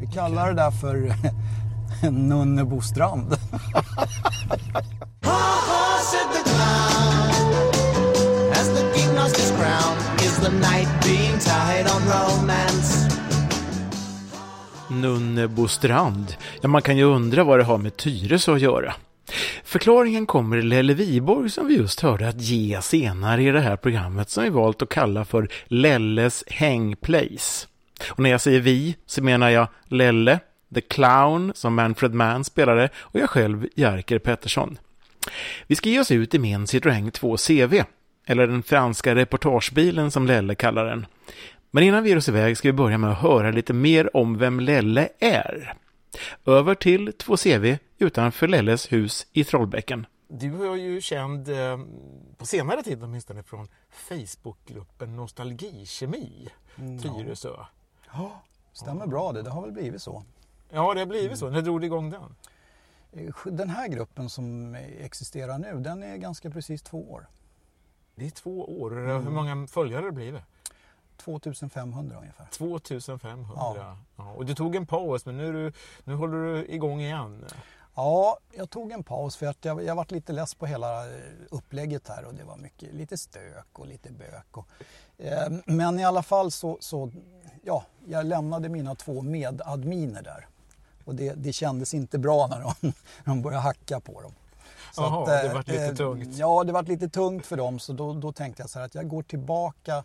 Vi 0.00 0.06
kallar 0.06 0.48
det 0.48 0.54
där 0.54 0.70
för 0.70 1.12
Nunnebostrand. 2.10 3.36
Nunnebostrand. 14.88 16.36
Ja, 16.60 16.68
man 16.68 16.82
kan 16.82 16.96
ju 16.96 17.04
undra 17.04 17.44
vad 17.44 17.58
det 17.58 17.64
har 17.64 17.78
med 17.78 17.96
Tyresö 17.96 18.54
att 18.54 18.60
göra. 18.60 18.94
Förklaringen 19.64 20.26
kommer 20.26 20.62
Lelle 20.62 20.94
Viborg 20.94 21.50
som 21.50 21.66
vi 21.66 21.76
just 21.76 22.00
hörde 22.00 22.28
att 22.28 22.40
ge 22.40 22.82
senare 22.82 23.42
i 23.42 23.50
det 23.50 23.60
här 23.60 23.76
programmet 23.76 24.30
som 24.30 24.44
vi 24.44 24.50
valt 24.50 24.82
att 24.82 24.88
kalla 24.88 25.24
för 25.24 25.48
Lelles 25.66 26.44
Hängplace. 26.46 27.69
Och 28.08 28.20
när 28.20 28.30
jag 28.30 28.40
säger 28.40 28.60
vi 28.60 28.96
så 29.06 29.22
menar 29.22 29.50
jag 29.50 29.68
Lelle, 29.84 30.40
The 30.74 30.80
Clown 30.80 31.52
som 31.54 31.74
Manfred 31.74 32.14
Mann 32.14 32.44
spelade 32.44 32.88
och 32.96 33.20
jag 33.20 33.30
själv 33.30 33.66
Jerker 33.74 34.18
Pettersson. 34.18 34.78
Vi 35.66 35.76
ska 35.76 35.88
ge 35.88 36.00
oss 36.00 36.10
ut 36.10 36.34
i 36.34 36.38
min 36.38 36.66
Citroën 36.66 37.10
2 37.10 37.36
CV, 37.36 37.82
eller 38.26 38.46
den 38.46 38.62
franska 38.62 39.14
reportagebilen 39.14 40.10
som 40.10 40.26
Lelle 40.26 40.54
kallar 40.54 40.84
den. 40.84 41.06
Men 41.70 41.84
innan 41.84 42.02
vi 42.02 42.08
ger 42.08 42.16
oss 42.16 42.28
iväg 42.28 42.58
ska 42.58 42.68
vi 42.68 42.72
börja 42.72 42.98
med 42.98 43.10
att 43.10 43.18
höra 43.18 43.50
lite 43.50 43.72
mer 43.72 44.16
om 44.16 44.38
vem 44.38 44.60
Lelle 44.60 45.08
är. 45.18 45.74
Över 46.46 46.74
till 46.74 47.08
2CV 47.10 47.78
utanför 47.98 48.48
Lelles 48.48 48.92
hus 48.92 49.26
i 49.32 49.44
Trollbäcken. 49.44 50.06
Du 50.28 50.72
är 50.72 50.76
ju 50.76 51.00
känd 51.00 51.48
eh, 51.48 51.78
på 52.38 52.46
senare 52.46 52.82
tid 52.82 53.02
åtminstone 53.02 53.42
från 53.42 53.68
Facebookgruppen 53.90 55.16
Nostalgikemi, 55.16 56.48
Tyresö. 57.02 57.56
Ja, 58.12 58.40
stämmer 58.72 59.06
bra 59.06 59.32
det. 59.32 59.42
Det 59.42 59.50
har 59.50 59.62
väl 59.62 59.72
blivit 59.72 60.02
så. 60.02 60.22
Ja, 60.70 60.94
det 60.94 61.00
har 61.00 61.06
blivit 61.06 61.38
så. 61.38 61.50
När 61.50 61.62
drog 61.62 61.80
du 61.80 61.86
igång 61.86 62.10
den? 62.10 62.22
Eh, 63.12 63.34
Den 63.44 63.68
här 63.70 63.88
gruppen 63.88 64.30
som 64.30 64.74
existerar 64.74 65.58
nu, 65.58 65.80
den 65.80 66.02
är 66.02 66.16
ganska 66.16 66.50
precis 66.50 66.82
två 66.82 67.12
år. 67.12 67.26
Det 68.14 68.26
är 68.26 68.30
två 68.30 68.80
år. 68.80 68.90
Hur 68.90 69.30
många 69.30 69.66
följare 69.66 70.00
har 70.00 70.06
det 70.06 70.12
blivit? 70.12 70.42
2500 71.16 72.16
ungefär. 72.18 72.46
2500. 72.52 73.50
Ja. 73.56 73.96
Ja. 74.16 74.32
Och 74.32 74.46
du 74.46 74.54
tog 74.54 74.76
en 74.76 74.86
paus, 74.86 75.26
men 75.26 75.36
nu, 75.36 75.52
du, 75.52 75.72
nu 76.04 76.14
håller 76.14 76.36
du 76.38 76.66
igång 76.66 77.00
igen. 77.00 77.44
Ja, 77.94 78.38
jag 78.52 78.70
tog 78.70 78.92
en 78.92 79.02
paus 79.02 79.36
för 79.36 79.46
att 79.46 79.64
jag, 79.64 79.84
jag 79.84 79.94
varit 79.94 80.10
lite 80.10 80.32
less 80.32 80.54
på 80.54 80.66
hela 80.66 81.06
eh, 81.06 81.22
upplägget 81.50 82.08
här 82.08 82.24
och 82.24 82.34
det 82.34 82.44
var 82.44 82.56
mycket, 82.56 82.94
lite 82.94 83.18
stök 83.18 83.78
och 83.78 83.86
lite 83.86 84.12
bök. 84.12 84.56
Och, 84.56 84.66
eh, 85.18 85.52
men 85.66 85.98
i 85.98 86.04
alla 86.04 86.22
fall 86.22 86.50
så, 86.50 86.78
så, 86.80 87.10
ja, 87.64 87.84
jag 88.06 88.26
lämnade 88.26 88.68
mina 88.68 88.94
två 88.94 89.22
medadminer 89.22 90.22
där. 90.22 90.46
Och 91.04 91.14
det, 91.14 91.34
det 91.34 91.52
kändes 91.52 91.94
inte 91.94 92.18
bra 92.18 92.46
när 92.46 92.60
de, 92.60 92.74
när 92.80 92.92
de 93.24 93.42
började 93.42 93.62
hacka 93.62 94.00
på 94.00 94.20
dem. 94.20 94.34
Så 94.94 95.02
Jaha, 95.02 95.20
att, 95.20 95.26
det 95.26 95.48
eh, 95.48 95.54
vart 95.54 95.68
lite 95.68 95.84
eh, 95.86 95.94
tungt. 95.94 96.36
Ja, 96.36 96.64
det 96.64 96.72
var 96.72 96.82
lite 96.82 97.08
tungt 97.08 97.46
för 97.46 97.56
dem 97.56 97.78
så 97.78 97.92
då, 97.92 98.12
då 98.12 98.32
tänkte 98.32 98.62
jag 98.62 98.70
så 98.70 98.78
här 98.78 98.86
att 98.86 98.94
jag 98.94 99.08
går 99.08 99.22
tillbaka 99.22 100.04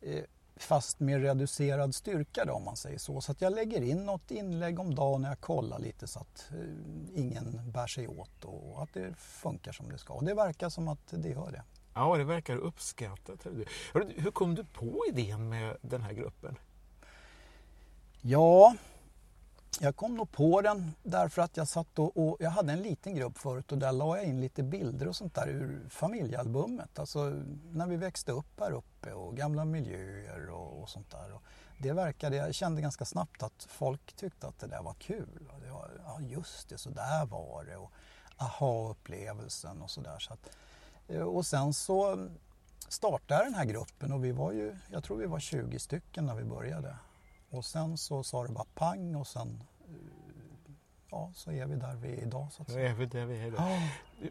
eh, 0.00 0.24
fast 0.56 1.00
med 1.00 1.22
reducerad 1.22 1.94
styrka 1.94 2.44
då, 2.44 2.52
om 2.52 2.64
man 2.64 2.76
säger 2.76 2.98
så. 2.98 3.20
Så 3.20 3.32
att 3.32 3.40
jag 3.40 3.54
lägger 3.54 3.82
in 3.82 4.06
något 4.06 4.30
inlägg 4.30 4.80
om 4.80 4.94
dagen 4.94 5.22
när 5.22 5.28
jag 5.28 5.40
kollar 5.40 5.78
lite 5.78 6.06
så 6.06 6.20
att 6.20 6.50
eh, 6.50 7.20
ingen 7.20 7.72
bär 7.72 7.86
sig 7.86 8.08
åt 8.08 8.44
och 8.44 8.82
att 8.82 8.92
det 8.92 9.14
funkar 9.18 9.72
som 9.72 9.88
det 9.88 9.98
ska. 9.98 10.14
Och 10.14 10.24
det 10.24 10.34
verkar 10.34 10.68
som 10.68 10.88
att 10.88 11.06
det 11.10 11.28
gör 11.28 11.50
det. 11.50 11.62
Ja, 11.94 12.16
det 12.16 12.24
verkar 12.24 12.56
uppskattat. 12.56 13.46
Hur 14.16 14.30
kom 14.30 14.54
du 14.54 14.64
på 14.64 15.04
idén 15.08 15.48
med 15.48 15.76
den 15.80 16.02
här 16.02 16.12
gruppen? 16.12 16.58
Ja, 18.20 18.74
jag 19.80 19.96
kom 19.96 20.14
nog 20.14 20.32
på 20.32 20.60
den 20.60 20.92
därför 21.02 21.42
att 21.42 21.56
jag 21.56 21.68
satt 21.68 21.98
och, 21.98 22.16
och 22.16 22.36
jag 22.40 22.50
hade 22.50 22.72
en 22.72 22.82
liten 22.82 23.14
grupp 23.14 23.38
förut 23.38 23.72
och 23.72 23.78
där 23.78 23.92
la 23.92 24.16
jag 24.16 24.26
in 24.26 24.40
lite 24.40 24.62
bilder 24.62 25.08
och 25.08 25.16
sånt 25.16 25.34
där 25.34 25.48
ur 25.48 25.86
familjealbumet. 25.88 26.98
Alltså 26.98 27.42
när 27.72 27.86
vi 27.86 27.96
växte 27.96 28.32
upp 28.32 28.60
här 28.60 28.72
uppe 28.72 28.93
och 29.12 29.36
gamla 29.36 29.64
miljöer 29.64 30.50
och, 30.50 30.82
och 30.82 30.88
sånt 30.88 31.10
där. 31.10 31.32
Och 31.32 31.42
det 31.78 31.92
verkade, 31.92 32.36
jag 32.36 32.54
kände 32.54 32.80
ganska 32.82 33.04
snabbt 33.04 33.42
att 33.42 33.66
folk 33.70 34.12
tyckte 34.16 34.46
att 34.48 34.58
det 34.58 34.66
där 34.66 34.82
var 34.82 34.94
kul. 34.94 35.48
Och 35.54 35.60
det 35.60 35.70
var, 35.70 35.90
ja 36.04 36.20
just 36.20 36.68
det, 36.68 36.78
så 36.78 36.90
där 36.90 37.26
var 37.26 37.64
det. 37.64 37.76
Och 37.76 37.90
aha-upplevelsen 38.36 39.82
och 39.82 39.90
sådär. 39.90 40.18
Så 40.18 40.32
att, 40.32 40.56
eh, 41.08 41.22
och 41.22 41.46
sen 41.46 41.74
så 41.74 42.28
startade 42.88 43.44
den 43.44 43.54
här 43.54 43.64
gruppen 43.64 44.12
och 44.12 44.24
vi 44.24 44.32
var 44.32 44.52
ju, 44.52 44.76
jag 44.90 45.04
tror 45.04 45.16
vi 45.16 45.26
var 45.26 45.40
20 45.40 45.78
stycken 45.78 46.26
när 46.26 46.34
vi 46.34 46.44
började. 46.44 46.96
Och 47.50 47.64
sen 47.64 47.98
så 47.98 48.22
sa 48.22 48.42
det 48.46 48.52
bara 48.52 48.66
pang 48.74 49.16
och 49.16 49.26
sen 49.26 49.62
eh, 49.88 49.94
ja, 51.10 51.30
så 51.34 51.50
är 51.52 51.66
vi 51.66 51.76
där 51.76 51.94
vi 51.94 52.08
är 52.08 52.22
idag. 52.22 52.48
Så 52.52 52.62
att 52.62 52.68
Nu 52.68 52.74
säga. 52.74 52.90
är 52.90 52.94
vi 52.94 53.06
där 53.06 53.24
vi 53.24 53.40
är. 53.46 53.50
Då. 53.50 53.56
Ja. 53.58 53.78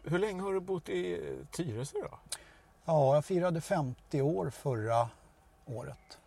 Hur 0.04 0.18
länge 0.18 0.42
har 0.42 0.52
du 0.52 0.60
bott 0.60 0.88
i 0.88 1.20
Tyresö 1.52 1.98
då? 2.10 2.18
Ja, 2.84 3.14
jag 3.14 3.24
firade 3.24 3.60
50 3.60 4.22
år 4.22 4.50
förra 4.50 5.08
året. 5.66 6.18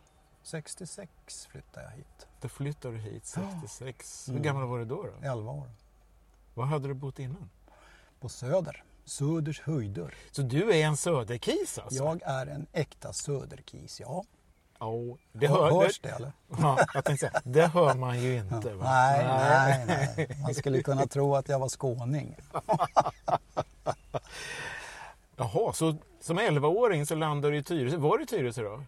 66 0.44 1.12
flyttade 1.52 1.86
jag 1.86 1.92
hit. 1.92 2.28
Då 2.42 2.50
flyttade 2.50 2.94
du 2.94 3.00
hit 3.02 3.26
66. 3.26 4.28
Hur 4.28 4.32
Mm. 4.34 4.44
gammal 4.44 4.68
var 4.68 4.78
du 4.80 4.86
då? 4.86 5.04
då? 5.04 5.28
11 5.28 5.52
år. 5.52 5.70
Var 6.54 6.66
hade 6.66 6.88
du 6.88 6.94
bott 6.94 7.20
innan? 7.20 7.50
På 8.20 8.30
Söder. 8.30 8.84
Söders 9.06 9.62
höjder. 9.62 10.14
Så 10.32 10.42
du 10.42 10.74
är 10.74 10.86
en 10.86 10.98
söderkis 10.98 11.78
alltså? 11.80 12.04
Jag 12.04 12.22
är 12.24 12.48
en 12.48 12.68
äkta 12.74 13.14
söderkis, 13.14 14.00
ja. 14.00 14.24
Ja, 14.80 14.92
det, 15.32 15.48
Hör, 15.48 15.56
hör, 15.72 15.72
hörs 15.82 16.00
det 16.00 16.10
eller? 16.10 16.32
Ja, 16.62 16.86
jag 16.94 17.06
tänkte 17.06 17.30
säga, 17.30 17.42
det 17.44 17.68
hör 17.68 17.96
man 17.96 18.20
ju 18.20 18.38
inte. 18.38 18.74
Va? 18.74 18.84
Nej, 18.84 19.26
nej, 19.26 19.86
nej. 20.18 20.38
Man 20.42 20.54
skulle 20.54 20.84
kunna 20.84 21.08
tro 21.08 21.36
att 21.36 21.50
jag 21.50 21.60
var 21.60 21.70
skåning. 21.70 22.36
Jaha, 25.36 25.74
så 25.74 25.96
som 26.20 26.40
11-åring 26.40 27.06
så 27.06 27.16
landade 27.16 27.54
du 27.54 27.58
i 27.58 27.64
Tyresö. 27.64 27.98
Var 27.98 28.18
du 28.18 28.24
i 28.24 28.28
Tyresö 28.28 28.64
då? 28.64 28.84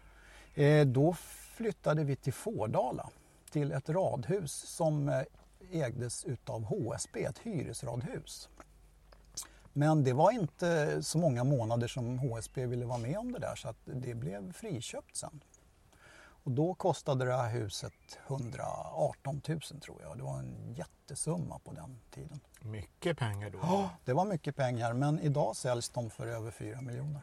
Eh, 0.61 0.85
då 0.85 1.13
flyttade 1.57 2.03
vi 2.03 2.15
till 2.15 2.33
Fårdala, 2.33 3.09
till 3.51 3.71
ett 3.71 3.89
radhus 3.89 4.51
som 4.51 5.09
eh, 5.09 5.21
ägdes 5.71 6.25
utav 6.25 6.63
HSB, 6.63 7.23
ett 7.23 7.39
hyresradhus. 7.39 8.49
Men 9.73 10.03
det 10.03 10.13
var 10.13 10.31
inte 10.31 11.03
så 11.03 11.17
många 11.17 11.43
månader 11.43 11.87
som 11.87 12.19
HSB 12.19 12.65
ville 12.65 12.85
vara 12.85 12.97
med 12.97 13.17
om 13.17 13.31
det 13.31 13.39
där 13.39 13.55
så 13.55 13.69
att 13.69 13.77
det 13.85 14.13
blev 14.13 14.53
friköpt 14.53 15.15
sen. 15.15 15.43
Och 16.43 16.51
då 16.51 16.73
kostade 16.73 17.25
det 17.25 17.33
här 17.33 17.49
huset 17.49 17.93
118 18.27 19.41
000 19.47 19.61
tror 19.61 20.01
jag. 20.01 20.17
Det 20.17 20.23
var 20.23 20.39
en 20.39 20.73
jättesumma 20.73 21.59
på 21.59 21.71
den 21.73 21.99
tiden. 22.11 22.39
Mycket 22.61 23.17
pengar 23.17 23.49
då. 23.49 23.59
Ja, 23.61 23.89
det 24.05 24.13
var 24.13 24.25
mycket 24.25 24.55
pengar 24.55 24.93
men 24.93 25.19
idag 25.19 25.55
säljs 25.55 25.89
de 25.89 26.09
för 26.09 26.27
över 26.27 26.51
4 26.51 26.81
miljoner. 26.81 27.21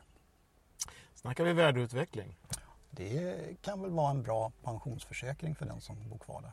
Snackar 1.15 1.45
vi 1.45 1.53
värdeutveckling. 1.53 2.37
Det 2.91 3.37
kan 3.63 3.83
väl 3.83 3.91
vara 3.91 4.11
en 4.11 4.23
bra 4.23 4.53
pensionsförsäkring 4.63 5.55
för 5.55 5.67
den 5.67 5.81
som 5.81 6.09
bor 6.09 6.19
kvar 6.19 6.43
där. 6.43 6.53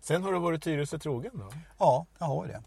Sen 0.00 0.22
har 0.22 0.32
du 0.32 0.38
varit 0.38 0.62
Tyresö 0.62 0.98
trogen 0.98 1.32
då? 1.34 1.52
Ja, 1.78 2.06
jag 2.18 2.26
har 2.26 2.46
ju 2.46 2.52
det. 2.52 2.62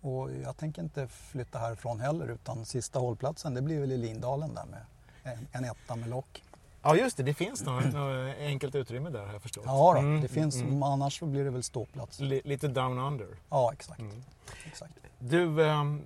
Och 0.00 0.32
jag 0.32 0.56
tänker 0.56 0.82
inte 0.82 1.08
flytta 1.08 1.58
härifrån 1.58 2.00
heller 2.00 2.28
utan 2.28 2.64
sista 2.64 2.98
hållplatsen 2.98 3.54
det 3.54 3.62
blir 3.62 3.80
väl 3.80 3.92
i 3.92 3.96
Lindalen 3.96 4.54
där 4.54 4.64
med 4.64 4.84
en, 5.22 5.48
en 5.52 5.64
etta 5.64 5.96
med 5.96 6.08
lock. 6.08 6.42
Ja 6.82 6.96
just 6.96 7.16
det, 7.16 7.22
det 7.22 7.34
finns 7.34 7.62
något, 7.64 7.84
något 7.92 8.36
enkelt 8.38 8.74
utrymme 8.74 9.10
där 9.10 9.26
har 9.26 9.32
jag 9.32 9.42
förstått. 9.42 9.64
Ja 9.66 9.92
då, 9.94 9.98
Mm, 10.00 10.20
det 10.20 10.28
finns, 10.28 10.56
mm. 10.56 10.82
annars 10.82 11.18
så 11.18 11.26
blir 11.26 11.44
det 11.44 11.50
väl 11.50 11.62
ståplats. 11.62 12.20
Li- 12.20 12.42
Lite 12.44 12.68
down 12.68 12.98
under. 12.98 13.26
Ja, 13.50 13.72
exakt. 13.72 14.00
Mm. 14.00 14.22
exakt. 14.66 14.92
Du, 15.18 15.64
ehm, 15.66 16.02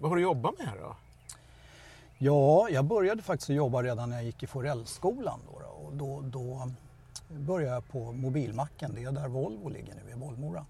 vad 0.00 0.10
har 0.10 0.16
du 0.16 0.22
jobbat 0.22 0.58
med 0.58 0.66
här 0.68 0.76
då? 0.78 0.96
Ja, 2.18 2.68
jag 2.70 2.84
började 2.84 3.22
faktiskt 3.22 3.48
jobba 3.48 3.82
redan 3.82 4.08
när 4.10 4.16
jag 4.16 4.24
gick 4.24 4.42
i 4.42 4.46
Forellskolan. 4.46 5.40
Då, 5.52 5.60
då, 5.60 5.66
och 5.66 5.92
då, 5.92 6.20
då 6.20 6.70
började 7.36 7.74
jag 7.74 7.88
på 7.88 8.12
mobilmacken, 8.12 8.92
det 8.94 9.02
är 9.04 9.12
där 9.12 9.28
Volvo 9.28 9.68
ligger 9.68 9.94
nu, 9.94 10.12
i 10.12 10.16
Bollmora. 10.16 10.66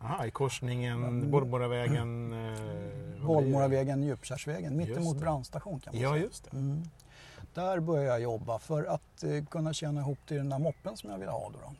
Aha, 0.00 0.26
i 0.26 0.30
korsningen 0.30 1.30
Bollmoravägen... 1.30 2.32
Eh? 2.32 3.26
Bollmoravägen, 3.26 4.02
Djupkärrsvägen, 4.02 4.78
Just 4.80 4.88
mittemot 4.88 5.16
brandstation 5.16 5.80
kan 5.80 5.94
man 5.94 6.02
Ja, 6.02 6.10
säga. 6.12 6.22
just 6.24 6.44
det. 6.50 6.56
Där 7.54 7.80
började 7.80 8.08
jag 8.08 8.20
jobba 8.20 8.58
för 8.58 8.84
att 8.84 9.22
eh, 9.22 9.44
kunna 9.44 9.72
tjäna 9.72 10.00
ihop 10.00 10.18
till 10.26 10.36
den 10.36 10.48
där 10.48 10.58
moppen 10.58 10.96
som 10.96 11.10
jag 11.10 11.18
ville 11.18 11.30
ha. 11.30 11.50
Då 11.50 11.58
då. 11.62 11.72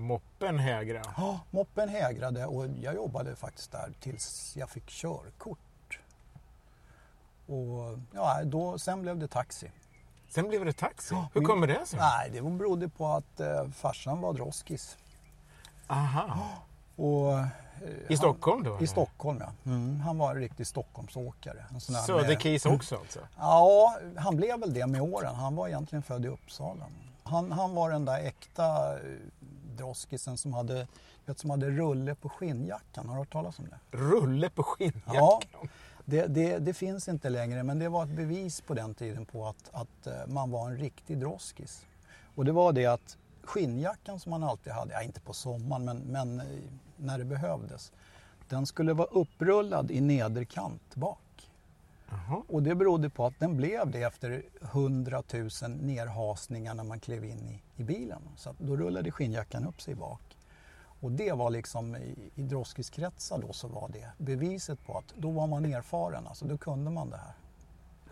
Moppen 0.00 0.58
Hägra. 0.58 1.02
Ja, 1.16 1.40
moppen 1.50 1.88
hägrade 1.88 2.46
och 2.46 2.66
jag 2.82 2.94
jobbade 2.94 3.36
faktiskt 3.36 3.72
där 3.72 3.92
tills 4.00 4.56
jag 4.56 4.70
fick 4.70 4.86
körkort. 4.86 5.58
Och 7.46 7.98
ja, 8.14 8.40
då, 8.44 8.78
sen 8.78 9.02
blev 9.02 9.18
det 9.18 9.28
taxi. 9.28 9.70
Sen 10.28 10.48
blev 10.48 10.64
det 10.64 10.72
taxi. 10.72 11.14
Ja, 11.14 11.28
Hur 11.34 11.40
min- 11.40 11.48
kommer 11.48 11.66
det 11.66 11.86
sig? 11.86 11.98
Nej, 11.98 12.30
det 12.30 12.42
berodde 12.42 12.88
på 12.88 13.06
att 13.06 13.40
eh, 13.40 13.68
farsan 13.68 14.20
var 14.20 14.32
droskis. 14.32 14.98
Aha. 15.86 16.48
Och, 16.96 17.32
I 18.08 18.16
Stockholm 18.16 18.62
då? 18.64 18.78
I? 18.80 18.86
Stockholm, 18.86 19.38
ja. 19.40 19.70
Mm, 19.72 20.00
han 20.00 20.18
var 20.18 20.30
en 20.30 20.40
riktig 20.40 20.66
Stockholmsåkare. 20.66 21.54
Där 21.70 21.72
med- 21.92 22.02
Söderkis 22.02 22.66
också 22.66 22.96
alltså? 22.96 23.20
Ja, 23.38 23.96
han 24.16 24.36
blev 24.36 24.60
väl 24.60 24.74
det 24.74 24.86
med 24.86 25.00
åren. 25.02 25.34
Han 25.34 25.56
var 25.56 25.68
egentligen 25.68 26.02
född 26.02 26.24
i 26.24 26.28
Uppsala. 26.28 26.84
Han, 27.22 27.52
han 27.52 27.74
var 27.74 27.90
den 27.90 28.04
där 28.04 28.18
äkta 28.20 28.92
eh, 28.94 29.00
droskisen 29.76 30.36
som 30.36 30.54
hade, 30.54 30.86
vet, 31.26 31.38
som 31.38 31.50
hade 31.50 31.70
rulle 31.70 32.14
på 32.14 32.28
skinnjackan. 32.28 33.06
Har 33.08 33.14
du 33.14 33.18
hört 33.20 33.32
talas 33.32 33.58
om 33.58 33.64
det? 33.70 33.96
Rulle 33.96 34.50
på 34.50 34.62
skinnjackan. 34.62 35.14
Ja, 35.14 35.40
det, 36.04 36.26
det, 36.26 36.58
det 36.58 36.74
finns 36.74 37.08
inte 37.08 37.28
längre 37.28 37.62
men 37.62 37.78
det 37.78 37.88
var 37.88 38.02
ett 38.04 38.10
bevis 38.16 38.60
på 38.60 38.74
den 38.74 38.94
tiden 38.94 39.26
på 39.26 39.46
att, 39.46 39.70
att 39.72 40.06
eh, 40.06 40.12
man 40.26 40.50
var 40.50 40.70
en 40.70 40.76
riktig 40.76 41.18
droskis. 41.18 41.86
Och 42.34 42.44
det 42.44 42.52
var 42.52 42.72
det 42.72 42.86
att 42.86 43.16
skinnjackan 43.44 44.20
som 44.20 44.30
man 44.30 44.44
alltid 44.44 44.72
hade, 44.72 44.92
ja 44.92 45.02
inte 45.02 45.20
på 45.20 45.32
sommaren 45.32 45.84
men, 45.84 45.98
men 45.98 46.40
eh, 46.40 46.46
när 46.96 47.18
det 47.18 47.24
behövdes, 47.24 47.92
den 48.48 48.66
skulle 48.66 48.92
vara 48.92 49.08
upprullad 49.08 49.90
i 49.90 50.00
nederkant 50.00 50.94
bak. 50.94 51.50
Jaha. 52.08 52.42
Och 52.48 52.62
det 52.62 52.74
berodde 52.74 53.10
på 53.10 53.26
att 53.26 53.38
den 53.38 53.56
blev 53.56 53.90
det 53.90 54.02
efter 54.02 54.42
100 54.60 55.22
000 55.32 55.50
nerhasningar 55.70 56.74
när 56.74 56.84
man 56.84 57.00
klev 57.00 57.24
in 57.24 57.48
i, 57.48 57.82
i 57.82 57.84
bilen. 57.84 58.22
Så 58.36 58.54
då 58.58 58.76
rullade 58.76 59.10
skinnjackan 59.10 59.66
upp 59.66 59.80
sig 59.80 59.94
bak. 59.94 60.36
Och 61.00 61.12
det 61.12 61.32
var 61.32 61.50
liksom 61.50 61.96
i, 61.96 62.30
i 62.34 62.42
droskiskretsar 62.42 63.38
då 63.38 63.52
så 63.52 63.68
var 63.68 63.88
det 63.88 64.10
beviset 64.18 64.86
på 64.86 64.98
att 64.98 65.14
då 65.16 65.30
var 65.30 65.46
man 65.46 65.64
erfaren, 65.64 66.26
alltså 66.26 66.44
då 66.44 66.58
kunde 66.58 66.90
man 66.90 67.10
det 67.10 67.16
här. 67.16 67.34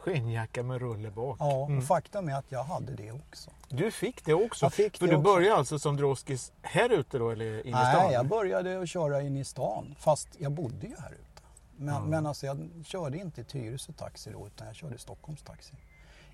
Skinnjacka 0.04 0.62
med 0.62 0.80
rulle 0.80 1.10
bak. 1.10 1.36
Ja, 1.40 1.66
Mm. 1.66 1.82
faktum 1.82 2.28
är 2.28 2.34
att 2.34 2.52
jag 2.52 2.64
hade 2.64 2.94
det 2.94 3.12
också. 3.12 3.50
Du 3.68 3.90
fick 3.90 4.24
det 4.24 4.34
också? 4.34 4.64
Jag 4.64 4.72
fick 4.72 4.96
För 4.98 5.06
det 5.06 5.12
du 5.12 5.16
också. 5.16 5.32
började 5.34 5.56
alltså 5.56 5.78
som 5.78 5.96
droskis 5.96 6.52
här 6.62 6.92
ute 6.92 7.18
då 7.18 7.30
eller 7.30 7.66
inne 7.66 7.78
i 7.82 7.84
stan? 7.92 8.04
Nej, 8.06 8.12
jag 8.12 8.26
började 8.28 8.80
att 8.82 8.88
köra 8.88 9.22
in 9.22 9.36
i 9.36 9.44
stan 9.44 9.94
fast 9.98 10.28
jag 10.38 10.52
bodde 10.52 10.86
ju 10.86 10.96
här 10.98 11.12
ute. 11.12 11.42
Men, 11.76 11.94
Ja. 11.94 12.00
men 12.00 12.26
alltså 12.26 12.46
jag 12.46 12.70
körde 12.86 13.18
inte 13.18 13.44
Tyresö 13.44 13.92
Taxi 13.92 14.30
då 14.32 14.46
utan 14.46 14.66
jag 14.66 14.76
körde 14.76 14.98
Stockholms 14.98 15.42
Taxi. 15.42 15.74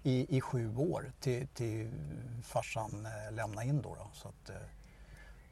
I, 0.02 0.37
i 0.37 0.40
sju 0.40 0.76
år 0.76 1.12
till, 1.20 1.49
till 1.49 1.90
farsan 2.44 3.06
eh, 3.06 3.34
lämnade 3.34 3.66
in 3.66 3.82
då. 3.82 3.94
då. 3.94 4.06
Så 4.12 4.28
att, 4.28 4.50
eh, 4.50 4.56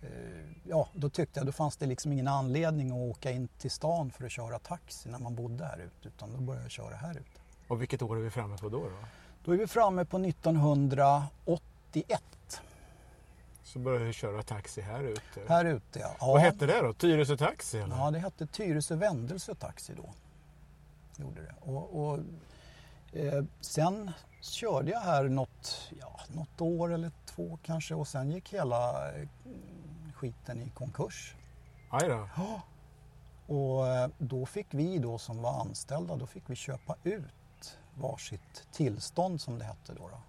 eh, 0.02 0.44
ja, 0.64 0.88
då 0.94 1.10
tyckte 1.10 1.40
jag 1.40 1.46
då 1.46 1.52
fanns 1.52 1.76
det 1.76 1.86
liksom 1.86 2.12
ingen 2.12 2.28
anledning 2.28 2.90
att 2.90 3.16
åka 3.16 3.30
in 3.30 3.48
till 3.58 3.70
stan 3.70 4.10
för 4.10 4.24
att 4.24 4.32
köra 4.32 4.58
taxi 4.58 5.08
när 5.08 5.18
man 5.18 5.34
bodde 5.34 5.64
här 5.64 5.78
ute 5.78 6.08
utan 6.08 6.32
då 6.32 6.40
började 6.40 6.64
jag 6.64 6.70
köra 6.70 6.96
här 6.96 7.10
ute. 7.14 7.37
Och 7.68 7.82
vilket 7.82 8.02
år 8.02 8.16
är 8.16 8.20
vi 8.20 8.30
framme 8.30 8.58
på 8.58 8.68
då? 8.68 8.84
då? 8.84 8.90
Då 9.44 9.52
är 9.52 9.56
vi 9.58 9.66
framme 9.66 10.04
på 10.04 10.18
1981 10.18 12.22
Så 13.62 13.78
började 13.78 14.06
du 14.06 14.12
köra 14.12 14.42
taxi 14.42 14.80
här 14.80 15.02
ute. 15.04 15.40
här 15.48 15.64
ute. 15.64 15.98
Ja. 15.98 16.16
Vad 16.20 16.40
hette 16.40 16.66
det 16.66 16.80
då? 16.82 16.92
Tyresö 16.94 17.36
Taxi? 17.36 17.78
Eller? 17.78 17.96
Ja, 17.96 18.10
det 18.10 18.18
hette 18.18 18.46
Tyresö 18.46 18.96
Vändelse 18.96 19.54
Taxi 19.54 19.94
då. 19.96 20.10
Gjorde 21.16 21.42
det. 21.42 21.54
Och, 21.60 22.02
och, 22.08 22.18
eh, 23.12 23.44
sen 23.60 24.10
körde 24.40 24.90
jag 24.90 25.00
här 25.00 25.24
något, 25.24 25.90
ja, 26.00 26.20
något 26.28 26.60
år 26.60 26.94
eller 26.94 27.10
två 27.26 27.58
kanske 27.62 27.94
och 27.94 28.08
sen 28.08 28.30
gick 28.30 28.54
hela 28.54 29.10
eh, 29.12 29.28
skiten 30.14 30.62
i 30.62 30.70
konkurs. 30.70 31.34
Aj 31.90 32.08
då. 32.08 32.28
Och 33.54 33.86
eh, 33.88 34.08
då 34.18 34.46
fick 34.46 34.66
vi 34.70 34.98
då 34.98 35.18
som 35.18 35.42
var 35.42 35.60
anställda, 35.60 36.16
då 36.16 36.26
fick 36.26 36.42
vi 36.46 36.54
köpa 36.56 36.96
ut 37.04 37.24
varsitt 37.98 38.66
tillstånd 38.72 39.40
som 39.40 39.58
det 39.58 39.64
hette 39.64 39.94
då. 39.94 40.08
då. 40.08 40.20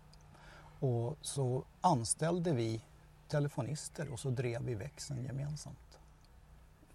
Och 0.87 1.17
så 1.21 1.63
anställde 1.81 2.51
vi 2.53 2.81
telefonister 3.27 4.13
och 4.13 4.19
så 4.19 4.29
drev 4.29 4.61
vi 4.63 4.75
växeln 4.75 5.25
gemensamt. 5.25 5.99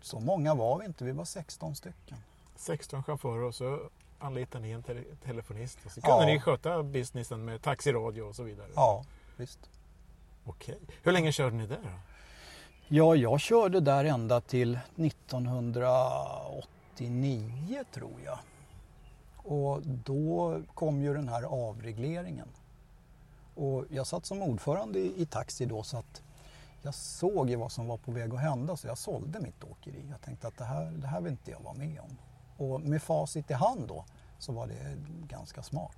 Så 0.01 0.21
många 0.21 0.55
var 0.55 0.79
vi 0.79 0.85
inte, 0.85 1.05
vi 1.05 1.13
var 1.13 1.25
16 1.25 1.75
stycken. 1.77 2.19
16 2.57 3.03
chaufförer 3.05 3.43
och 3.43 3.55
så 3.55 3.81
anlitade 4.19 4.65
ni 4.65 4.71
en 4.71 4.83
tele 4.83 5.03
telefonist. 5.25 5.79
Och 5.85 5.93
så 5.93 6.01
Ja. 6.03 6.19
kunde 6.19 6.33
ni 6.33 6.41
sköta 6.41 6.83
businessen 6.83 7.45
med 7.45 7.63
taxiradio 7.63 8.23
och 8.23 8.37
så 8.37 8.43
vidare. 8.43 8.69
Ja, 8.75 9.05
visst. 9.37 9.59
Okej. 10.45 10.79
Hur 11.03 11.13
länge 11.13 11.33
körde 11.33 11.57
ni 11.57 11.67
där 11.67 11.79
då? 11.83 11.89
Ja, 12.89 13.17
jag 13.17 13.41
körde 13.41 13.81
där 13.81 14.05
ända 14.05 14.41
till 14.41 14.79
1989 14.97 17.85
tror 17.93 18.21
jag. 18.25 18.39
Och 19.45 19.83
då 19.83 20.61
kom 20.75 21.03
ju 21.03 21.15
den 21.15 21.29
här 21.29 21.43
avregleringen. 21.43 22.49
Och 23.55 23.85
jag 23.91 24.07
satt 24.07 24.27
som 24.27 24.43
ordförande 24.43 24.99
i, 24.99 25.23
i 25.23 25.27
taxi 25.27 25.67
då 25.67 25.83
så 25.83 25.97
att 25.99 26.23
jag 26.83 26.95
såg 26.95 27.51
ju 27.51 27.57
vad 27.57 27.73
som 27.73 27.87
var 27.89 27.97
på 27.97 28.13
väg 28.13 28.35
att 28.35 28.41
hända 28.41 28.77
så 28.77 28.87
jag 28.87 28.99
sålde 28.99 29.41
mitt 29.41 29.65
åkeri. 29.65 30.05
Jag 30.11 30.21
tänkte 30.21 30.47
att 30.49 30.59
det 30.59 30.65
här, 30.65 30.85
det 30.85 31.07
här 31.07 31.21
vill 31.21 31.33
inte 31.33 31.51
jag 31.51 31.61
vara 31.61 31.75
med 31.75 32.01
om. 32.01 32.17
Och 32.69 32.81
med 32.81 33.03
facit 33.03 33.51
i 33.51 33.55
hand 33.55 33.89
då 33.89 34.05
så 34.39 34.53
var 34.53 34.67
det 34.67 34.97
ganska 35.29 35.63
smart. 35.63 35.97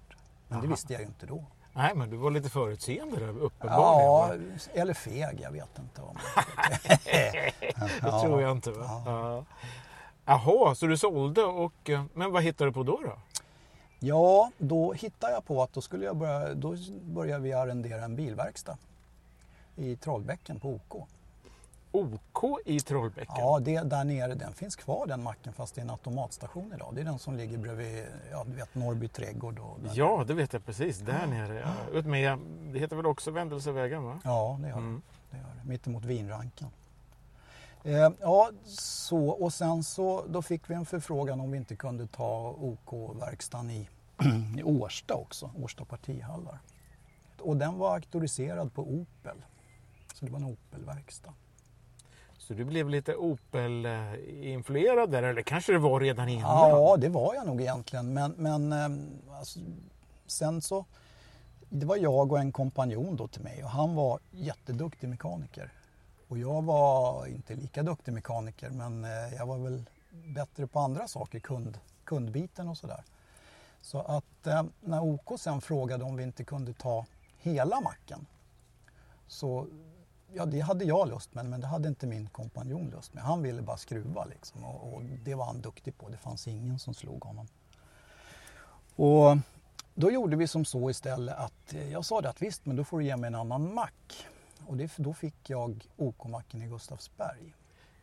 Men 0.49 0.58
det 0.60 0.66
Aha. 0.66 0.75
visste 0.75 0.92
jag 0.92 1.00
ju 1.02 1.06
inte 1.08 1.26
då. 1.26 1.44
Nej, 1.72 1.94
men 1.94 2.10
du 2.10 2.16
var 2.16 2.31
lite 2.31 2.49
förutseende 2.50 3.16
där 3.20 3.26
Ja, 3.26 3.32
uppenbarligen. 3.32 4.50
va? 4.50 4.58
eller 4.75 4.94
feg, 4.94 5.40
jag 5.40 5.50
vet 5.52 5.78
inte. 5.78 6.02
Om 6.02 6.16
Det 8.02 8.20
tror 8.22 8.42
jag 8.42 8.52
inte. 8.52 8.70
Va? 8.70 9.02
Ja. 9.06 9.44
Jaha, 10.25 10.75
så 10.75 10.87
du 10.87 10.96
sålde 10.96 11.42
och... 11.42 11.90
eh, 11.90 12.04
Men 12.14 12.32
vad 12.32 12.42
hittade 12.42 12.70
du 12.70 12.75
på 12.75 12.82
då? 12.82 13.00
då? 13.04 13.12
Ja, 13.98 14.50
då 14.58 14.93
hittade 14.93 15.32
jag 15.32 15.44
på 15.44 15.62
att 15.62 15.72
då 15.72 15.81
skulle 15.81 16.04
jag 16.04 16.16
börja, 16.16 16.54
då 16.54 16.76
började 17.04 17.43
vi 17.43 17.52
arrendera 17.52 18.04
en 18.04 18.16
bilverkstad 18.16 18.76
i 19.76 19.96
Trollbäcken 19.96 20.60
på 20.60 20.70
OK. 20.70 21.08
OK 21.93 22.60
i 22.64 22.81
Trollbäcken? 22.81 23.34
Ja, 23.38 23.58
det 23.58 23.81
där 23.81 24.04
nere, 24.04 24.34
den 24.34 24.52
finns 24.52 24.76
kvar 24.76 25.06
den 25.06 25.22
macken 25.22 25.52
fast 25.52 25.75
det 25.75 25.81
är 25.81 25.82
en 25.82 25.90
automatstation 25.90 26.72
idag. 26.75 26.93
Det 26.94 27.00
är 27.00 27.04
den 27.04 27.19
som 27.19 27.37
ligger 27.37 27.58
bredvid, 27.58 28.04
ja 28.31 28.44
du 28.46 28.52
vet 28.52 28.75
Norrby 28.75 29.08
trädgård 29.08 29.58
och. 29.58 29.78
Ja, 29.94 30.25
det 30.26 30.34
vet 30.34 30.52
jag 30.52 30.64
precis. 30.64 30.99
Där 30.99 31.26
nere. 31.26 31.54
Ja. 31.92 31.99
Ut 31.99 32.06
med, 32.06 32.38
det 32.72 32.78
heter 32.78 32.96
väl 32.96 33.06
också 33.06 33.31
Vändelsevägen? 33.31 34.04
Va? 34.04 34.19
Ja, 34.25 34.58
det 34.62 34.69
gör 34.69 34.76
Mm. 34.78 35.02
det. 35.31 35.37
det, 35.37 35.42
gör 35.42 35.50
det. 35.62 35.69
Mittemot 35.69 36.04
vinranken. 36.04 36.69
Eh, 37.86 38.10
ja, 38.20 38.50
så 38.64 39.28
och 39.28 39.52
sen 39.52 39.82
så 39.82 40.24
då 40.28 40.42
fick 40.42 40.70
vi 40.70 40.74
en 40.74 40.86
förfrågan 40.86 41.40
om 41.40 41.50
vi 41.50 41.58
inte 41.58 41.76
kunde 41.76 42.06
ta 42.06 42.56
OK-verkstan 42.60 43.70
i, 43.70 43.88
i 44.58 44.62
Årsta 44.62 45.14
också, 45.14 45.50
Årsta 45.56 45.84
partihallar. 45.84 46.58
Och 47.40 47.56
den 47.56 47.78
var 47.78 47.94
auktoriserad 47.94 48.74
på 48.74 48.82
Opel. 48.82 49.36
Så 50.14 50.24
det 50.24 50.30
var 50.30 50.38
en 50.38 50.44
Opel-verkstad. 50.44 51.32
Så 52.38 52.54
du 52.54 52.64
blev 52.64 52.88
lite 52.88 53.14
Opel-influerad 53.14 55.10
där, 55.10 55.22
eller 55.22 55.42
kanske 55.42 55.72
det 55.72 55.78
var 55.78 56.00
redan 56.00 56.28
innan? 56.28 56.70
Ja, 56.70 56.96
det 56.96 57.08
var 57.08 57.34
jag 57.34 57.46
nog 57.46 57.60
egentligen. 57.60 58.12
Men, 58.12 58.34
men 58.36 58.72
ehm, 58.72 59.08
alltså, 59.38 59.60
sen 60.26 60.62
så... 60.62 60.84
Det 61.68 61.86
var 61.86 61.96
jag 61.96 62.32
och 62.32 62.38
en 62.38 62.52
kompanjon 62.52 63.16
då 63.16 63.28
till 63.28 63.42
mig 63.42 63.64
och 63.64 63.70
han 63.70 63.94
var 63.94 64.20
jätteduktig 64.30 65.08
mekaniker. 65.08 65.72
Och 66.28 66.38
jag 66.38 66.62
var 66.62 67.26
inte 67.26 67.55
lika 67.55 67.82
duktig 67.82 68.12
mekaniker 68.12 68.70
men 68.70 69.05
eh, 69.05 69.34
jag 69.37 69.46
var 69.46 69.58
väl 69.58 69.84
bättre 70.11 70.66
på 70.66 70.80
andra 70.80 71.09
saker, 71.09 71.38
kund, 71.40 71.78
kundbiten 72.04 72.68
och 72.68 72.78
sådär. 72.78 73.04
Så 73.80 74.00
att 74.00 74.47
eh, 74.47 74.64
när 74.80 75.02
OK 75.02 75.40
sen 75.40 75.61
frågade 75.61 76.04
om 76.04 76.16
vi 76.16 76.23
inte 76.23 76.45
kunde 76.45 76.73
ta 76.73 77.06
hela 77.38 77.80
macken 77.80 78.26
så 79.26 79.66
ja, 80.33 80.47
det 80.47 80.61
hade 80.61 80.85
jag 80.85 81.09
lust 81.09 81.35
med 81.35 81.47
men 81.47 81.61
det 81.61 81.66
hade 81.66 81.88
inte 81.88 82.06
min 82.06 82.28
kompanjon 82.28 82.90
lust 82.90 83.14
med. 83.14 83.25
Han 83.25 83.42
ville 83.42 83.62
bara 83.62 83.76
skruva 83.76 84.25
liksom 84.25 84.64
och, 84.64 84.95
och 84.95 85.02
det 85.02 85.35
var 85.35 85.45
han 85.45 85.61
duktig 85.61 85.99
på. 85.99 86.09
Det 86.09 86.16
fanns 86.16 86.49
ingen 86.49 86.78
som 86.78 86.95
slog 86.95 87.25
honom. 87.25 87.49
Och 88.97 89.37
då 89.95 90.11
gjorde 90.11 90.37
vi 90.37 90.49
som 90.49 90.64
så 90.64 90.90
istället 90.90 91.37
att 91.37 91.75
eh, 91.75 91.92
jag 91.92 92.04
sa 92.04 92.21
det 92.21 92.28
att 92.28 92.42
visst 92.42 92.66
men 92.66 92.76
då 92.76 92.85
får 92.85 92.99
du 92.99 93.04
ge 93.04 93.16
mig 93.16 93.28
en 93.28 93.35
annan 93.35 93.75
mack. 93.75 94.26
Och 94.66 94.76
det, 94.76 94.92
då 94.96 95.14
fick 95.14 95.50
jag 95.50 95.87
OK-macken 95.96 96.62
i 96.62 96.66
Gustavsberg. 96.66 97.54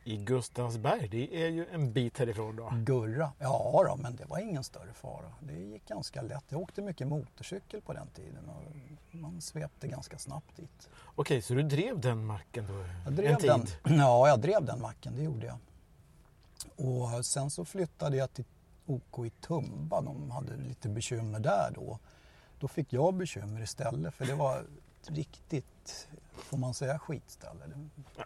I 0.06 0.18
Gustavsberg, 0.18 1.08
det 1.08 1.44
är 1.44 1.50
ju 1.50 1.66
en 1.72 1.94
bit 1.94 2.18
härifrån 2.18 2.56
då. 2.56 2.74
Gurra. 2.76 3.32
Ja 3.40 3.86
då, 3.88 3.96
men 3.96 4.16
det 4.16 4.26
var 4.26 4.40
ingen 4.40 4.64
större 4.64 4.94
fara. 4.94 5.34
Det 5.40 5.54
gick 5.54 5.88
ganska 5.88 6.22
lätt. 6.22 6.44
Jag 6.50 6.62
åkte 6.62 6.82
mycket 6.82 7.08
motorcykel 7.08 7.82
på 7.82 7.94
den 7.94 8.08
tiden 8.08 8.50
och 8.50 8.64
man 9.12 9.42
svepte 9.42 9.88
ganska 9.88 10.18
snabbt 10.18 10.56
dit. 10.56 10.90
Okej, 11.16 11.42
så 11.42 11.54
du 11.54 11.64
drev 11.64 12.00
den 12.00 12.26
macken 12.26 12.68
då 12.68 12.86
Jag 13.04 13.14
drev 13.14 13.32
en 13.32 13.38
tid? 13.38 13.78
Den, 13.84 13.98
ja, 13.98 14.28
jag 14.28 14.40
drev 14.40 14.66
den 14.66 14.82
macken, 14.82 15.16
det 15.16 15.24
gjorde 15.24 15.46
jag. 15.46 15.58
Och 16.76 17.26
sen 17.26 17.50
så 17.50 17.66
flyttade 17.66 18.18
jag 18.18 18.34
till 18.34 18.46
OK 18.86 19.26
i 19.26 19.30
Tumba. 19.30 20.02
De 20.02 20.32
hade 20.32 20.58
lite 20.58 20.90
bekymmer 20.90 21.40
där 21.40 21.72
då. 21.76 22.00
Då 22.60 22.68
fick 22.68 22.94
jag 22.94 23.14
bekymmer 23.14 23.62
istället 23.62 24.14
för 24.14 24.26
det 24.26 24.36
var 24.36 24.66
ett 25.02 25.10
får 26.36 26.58
man 26.58 26.74
säga 26.74 27.00
skitställe? 27.00 27.60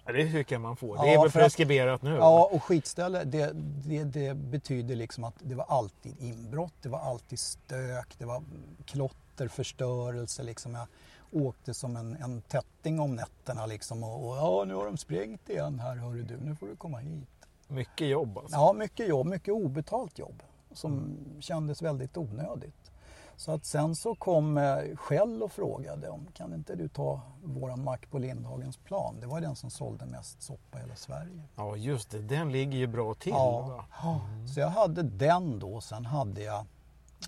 Ja, 0.05 0.13
det 0.13 0.31
tycker 0.31 0.55
jag 0.55 0.61
man 0.61 0.75
får. 0.75 0.97
Ja, 0.97 1.03
det 1.03 1.13
är 1.13 1.25
att- 1.25 1.33
preskriberat 1.33 2.01
nu? 2.01 2.15
Ja, 2.15 2.49
och 2.51 2.63
skitställe 2.63 3.23
det, 3.23 3.51
det, 3.85 4.03
det 4.03 4.33
betyder 4.33 4.95
liksom 4.95 5.23
att 5.23 5.35
det 5.39 5.55
var 5.55 5.65
alltid 5.65 6.21
inbrott, 6.21 6.73
det 6.81 6.89
var 6.89 6.99
alltid 6.99 7.39
stök, 7.39 8.15
det 8.17 8.25
var 8.25 8.43
klotter, 8.85 9.47
förstörelse. 9.47 10.43
Liksom. 10.43 10.75
Jag 10.75 10.87
åkte 11.31 11.73
som 11.73 11.95
en, 11.97 12.15
en 12.15 12.41
tätting 12.41 12.99
om 12.99 13.15
nätterna 13.15 13.65
liksom 13.65 14.03
och, 14.03 14.29
och 14.29 14.37
ja, 14.37 14.63
nu 14.67 14.73
har 14.75 14.85
de 14.85 14.97
sprängt 14.97 15.49
igen 15.49 15.79
här 15.79 15.95
hörru 15.95 16.23
du, 16.23 16.37
nu 16.37 16.55
får 16.55 16.67
du 16.67 16.75
komma 16.75 16.97
hit. 16.97 17.27
Mycket 17.67 18.07
jobb 18.07 18.37
alltså. 18.37 18.55
Ja, 18.55 18.73
mycket 18.73 19.07
jobb, 19.07 19.27
mycket 19.27 19.53
obetalt 19.53 20.19
jobb 20.19 20.43
som 20.71 21.17
kändes 21.39 21.81
väldigt 21.81 22.17
onödigt. 22.17 22.91
Så 23.37 23.51
att 23.51 23.65
sen 23.65 23.95
så 23.95 24.15
kom 24.15 24.57
eh, 24.57 24.95
Shell 24.95 25.43
och 25.43 25.51
frågade 25.51 26.09
om 26.09 26.27
kan 26.33 26.53
inte 26.53 26.75
du 26.75 26.87
ta 26.87 27.21
våran 27.43 27.83
mack 27.83 28.09
på 28.09 28.19
Lindhagens 28.19 28.77
plan? 28.77 29.15
Det 29.19 29.27
var 29.27 29.41
den 29.41 29.55
som 29.55 29.69
sålde 29.69 30.05
mest 30.05 30.41
soppa 30.41 30.77
i 30.77 30.81
hela 30.81 30.95
Sverige. 30.95 31.43
Ja, 31.55 31.75
just 31.75 32.09
det. 32.09 32.19
Den 32.19 32.51
ligger 32.51 32.77
ju 32.77 32.87
bra 32.87 33.13
till. 33.13 33.31
Ja, 33.31 33.85
ja. 34.03 34.21
Så 34.53 34.59
jag 34.59 34.69
hade 34.69 35.03
den 35.03 35.59
då, 35.59 35.81
sen 35.81 36.05
hade 36.05 36.41
jag 36.41 36.65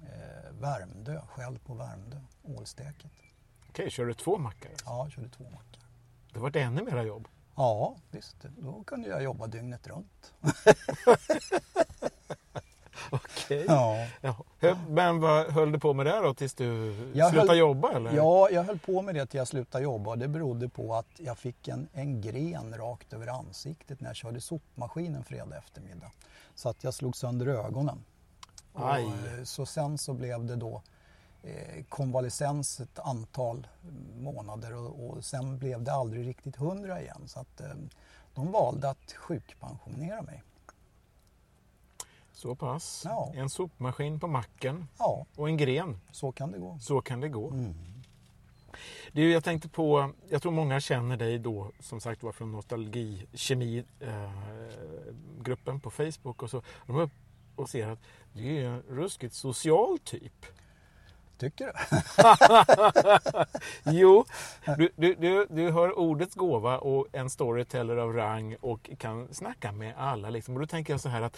eh, 0.02 0.52
Värmdö, 0.60 1.22
Shell 1.28 1.60
på 1.60 1.74
Värmdö, 1.74 2.18
Ålsteket. 2.44 3.12
Okej, 3.70 3.90
kör 3.90 4.06
du 4.06 4.14
två 4.14 4.38
mackar? 4.38 4.70
alltså? 4.70 4.86
Ja, 4.86 5.10
körde 5.10 5.30
två 5.30 5.44
mackar. 5.44 5.84
Det 6.34 6.40
var 6.40 6.58
ännu 6.58 6.84
mera 6.84 7.04
jobb. 7.04 7.28
Ja, 7.56 7.96
visst. 8.12 8.38
Då 8.58 8.84
kunde 8.84 9.10
jag 9.10 9.24
jobba 9.24 9.48
dygnet 9.48 9.88
runt. 9.88 10.34
Okej. 13.16 13.66
Ja. 13.68 14.08
Ja. 14.22 14.78
Men 14.90 15.20
vad 15.20 15.48
höll 15.52 15.72
du 15.72 15.80
på 15.80 15.94
med 15.94 16.06
där 16.06 16.24
då 16.24 16.34
tills 16.34 16.54
du 16.54 16.96
Jag 17.14 17.30
slutade 17.30 17.50
höll- 17.52 17.58
jobba? 17.58 17.92
Eller? 17.92 18.14
Ja, 18.16 18.50
jag 18.50 18.64
höll 18.64 18.80
på 18.80 19.02
med 19.02 19.16
det 19.16 19.26
till 19.26 19.38
jag 19.38 19.48
slutade 19.48 19.84
jobba 19.84 20.10
och 20.12 20.18
det 20.18 20.28
berodde 20.28 20.70
på 20.70 20.96
att 20.96 21.08
jag 21.18 21.38
fick 21.38 21.68
en, 21.68 21.88
en 21.94 22.22
gren 22.22 22.74
rakt 22.78 23.14
över 23.14 23.28
ansiktet 23.28 24.02
när 24.02 24.10
jag 24.10 24.16
körde 24.16 24.42
sopmaskinen 24.42 25.24
fredag 25.24 25.58
eftermiddag. 25.58 26.12
Så 26.56 26.70
att 26.70 26.84
jag 26.84 26.94
slog 26.94 27.16
sönder 27.16 27.48
ögonen. 27.48 28.04
Och, 28.74 28.94
Aj. 28.94 29.04
eh, 29.04 29.44
så 29.44 29.66
sen 29.66 29.98
så 29.98 30.14
blev 30.14 30.46
det 30.46 30.56
då 30.56 30.82
eh, 31.44 31.84
konvalescens 31.90 32.80
ett 32.80 33.00
antal 33.00 33.68
månader 34.20 34.76
och, 34.76 35.10
och 35.10 35.26
sen 35.26 35.58
blev 35.60 35.84
det 35.84 35.92
aldrig 35.94 36.28
riktigt 36.28 36.56
hundra 36.56 37.02
igen. 37.02 37.24
Så 37.28 37.40
att 37.40 37.62
eh, 37.62 37.68
de 38.34 38.52
valde 38.52 38.90
att 38.90 39.12
sjukpensionera 39.12 40.22
mig. 40.22 40.44
Så 42.40 42.56
pass. 42.56 43.02
Ja. 43.06 43.32
En 43.36 43.50
sopmaskin 43.50 44.20
på 44.20 44.28
macken 44.28 44.88
Ja, 44.98 45.26
och 45.36 45.50
en 45.50 45.58
gren. 45.58 46.00
så 46.12 46.32
kan 46.32 46.52
det 46.52 46.58
gå. 46.58 46.78
Så 46.82 47.02
kan 47.02 47.20
det 47.20 47.30
gå. 47.30 47.50
Mm. 47.50 47.74
Du, 49.12 49.32
jag 49.32 49.44
tänkte 49.44 49.70
på, 49.70 50.12
jag 50.30 50.42
tror 50.42 50.52
många 50.52 50.80
känner 50.80 51.18
dig 51.18 51.40
då 51.40 51.72
som 51.80 52.00
sagt 52.00 52.24
var 52.24 52.32
från 52.32 52.52
Nostalgi 52.52 53.26
Kemi 53.34 53.84
eh, 54.00 54.32
på 55.82 55.90
Facebook 55.92 56.44
och 56.44 56.50
så. 56.50 56.62
De 56.88 56.96
är 56.96 57.02
upp 57.02 57.12
och 57.56 57.70
ser 57.70 57.88
att 57.88 58.00
du 58.34 58.58
är 58.58 58.66
en 58.66 58.84
ruskigt 58.90 59.34
social 59.34 60.00
typ. 60.04 60.46
Tycker 61.38 61.66
du? 61.66 61.74
Jo, 63.92 64.26
du, 64.78 64.90
du, 64.96 65.16
du, 65.16 65.48
du 65.50 65.72
har 65.72 66.00
ordets 66.00 66.36
gåva 66.36 66.78
och 66.78 67.08
en 67.12 67.30
storyteller 67.30 67.98
av 67.98 68.14
rang 68.14 68.56
och 68.62 68.90
kan 68.98 69.34
snacka 69.34 69.72
med 69.72 69.94
alla. 69.98 70.30
Liksom. 70.30 70.54
Och 70.54 70.60
då 70.60 70.68
tänker 70.68 70.94
jag 70.94 71.02
så 71.02 71.10
här 71.10 71.22
att 71.22 71.38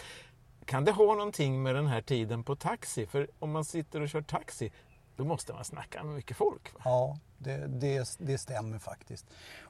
kan 0.64 0.84
det 0.84 0.92
ha 0.92 1.04
någonting 1.14 1.62
med 1.62 1.74
den 1.74 1.86
här 1.86 2.02
tiden 2.02 2.44
på 2.44 2.56
taxi? 2.56 3.06
För 3.06 3.28
om 3.38 3.50
man 3.50 3.64
sitter 3.64 4.00
och 4.00 4.08
kör 4.08 4.22
taxi 4.22 4.70
då 5.16 5.24
måste 5.24 5.52
man 5.52 5.64
snacka 5.64 6.04
med 6.04 6.14
mycket 6.14 6.36
folk. 6.36 6.74
Va? 6.74 6.80
Ja, 6.84 7.18
det, 7.38 7.66
det, 7.66 8.16
det 8.18 8.38
stämmer 8.38 8.78
faktiskt. 8.78 9.26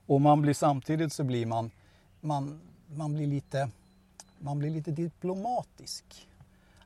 Och 0.06 0.20
man 0.20 0.42
blir 0.42 0.54
samtidigt 0.54 1.12
så 1.12 1.24
blir 1.24 1.46
man, 1.46 1.70
man, 2.20 2.60
man, 2.86 3.14
blir 3.14 3.26
lite, 3.26 3.70
man 4.38 4.58
blir 4.58 4.70
lite 4.70 4.90
diplomatisk. 4.90 6.28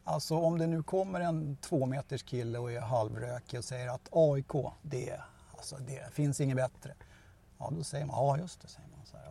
Alltså 0.05 0.37
om 0.37 0.59
det 0.59 0.67
nu 0.67 0.83
kommer 0.83 1.21
en 1.21 1.57
två 1.57 1.87
meters 1.87 2.23
kille 2.23 2.59
och 2.59 2.73
är 2.73 2.81
halvrökig 2.81 3.59
och 3.59 3.65
säger 3.65 3.89
att 3.89 4.09
AIK, 4.13 4.53
det, 4.83 5.21
alltså 5.57 5.77
det 5.77 6.15
finns 6.15 6.41
inget 6.41 6.57
bättre. 6.57 6.95
Ja, 7.59 7.73
då 7.77 7.85
säger 7.85 8.07
man 8.07 8.17
ja 8.17 8.39
just 8.39 8.61
det. 8.61 8.69
Säger 8.69 8.89
man 8.97 9.07
så 9.07 9.17
här. 9.17 9.25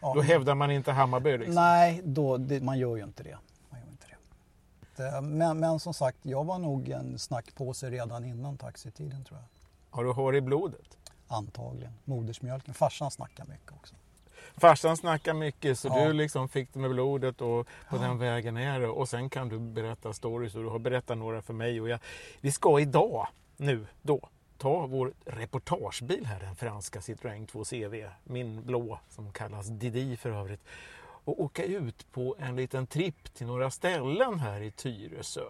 Ja, 0.00 0.14
Då 0.14 0.20
hävdar 0.20 0.54
man 0.54 0.70
inte 0.70 0.92
Hammarby. 0.92 1.38
Liksom. 1.38 1.54
Nej, 1.54 2.00
då, 2.04 2.36
det, 2.36 2.62
man 2.62 2.78
gör 2.78 2.96
ju 2.96 3.04
inte 3.04 3.22
det. 3.22 3.38
Men, 5.22 5.60
men 5.60 5.80
som 5.80 5.94
sagt, 5.94 6.18
jag 6.22 6.44
var 6.44 6.58
nog 6.58 6.88
en 6.88 7.18
snackpåse 7.18 7.90
redan 7.90 8.24
innan 8.24 8.58
taxitiden 8.58 9.24
tror 9.24 9.38
jag. 9.38 9.46
Har 9.96 10.04
du 10.04 10.12
hår 10.12 10.36
i 10.36 10.40
blodet? 10.40 10.98
Antagligen. 11.28 11.92
Modersmjölken. 12.04 12.74
Farsan 12.74 13.10
snackar 13.10 13.44
mycket 13.44 13.72
också. 13.72 13.94
Farsan 14.56 14.96
snackar 14.96 15.34
mycket 15.34 15.78
så 15.78 15.88
Ja. 15.88 16.06
du 16.06 16.12
liksom 16.12 16.48
fick 16.48 16.72
det 16.72 16.78
med 16.78 16.90
blodet 16.90 17.40
och 17.40 17.66
på 17.90 17.96
den 17.96 18.18
vägen 18.18 18.56
är 18.56 18.80
det. 18.80 18.88
Och 18.88 19.08
sen 19.08 19.30
kan 19.30 19.48
du 19.48 19.58
berätta 19.58 20.12
stories 20.12 20.54
och 20.54 20.62
du 20.62 20.68
har 20.68 20.78
berättat 20.78 21.18
några 21.18 21.42
för 21.42 21.54
mig. 21.54 21.80
Och 21.80 21.88
jag, 21.88 22.00
vi 22.40 22.52
ska 22.52 22.80
idag, 22.80 23.26
nu, 23.56 23.86
då, 24.02 24.28
ta 24.58 24.86
vår 24.86 25.12
reportagebil 25.26 26.26
här, 26.26 26.40
den 26.40 26.56
franska 26.56 27.00
Citroën 27.00 27.46
2 27.46 27.64
CV, 27.64 28.10
min 28.24 28.62
blå 28.66 28.98
som 29.08 29.32
kallas 29.32 29.66
Didi 29.66 30.16
för 30.16 30.30
övrigt. 30.30 30.60
Och 31.28 31.40
åka 31.40 31.64
ut 31.64 32.12
på 32.12 32.36
en 32.38 32.56
liten 32.56 32.86
tripp 32.86 33.34
till 33.34 33.46
några 33.46 33.70
ställen 33.70 34.40
här 34.40 34.60
i 34.60 34.70
Tyresö. 34.70 35.40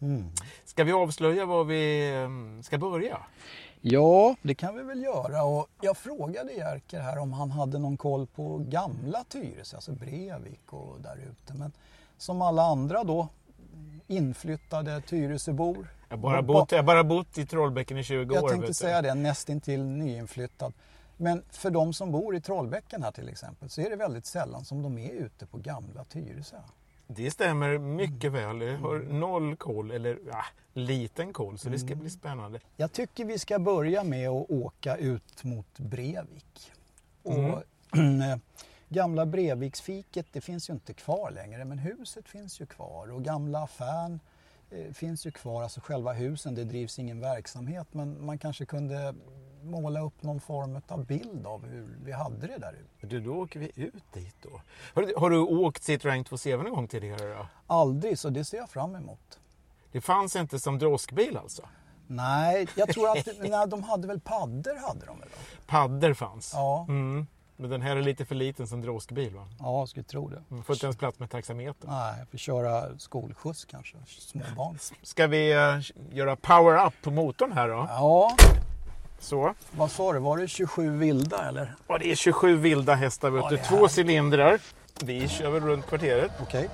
Mm. 0.00 0.24
Ska 0.64 0.84
vi 0.84 0.92
avslöja 0.92 1.46
var 1.46 1.64
vi 1.64 2.12
eh, 2.14 2.62
ska 2.62 2.78
börja? 2.78 3.18
Ja, 3.80 4.36
det 4.42 4.54
kan 4.54 4.76
vi 4.76 4.82
väl 4.82 5.02
göra. 5.02 5.44
Och 5.44 5.68
jag 5.80 5.96
frågade 5.96 6.52
Jerker 6.52 7.00
här 7.00 7.18
om 7.18 7.32
han 7.32 7.50
hade 7.50 7.78
någon 7.78 7.96
koll 7.96 8.26
på 8.26 8.58
gamla 8.58 9.24
Tyresö, 9.28 9.76
alltså 9.76 9.92
Brevik 9.92 10.72
och 10.72 11.00
där 11.00 11.16
ute. 11.16 11.54
Men 11.54 11.72
som 12.16 12.42
alla 12.42 12.62
andra 12.62 13.04
då 13.04 13.28
inflyttade 14.06 15.00
Tyresöbor. 15.00 15.88
Jag 16.08 16.16
har 16.16 16.22
bara 16.22 16.42
Ba- 16.42 16.52
bott, 16.52 16.72
jag 16.72 16.84
bara 16.84 17.04
bott 17.04 17.38
i 17.38 17.46
Trollbäcken 17.46 17.98
i 17.98 18.04
20 18.04 18.34
år. 18.34 18.42
Jag 18.42 18.50
tänkte 18.50 18.74
säga 18.74 19.02
det, 19.02 19.14
nästintill 19.14 19.84
nyinflyttad. 19.84 20.72
Men 21.20 21.42
för 21.50 21.70
de 21.70 21.92
som 21.92 22.12
bor 22.12 22.36
i 22.36 22.40
Trollbäcken 22.40 23.02
här 23.02 23.12
till 23.12 23.28
exempel 23.28 23.70
så 23.70 23.80
är 23.80 23.90
det 23.90 23.96
väldigt 23.96 24.26
sällan 24.26 24.64
som 24.64 24.82
de 24.82 24.98
är 24.98 25.10
ute 25.10 25.46
på 25.46 25.58
gamla 25.58 26.04
Tyresö. 26.04 26.56
Det 27.06 27.30
stämmer 27.30 27.78
mycket 27.78 28.32
väl. 28.32 28.60
Jag 28.60 28.78
har 28.78 28.98
noll 28.98 29.56
koll, 29.56 29.90
eller 29.90 30.18
ja, 30.30 30.44
liten 30.72 31.32
koll, 31.32 31.58
så 31.58 31.68
det 31.68 31.78
ska 31.78 31.94
bli 31.94 32.10
spännande. 32.10 32.60
Jag 32.76 32.92
tycker 32.92 33.24
vi 33.24 33.38
ska 33.38 33.58
börja 33.58 34.04
med 34.04 34.28
att 34.28 34.50
åka 34.50 34.96
ut 34.96 35.44
mot 35.44 35.78
Brevik. 35.78 36.72
Mm. 37.24 37.50
Och, 37.50 37.62
gamla 38.88 39.26
Breviksfiket, 39.26 40.26
det 40.32 40.40
finns 40.40 40.70
ju 40.70 40.74
inte 40.74 40.94
kvar 40.94 41.30
längre, 41.30 41.64
men 41.64 41.78
huset 41.78 42.28
finns 42.28 42.60
ju 42.60 42.66
kvar. 42.66 43.12
Och 43.12 43.24
gamla 43.24 43.62
affären 43.62 44.20
finns 44.92 45.26
ju 45.26 45.30
kvar, 45.30 45.62
alltså 45.62 45.80
själva 45.80 46.12
husen, 46.12 46.54
det 46.54 46.64
drivs 46.64 46.98
ingen 46.98 47.20
verksamhet. 47.20 47.86
Men 47.92 48.26
man 48.26 48.38
kanske 48.38 48.66
kunde 48.66 49.14
måla 49.62 50.00
upp 50.00 50.22
någon 50.22 50.40
form 50.40 50.80
av 50.88 51.06
bild 51.06 51.46
av 51.46 51.66
hur 51.66 51.98
vi 52.04 52.12
hade 52.12 52.46
det 52.46 52.58
där 52.58 52.72
ute. 52.72 53.06
Du, 53.06 53.20
då 53.20 53.34
åker 53.34 53.60
vi 53.60 53.72
ut 53.74 54.12
dit 54.12 54.36
då. 54.42 54.60
Har 54.94 55.02
du, 55.02 55.14
har 55.16 55.30
du 55.30 55.38
åkt 55.38 55.82
Citroën 55.82 56.24
2CV 56.24 56.62
någon 56.62 56.72
gång 56.74 56.88
tidigare 56.88 57.34
då? 57.34 57.46
Aldrig, 57.66 58.18
så 58.18 58.30
det 58.30 58.44
ser 58.44 58.58
jag 58.58 58.70
fram 58.70 58.94
emot. 58.94 59.40
Det 59.92 60.00
fanns 60.00 60.36
inte 60.36 60.58
som 60.58 60.78
droskbil 60.78 61.36
alltså? 61.36 61.62
Nej, 62.06 62.68
jag 62.76 62.88
tror 62.88 63.18
att 63.18 63.28
nej, 63.40 63.68
de 63.68 63.82
hade 63.82 64.08
väl 64.08 64.20
paddor 64.20 64.88
hade 64.88 65.06
de 65.06 65.20
väl? 65.20 65.28
då? 65.32 65.62
Padder 65.66 66.14
fanns? 66.14 66.50
Ja, 66.54 66.86
Mm. 66.88 67.26
Men 67.60 67.70
den 67.70 67.82
här 67.82 67.96
är 67.96 68.02
lite 68.02 68.24
för 68.24 68.34
liten 68.34 68.66
som 68.66 68.80
droskbil 68.82 69.34
va? 69.34 69.48
ja, 69.58 69.78
jag 69.78 69.88
skulle 69.88 70.04
tro 70.04 70.28
det. 70.28 70.42
Mm, 70.50 70.62
Får 70.64 70.74
inte 70.76 70.86
ens 70.86 70.96
plats 70.96 71.18
med 71.18 71.30
taxameter. 71.30 71.88
Nej, 71.88 72.14
jag 72.18 72.28
får 72.28 72.38
köra 72.38 72.98
skolskjuts 72.98 73.64
kanske, 73.64 73.96
småbarn. 74.06 74.78
Ska 75.02 75.26
vi 75.26 75.52
eh, 75.52 75.78
göra 76.16 76.36
power 76.36 76.86
up 76.86 76.94
på 77.02 77.10
motorn 77.10 77.52
här 77.52 77.68
då? 77.68 77.86
Ja, 77.88 78.36
Så. 79.18 79.54
vad 79.70 79.90
sa 79.90 80.12
du, 80.12 80.18
var 80.18 80.38
det 80.38 80.48
27 80.48 80.90
vilda 80.98 81.48
eller? 81.48 81.74
Och 81.86 81.98
det 81.98 82.10
är 82.10 82.14
27 82.14 82.56
vilda 82.56 82.94
hästar 82.94 83.30
vet 83.30 83.42
Ja, 83.44 83.50
du. 83.50 83.56
Två 83.56 83.88
cylindrar. 84.00 84.60
Vi 85.04 85.28
kör 85.28 85.50
väl 85.50 85.62
runt 85.62 85.86
kvarteret. 85.86 86.30
Okej, 86.42 86.68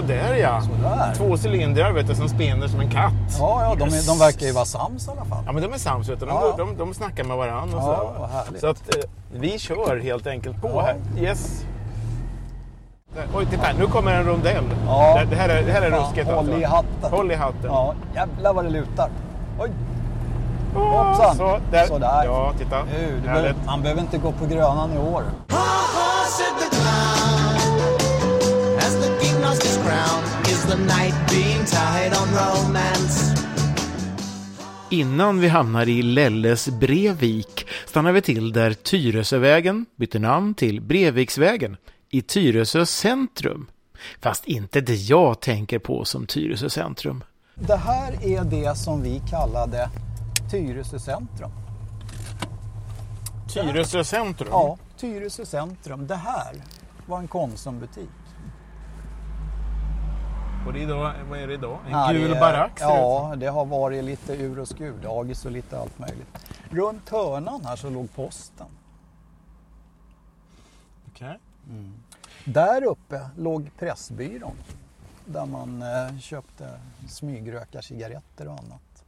Sådär 0.00 0.34
ja. 0.34 0.60
sådär. 0.60 1.14
Två 1.16 1.36
cylindrar 1.48 1.92
vet 1.92 2.06
du, 2.08 2.14
som 2.14 2.28
spinner 2.28 2.68
som 2.68 2.80
en 2.80 2.90
katt. 2.90 3.12
Ja, 3.38 3.62
ja, 3.62 3.74
de, 3.74 3.84
är, 3.94 4.06
de 4.06 4.18
verkar 4.18 4.46
ju 4.46 4.52
vara 4.52 4.64
sams 4.64 5.08
i 5.08 5.10
alla 5.10 5.24
fall. 5.24 5.42
Ja 5.46 5.52
men 5.52 5.62
de 5.62 5.72
är 5.72 5.78
sams 5.78 6.08
vet 6.08 6.20
du. 6.20 6.26
De, 6.26 6.32
Ja. 6.34 6.54
de, 6.58 6.76
de 6.76 6.94
snackar 6.94 7.24
med 7.24 7.36
varandra 7.36 7.76
och 7.78 7.82
Ja, 7.82 8.12
så. 8.14 8.20
vad 8.20 8.30
härligt. 8.30 8.60
Så 8.60 8.66
att 8.66 8.96
eh, 8.96 9.02
vi 9.32 9.58
kör 9.58 10.00
helt 10.02 10.26
enkelt 10.26 10.60
på 10.62 10.68
Ja. 10.68 10.80
här. 10.82 11.22
Yes. 11.22 11.64
Oj, 13.34 13.46
titta 13.50 13.66
nu 13.78 13.86
kommer 13.86 14.12
en 14.14 14.24
rondell. 14.26 14.64
Ja. 14.86 15.20
Det, 15.30 15.36
här 15.36 15.48
är, 15.48 15.62
det 15.66 15.72
här 15.72 15.82
är 15.82 15.90
Fan, 15.90 16.00
ruskigt 16.00 16.26
håll 16.26 16.38
alltså. 16.38 16.54
i 16.58 16.64
hatten. 16.64 17.10
Håll 17.10 17.32
i 17.32 17.34
hatten. 17.34 17.64
Ja, 17.64 17.94
jävlar 18.14 18.54
vad 18.54 18.64
det 18.64 18.70
lutar. 18.70 19.10
Oj, 19.60 19.70
hoppsan. 20.74 21.36
Så, 21.36 21.58
där. 21.70 21.86
Sådär. 21.86 22.24
Ja, 22.24 22.52
titta. 22.58 22.82
nu, 22.84 23.20
behöver, 23.24 23.54
man 23.66 23.82
behöver 23.82 24.00
inte 24.00 24.18
gå 24.18 24.32
på 24.32 24.46
Grönan 24.46 24.92
i 24.92 24.98
år. 24.98 25.22
King 29.88 29.96
lost 29.96 30.46
his 30.46 30.64
crown, 30.64 30.64
is 30.66 30.66
the 30.66 30.76
night 30.76 31.14
being 31.30 31.64
tied 31.64 32.12
on 32.12 32.28
romance? 32.28 33.34
Innan 34.90 35.40
vi 35.40 35.48
hamnar 35.48 35.88
i 35.88 36.02
Lelles 36.02 36.68
Brevik 36.68 37.66
stannar 37.86 38.12
vi 38.12 38.22
till 38.22 38.52
där 38.52 38.72
Tyresövägen 38.72 39.86
byter 39.96 40.18
namn 40.18 40.54
till 40.54 40.80
Breviksvägen 40.80 41.76
i 42.10 42.22
Tyresö 42.22 42.86
centrum. 42.86 43.66
Fast 44.20 44.44
inte 44.44 44.80
det 44.80 44.94
jag 44.94 45.40
tänker 45.40 45.78
på 45.78 46.04
som 46.04 46.26
Tyresö 46.26 46.70
centrum. 46.70 47.24
Det 47.54 47.76
här 47.76 48.24
är 48.24 48.44
det 48.44 48.78
som 48.78 49.02
vi 49.02 49.22
kallade 49.30 49.90
Tyresö 50.50 50.98
centrum. 50.98 51.50
Tyresö 53.54 54.04
centrum. 54.04 54.48
Ja, 54.52 54.78
Tyresö 54.96 55.44
centrum. 55.44 56.06
Det 56.06 56.16
här 56.16 56.54
var 57.06 57.18
en 57.18 57.28
Konsumbutik. 57.28 58.27
Och 60.68 60.74
det 60.74 60.80
är 60.80 60.82
idag, 60.82 61.14
vad 61.30 61.38
är 61.38 61.46
det 61.46 61.54
idag? 61.54 61.78
En 61.86 61.90
Ja, 61.92 62.08
gul 62.12 62.32
är- 62.32 62.40
barack 62.40 62.72
Ja, 62.80 63.34
det 63.36 63.46
har 63.46 63.64
varit 63.64 64.04
lite 64.04 64.32
ur 64.32 64.58
och 64.58 64.68
skur, 64.68 64.98
dagis 65.02 65.44
och 65.44 65.52
lite 65.52 65.78
allt 65.80 65.98
möjligt. 65.98 66.46
Runt 66.70 67.08
hörnan 67.08 67.64
här 67.64 67.76
så 67.76 67.90
låg 67.90 68.14
posten. 68.14 68.66
Okej. 71.08 71.38
Där 72.44 72.84
uppe 72.84 73.30
låg 73.36 73.70
Pressbyrån. 73.78 74.56
Där 75.24 75.46
man 75.46 75.82
eh, 75.82 76.18
köpte 76.18 76.80
smygröka 77.08 77.82
cigaretter 77.82 78.48
och 78.48 78.52
annat. 78.58 79.04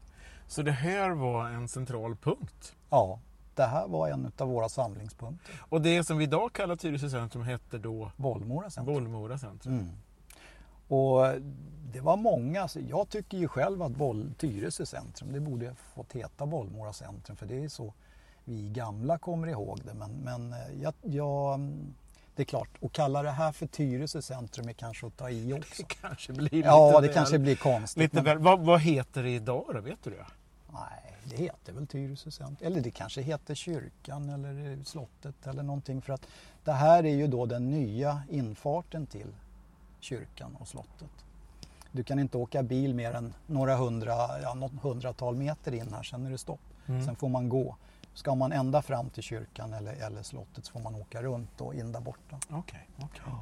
Så 0.47 0.63
det 0.63 0.73
här 0.73 1.11
var 1.11 1.49
en 1.49 1.69
central 1.69 2.17
punkt. 2.17 2.75
Ja, 2.91 3.19
det 3.55 3.65
här 3.67 3.89
var 3.89 4.09
en 4.09 4.33
av 4.39 4.49
våra 4.49 4.69
samlingspunkter. 4.69 5.55
Och 5.69 5.81
det 5.83 6.05
som 6.05 6.19
vi 6.19 6.25
idag 6.25 6.53
kallar 6.53 6.77
Tyresö 6.77 7.11
centrum 7.11 7.43
hette 7.43 7.79
då 7.79 8.13
Bollmora 8.17 8.71
centrum. 8.71 8.95
Bollmora 8.95 9.39
centrum. 9.39 9.75
Mm. 9.75 9.91
Och 10.91 11.35
det 11.93 12.01
var 12.01 12.17
många, 12.17 12.69
så 12.69 12.81
jag 12.89 13.09
tycker 13.09 13.39
ju 13.39 13.49
själv 13.49 13.83
att 13.83 13.93
Boll, 13.93 14.31
Tyresö 14.39 14.87
centrum, 14.87 15.33
det 15.33 15.41
borde 15.41 15.75
fått 15.95 16.13
heta 16.13 16.47
Bollmora 16.47 16.93
centrum 16.93 17.37
för 17.37 17.47
det 17.47 17.65
är 17.65 17.69
så 17.69 17.93
vi 18.45 18.69
gamla 18.69 19.19
kommer 19.19 19.47
ihåg 19.49 19.81
det. 19.85 19.95
Men, 19.95 20.11
men 20.11 20.53
eh, 20.53 20.59
jag, 20.83 20.95
jag, 21.03 21.61
det 22.37 22.43
är 22.43 22.45
klart, 22.45 22.69
att 22.83 22.93
kalla 22.93 23.23
det 23.23 23.31
här 23.31 23.53
för 23.53 23.67
Tyresö 23.67 24.23
centrum 24.23 24.69
är 24.69 24.73
kanske 24.73 25.07
att 25.07 25.17
ta 25.17 25.31
i 25.31 25.53
också. 25.59 25.83
Det 25.83 25.95
kanske 26.01 26.33
blir 26.33 26.43
lite 26.51 26.69
Ja, 26.69 27.01
det 27.01 27.07
väl- 27.07 27.15
kanske 27.17 27.39
blir 27.39 27.57
konstigt. 27.57 28.03
Lite 28.03 28.17
men- 28.17 28.25
väl, 28.25 28.39
vad, 28.39 28.61
vad 28.61 28.81
heter 28.81 29.23
det 29.23 29.31
idag 29.31 29.65
då? 29.75 29.81
Vet 29.81 30.05
du 30.05 30.11
det? 30.11 30.27
Nej, 30.73 31.15
det 31.25 31.37
heter 31.37 31.73
väl 31.73 31.87
Tyresö 31.87 32.31
centrum. 32.31 32.67
Eller 32.73 32.81
det 32.81 32.91
kanske 32.91 33.23
heter 33.23 33.55
kyrkan 33.55 34.29
eller 34.31 34.73
eh, 34.73 34.83
slottet 34.85 35.47
eller 35.47 35.63
någonting. 35.63 36.03
För 36.03 36.13
att 36.13 36.27
det 36.65 36.73
här 36.73 37.05
är 37.05 37.15
ju 37.15 37.27
då 37.27 37.47
den 37.47 37.71
nya 37.71 38.23
infarten 38.31 39.07
till 39.07 39.27
kyrkan 40.03 40.57
och 40.61 40.69
slottet. 40.69 41.11
Du 41.93 42.05
kan 42.05 42.19
inte 42.19 42.39
åka 42.39 42.63
bil 42.63 42.95
mer 42.95 43.13
än 43.13 43.35
några 43.47 43.77
hundra, 43.77 44.41
ja, 44.43 44.55
något 44.55 44.73
hundratal 44.83 45.37
meter 45.37 45.75
in 45.75 45.95
här, 45.95 46.03
sen 46.03 46.27
är 46.27 46.31
det 46.31 46.39
stopp. 46.39 46.61
Mm. 46.87 47.05
Sen 47.05 47.17
får 47.17 47.29
man 47.29 47.49
gå. 47.49 47.77
Ska 48.15 48.35
man 48.35 48.53
ända 48.53 48.83
fram 48.83 49.11
till 49.11 49.23
kyrkan 49.23 49.73
eller, 49.73 49.93
eller 49.93 50.23
slottet 50.23 50.65
så 50.65 50.73
får 50.73 50.81
man 50.81 50.95
åka 50.95 51.23
runt 51.23 51.61
och 51.61 51.75
in 51.75 51.93
där 51.93 52.01
borta. 52.01 52.39
Okej, 52.51 52.89
okej. 52.97 53.33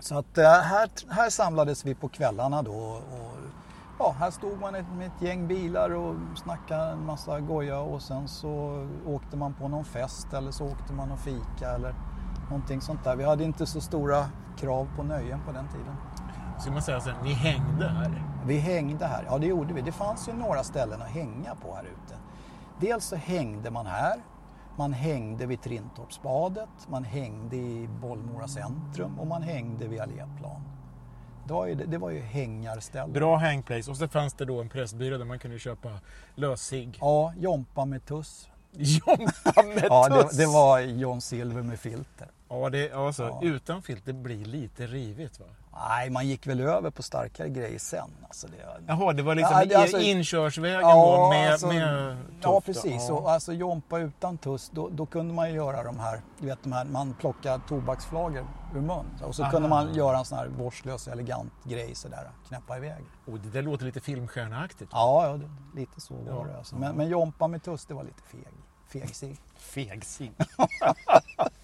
Så 0.00 0.18
att 0.18 0.38
eh, 0.38 0.44
här, 0.44 0.90
här 1.08 1.30
samlades 1.30 1.84
vi 1.84 1.94
på 1.94 2.08
kvällarna 2.08 2.62
då 2.62 2.72
och 2.72 3.36
ja, 3.98 4.14
här 4.18 4.30
stod 4.30 4.60
man 4.60 4.72
med 4.72 5.06
ett 5.06 5.22
gäng 5.22 5.48
bilar 5.48 5.90
och 5.90 6.14
snackade 6.36 6.90
en 6.90 7.06
massa 7.06 7.40
goja 7.40 7.80
och 7.80 8.02
sen 8.02 8.28
så 8.28 8.86
åkte 9.06 9.36
man 9.36 9.54
på 9.54 9.68
någon 9.68 9.84
fest 9.84 10.32
eller 10.32 10.50
så 10.50 10.64
åkte 10.64 10.92
man 10.92 11.12
och 11.12 11.18
fika 11.18 11.70
eller 11.74 11.94
någonting 12.50 12.80
sånt 12.80 13.04
där. 13.04 13.16
Vi 13.16 13.24
hade 13.24 13.44
inte 13.44 13.66
så 13.66 13.80
stora 13.80 14.26
krav 14.58 14.88
på 14.96 15.02
nöjen 15.02 15.40
på 15.46 15.52
den 15.52 15.68
tiden. 15.68 15.96
Ska 16.60 16.70
man 16.70 16.82
säga 16.82 17.00
så 17.00 17.10
här, 17.10 17.22
ni 17.22 17.32
hängde 17.32 17.88
här? 17.88 18.24
Vi 18.46 18.58
hängde 18.58 19.06
här, 19.06 19.24
ja 19.26 19.38
det 19.38 19.46
gjorde 19.46 19.74
vi. 19.74 19.80
Det 19.80 19.92
fanns 19.92 20.28
ju 20.28 20.32
några 20.32 20.62
ställen 20.64 21.02
att 21.02 21.08
hänga 21.08 21.54
på 21.54 21.74
här 21.74 21.84
ute. 21.84 22.14
Dels 22.80 23.04
så 23.04 23.16
hängde 23.16 23.70
man 23.70 23.86
här, 23.86 24.20
man 24.76 24.92
hängde 24.92 25.46
vid 25.46 25.62
Trintorpsbadet, 25.62 26.68
man 26.88 27.04
hängde 27.04 27.56
i 27.56 27.88
Bollmora 28.00 28.48
centrum 28.48 29.18
och 29.18 29.26
man 29.26 29.42
hängde 29.42 29.88
vid 29.88 30.00
Alléplan. 30.00 30.62
Det 31.46 31.52
var 31.54 31.66
ju, 31.66 31.74
det 31.74 31.98
var 31.98 32.10
ju 32.10 32.20
hängarställen. 32.20 33.12
Bra 33.12 33.36
hangplace. 33.36 33.90
Och 33.90 33.96
så 33.96 34.08
fanns 34.08 34.34
det 34.34 34.44
då 34.44 34.60
en 34.60 34.68
pressbyrå 34.68 35.18
där 35.18 35.24
man 35.24 35.38
kunde 35.38 35.58
köpa 35.58 35.88
lössigg. 36.34 36.98
Ja, 37.00 37.32
Jompa 37.36 37.84
med 37.84 38.06
tuss. 38.06 38.48
Jompa 38.72 39.62
med 39.62 39.86
Ja, 39.90 40.08
det, 40.08 40.22
tuss! 40.22 40.36
det 40.36 40.46
var 40.46 40.80
John 40.80 41.20
Silver 41.20 41.62
med 41.62 41.78
filter. 41.78 42.28
Ja, 42.52 42.70
det, 42.70 42.92
alltså, 42.92 43.22
Ja. 43.22 43.40
utan 43.42 43.82
filter 43.82 44.12
blir 44.12 44.44
lite 44.44 44.86
rivigt 44.86 45.40
va? 45.40 45.46
Nej, 45.88 46.10
man 46.10 46.28
gick 46.28 46.46
väl 46.46 46.60
över 46.60 46.90
på 46.90 47.02
starkare 47.02 47.48
grejer 47.48 47.78
sen. 47.78 48.10
Alltså 48.24 48.46
det, 48.46 48.56
Jaha, 48.86 49.12
det 49.12 49.22
var 49.22 49.34
liksom 49.34 49.56
Ja, 49.58 49.64
det- 49.64 49.74
alltså- 49.74 49.98
inkörsvägen 49.98 50.80
Ja, 50.80 51.16
då 51.16 51.28
med, 51.28 51.52
alltså- 51.52 51.66
med 51.66 52.10
Ja, 52.10 52.14
tuff 52.16 52.40
då. 52.42 52.60
precis. 52.60 53.06
Ja. 53.08 53.14
Och 53.14 53.30
alltså 53.30 53.52
Jompa 53.52 53.98
utan 53.98 54.38
tuss, 54.38 54.70
då, 54.74 54.88
då 54.88 55.06
kunde 55.06 55.34
man 55.34 55.48
ju 55.48 55.54
göra 55.54 55.82
de 55.82 55.98
här, 56.00 56.20
du 56.38 56.46
vet 56.46 56.62
de 56.62 56.72
här, 56.72 56.84
man 56.84 57.14
plockar 57.14 57.60
tobaksflagor 57.68 58.46
ur 58.74 58.80
mun. 58.80 59.06
Och 59.24 59.34
så 59.34 59.42
Aha. 59.42 59.50
kunde 59.50 59.68
man 59.68 59.94
göra 59.94 60.18
en 60.18 60.24
sån 60.24 60.38
här 60.38 60.46
vårdslös, 60.48 61.08
elegant 61.08 61.52
grej 61.64 61.94
sådär, 61.94 62.30
knäppa 62.48 62.76
iväg. 62.76 63.04
Oh, 63.26 63.34
det 63.34 63.48
där 63.50 63.62
låter 63.62 63.84
lite 63.84 64.00
filmstjärneaktigt. 64.00 64.90
Ja, 64.92 65.26
ja 65.26 65.36
det, 65.36 65.80
lite 65.80 66.00
så 66.00 66.14
var 66.14 66.36
Ja. 66.36 66.44
det. 66.52 66.58
Alltså. 66.58 66.76
Men, 66.76 66.96
men 66.96 67.08
Jompa 67.08 67.48
med 67.48 67.62
tuss, 67.62 67.86
det 67.86 67.94
var 67.94 68.04
lite 68.04 68.22
feg. 68.22 68.48
Fegsig. 68.88 69.36
Fegsig. 69.56 70.32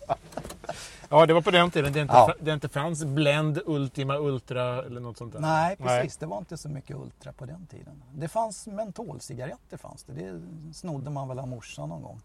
ja, 1.09 1.27
det 1.27 1.35
var 1.35 1.41
på 1.41 1.51
den 1.51 1.71
tiden 1.71 1.93
det 1.93 2.01
inte, 2.01 2.15
Ja. 2.15 2.35
det 2.41 2.53
inte 2.53 2.69
fanns 2.69 3.05
Blend, 3.05 3.61
Ultima, 3.67 4.17
Ultra 4.17 4.83
eller 4.83 5.01
något 5.01 5.17
sånt 5.19 5.33
där. 5.33 5.41
Nej, 5.41 5.77
precis. 5.77 6.17
Det 6.17 6.27
var 6.27 6.39
inte 6.39 6.57
så 6.57 6.69
mycket 6.69 6.97
Ultra 6.97 7.33
på 7.33 7.47
den 7.47 7.67
tiden. 7.67 8.03
Det 8.15 8.29
fanns 8.29 8.67
mentolcigaretter 8.67 9.77
fanns 9.77 10.05
det. 10.05 10.12
Det 10.12 10.41
snodde 10.75 11.11
man 11.11 11.29
väl 11.29 11.39
av 11.39 11.49
morsan 11.49 11.89
någon 11.89 12.03
gång. 12.03 12.21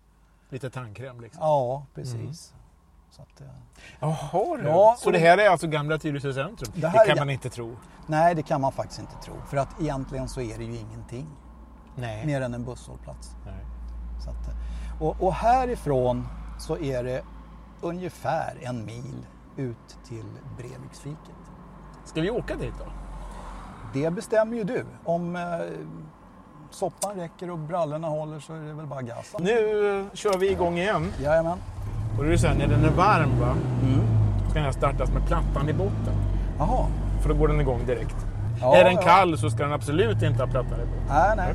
Lite 0.50 0.70
tandkräm 0.70 1.22
liksom. 1.22 1.40
Ja, 1.44 1.86
precis. 1.96 2.54
Så 3.12 3.22
att, 3.22 3.42
eh, 3.42 3.48
Jaha 4.00 4.58
du. 4.58 4.64
Ja, 4.68 4.96
Så 5.00 5.12
det 5.12 5.20
här 5.20 5.38
är 5.38 5.50
alltså 5.50 5.68
gamla 5.68 5.98
Tyresö 5.98 6.34
centrum? 6.34 6.72
Det 6.76 6.82
Det, 6.82 7.04
kan 7.08 7.18
man 7.18 7.30
inte 7.30 7.50
tro. 7.50 7.76
nej, 8.08 8.36
det 8.36 8.44
kan 8.44 8.62
man 8.62 8.72
faktiskt 8.72 9.00
inte 9.00 9.16
tro. 9.24 9.34
För 9.50 9.58
att 9.58 9.82
egentligen 9.82 10.30
så 10.30 10.42
är 10.42 10.58
det 10.58 10.64
ju 10.64 10.76
ingenting. 10.76 11.28
Nej. 11.96 12.26
Mer 12.26 12.42
än 12.42 12.54
en 12.54 12.64
busshållplats. 12.66 13.36
Nej. 13.46 13.66
Så 14.24 14.30
att, 14.30 14.48
eh, 14.48 15.02
och, 15.04 15.24
och 15.24 15.34
härifrån 15.34 16.28
så 16.60 16.78
är 16.78 17.04
det 17.04 17.22
ungefär 17.82 18.58
en 18.62 18.86
mil 18.86 19.26
ut 19.58 19.98
till 20.08 20.26
Breviksfiket. 20.58 21.36
Ska 22.06 22.22
vi 22.22 22.30
åka 22.32 22.56
dit 22.56 22.74
då? 22.80 22.86
Det 23.94 24.10
bestämmer 24.10 24.58
ju 24.58 24.63
du. 24.63 24.86
Om 25.04 25.36
eh, 25.36 25.41
soppan 26.70 27.15
räcker 27.15 27.50
och 27.50 27.58
brallorna 27.58 28.08
håller 28.08 28.39
så 28.39 28.54
är 28.54 28.60
det 28.60 28.74
väl 28.74 28.86
bara 28.86 29.02
gasa. 29.02 29.38
Nu 29.39 30.06
kör 30.13 30.38
vi 30.38 30.52
igång 30.52 30.78
igen. 30.78 31.12
Jajamän. 31.24 31.58
Och 32.17 32.39
så 32.39 32.48
här, 32.48 32.56
när 32.56 32.67
den 32.67 32.86
är 32.86 32.91
varm 32.91 33.39
va, 33.39 33.56
Mm. 33.84 34.00
ska 34.46 34.54
den 34.54 34.63
här 34.63 34.72
startas 34.72 35.12
med 35.13 35.28
plattan 35.28 35.70
i 35.70 35.74
botten. 35.74 36.13
Jaha. 36.58 36.86
För 37.22 37.30
då 37.30 37.36
går 37.36 37.48
den 37.48 37.62
igång 37.62 37.86
direkt. 37.86 38.15
Ja, 38.62 38.76
är 38.76 38.84
den 38.84 38.93
ja. 38.93 39.02
kall 39.02 39.38
så 39.38 39.50
ska 39.50 39.63
den 39.63 39.74
absolut 39.74 40.21
inte 40.21 40.43
ha 40.43 40.50
i 40.50 40.54
botten. 40.54 40.80
Nej, 41.08 41.34
nej. 41.38 41.54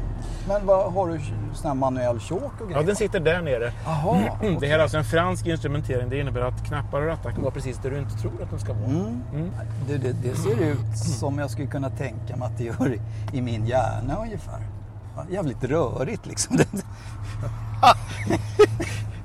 Men 0.48 0.66
vad, 0.66 0.92
har 0.92 1.08
du 1.08 1.20
sån 1.54 1.68
här 1.68 1.74
manuell 1.74 2.20
chock 2.20 2.42
och 2.42 2.52
Ja, 2.60 2.66
grejer? 2.66 2.86
den 2.86 2.96
sitter 2.96 3.20
där 3.20 3.42
nere. 3.42 3.72
Jaha. 3.84 4.18
Mm, 4.42 4.56
Det 4.60 4.66
här 4.66 4.78
är 4.78 4.82
alltså 4.82 4.98
en 4.98 5.04
fransk 5.04 5.46
instrumentering. 5.46 6.08
Det 6.08 6.20
innebär 6.20 6.40
att 6.40 6.64
knappar 6.66 7.00
och 7.00 7.06
rattar 7.06 7.30
kan 7.30 7.42
vara 7.42 7.52
precis 7.52 7.78
där 7.78 7.90
du 7.90 7.98
inte 7.98 8.18
tror 8.18 8.42
att 8.42 8.50
de 8.50 8.58
ska 8.58 8.72
vara. 8.72 8.84
Mm. 8.84 9.22
Mm. 9.34 9.50
Det, 9.88 9.96
det, 9.96 10.12
det 10.12 10.36
ser 10.36 10.60
ut 10.62 10.98
som 10.98 11.38
jag 11.38 11.50
skulle 11.50 11.68
kunna 11.68 11.90
tänka 11.90 12.36
mig 12.36 12.46
att 12.46 12.58
det 12.58 12.64
gör 12.64 12.92
i, 12.94 13.00
i 13.32 13.42
min 13.42 13.66
hjärna 13.66 14.16
ungefär. 14.20 14.60
Ja, 15.16 15.24
Jävligt 15.30 15.64
rörigt 15.64 16.26
liksom. 16.26 16.58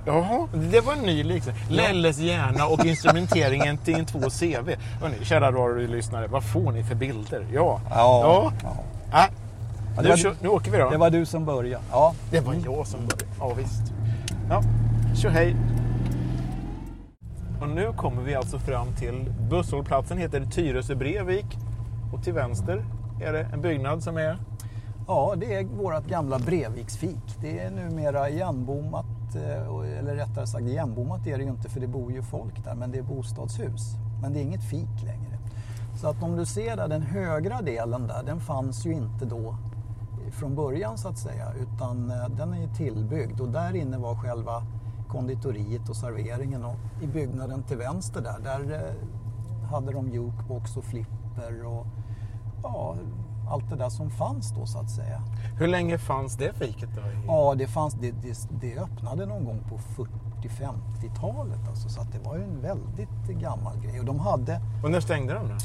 Jaha, 0.05 0.47
det 0.53 0.81
var 0.81 0.93
en 0.93 0.99
ny 0.99 1.23
liknelse. 1.23 1.61
Lelles 1.69 2.17
hjärna 2.19 2.65
och 2.65 2.85
instrumenteringen 2.85 3.77
till 3.77 3.95
en 3.95 4.05
2CV. 4.05 4.75
Hörrni, 5.01 5.15
kära 5.25 5.51
radiolyssnare, 5.51 6.27
vad 6.27 6.43
får 6.43 6.71
ni 6.71 6.83
för 6.83 6.95
bilder? 6.95 7.45
Ja. 7.53 7.81
Ja. 7.89 8.51
Ja. 8.63 8.77
ja. 9.11 9.23
Äh, 9.97 10.03
nu, 10.03 10.09
var- 10.09 10.17
kör, 10.17 10.35
nu 10.41 10.47
åker 10.49 10.71
vi 10.71 10.77
då. 10.77 10.89
Det 10.89 10.97
var 10.97 11.09
du 11.09 11.25
som 11.25 11.45
började. 11.45 11.83
Ja. 11.91 12.13
Det 12.31 12.39
var 12.39 12.53
jag 12.65 12.87
som 12.87 12.99
började. 12.99 13.25
Ja, 13.39 13.53
visst. 13.53 13.93
Ja, 14.49 15.29
hej. 15.29 15.55
Och 17.61 17.69
nu 17.69 17.93
kommer 17.97 18.21
vi 18.21 18.35
alltså 18.35 18.59
fram 18.59 18.87
till 18.95 19.33
busshållplatsen, 19.49 20.17
heter 20.17 20.45
Tyresö 20.45 20.95
Brevik. 20.95 21.45
Och 22.13 22.23
till 22.23 22.33
vänster 22.33 22.85
är 23.21 23.33
det 23.33 23.47
en 23.53 23.61
byggnad 23.61 24.03
som 24.03 24.17
är... 24.17 24.37
ja, 25.07 25.33
det 25.37 25.53
är 25.53 25.63
vårt 25.63 26.07
gamla 26.07 26.39
Breviksfik. 26.39 27.35
Det 27.41 27.59
är 27.59 27.69
numera 27.71 28.29
igenbommat, 28.29 29.05
Eh, 29.35 29.99
eller 29.99 30.15
rättare 30.15 30.47
sagt 30.47 30.63
igenbommat 30.63 31.27
är 31.27 31.37
det 31.37 31.43
ju 31.43 31.49
inte 31.49 31.69
för 31.69 31.79
det 31.79 31.87
bor 31.87 32.11
ju 32.11 32.21
folk 32.21 32.63
där, 32.63 32.75
men 32.75 32.91
det 32.91 32.97
är 32.97 33.03
bostadshus. 33.03 33.95
Men 34.21 34.33
det 34.33 34.39
är 34.39 34.43
inget 34.43 34.63
fik 34.63 35.03
längre. 35.05 35.37
Så 35.95 36.07
att 36.07 36.23
om 36.23 36.35
du 36.35 36.45
ser 36.45 36.77
där, 36.77 36.87
den 36.87 37.01
högra 37.01 37.61
delen 37.61 38.07
där, 38.07 38.23
den 38.23 38.39
fanns 38.39 38.85
ju 38.85 38.93
inte 38.93 39.25
då 39.25 39.55
från 40.31 40.55
början 40.55 40.97
så 40.97 41.07
att 41.07 41.17
säga, 41.17 41.53
utan 41.53 42.11
eh, 42.11 42.29
den 42.29 42.53
är 42.53 42.61
ju 42.61 42.67
tillbyggd 42.67 43.41
och 43.41 43.49
där 43.49 43.75
inne 43.75 43.97
var 43.97 44.15
själva 44.15 44.63
konditoriet 45.07 45.89
och 45.89 45.95
serveringen 45.95 46.65
och 46.65 46.75
i 47.01 47.07
byggnaden 47.07 47.63
till 47.63 47.77
vänster 47.77 48.21
där, 48.21 48.39
där 48.39 48.73
eh, 48.73 49.67
hade 49.69 49.91
de 49.91 50.09
jukebox 50.09 50.77
och 50.77 50.83
flipper 50.83 51.65
och 51.65 51.85
ja, 52.63 52.95
allt 53.51 53.69
det 53.69 53.75
där 53.75 53.89
som 53.89 54.09
fanns 54.09 54.51
då 54.51 54.65
så 54.65 54.79
att 54.79 54.89
säga. 54.89 55.21
Hur 55.57 55.67
länge 55.67 55.97
fanns 55.97 56.35
det 56.37 56.53
fiket 56.53 56.89
då? 56.95 57.01
Ja, 57.27 57.55
det, 57.57 57.67
fanns, 57.67 57.93
det, 57.93 58.11
det, 58.11 58.47
det 58.61 58.77
öppnade 58.79 59.25
någon 59.25 59.45
gång 59.45 59.59
på 59.69 59.77
40-50-talet 60.41 61.67
alltså, 61.69 61.89
så 61.89 62.01
att 62.01 62.11
det 62.11 62.19
var 62.19 62.37
ju 62.37 62.43
en 62.43 62.61
väldigt 62.61 63.27
gammal 63.41 63.77
grej 63.79 63.99
och 63.99 64.05
de 64.05 64.19
hade, 64.19 64.61
Och 64.83 64.91
när 64.91 64.99
stängde 64.99 65.33
de 65.33 65.47
då? 65.47 65.55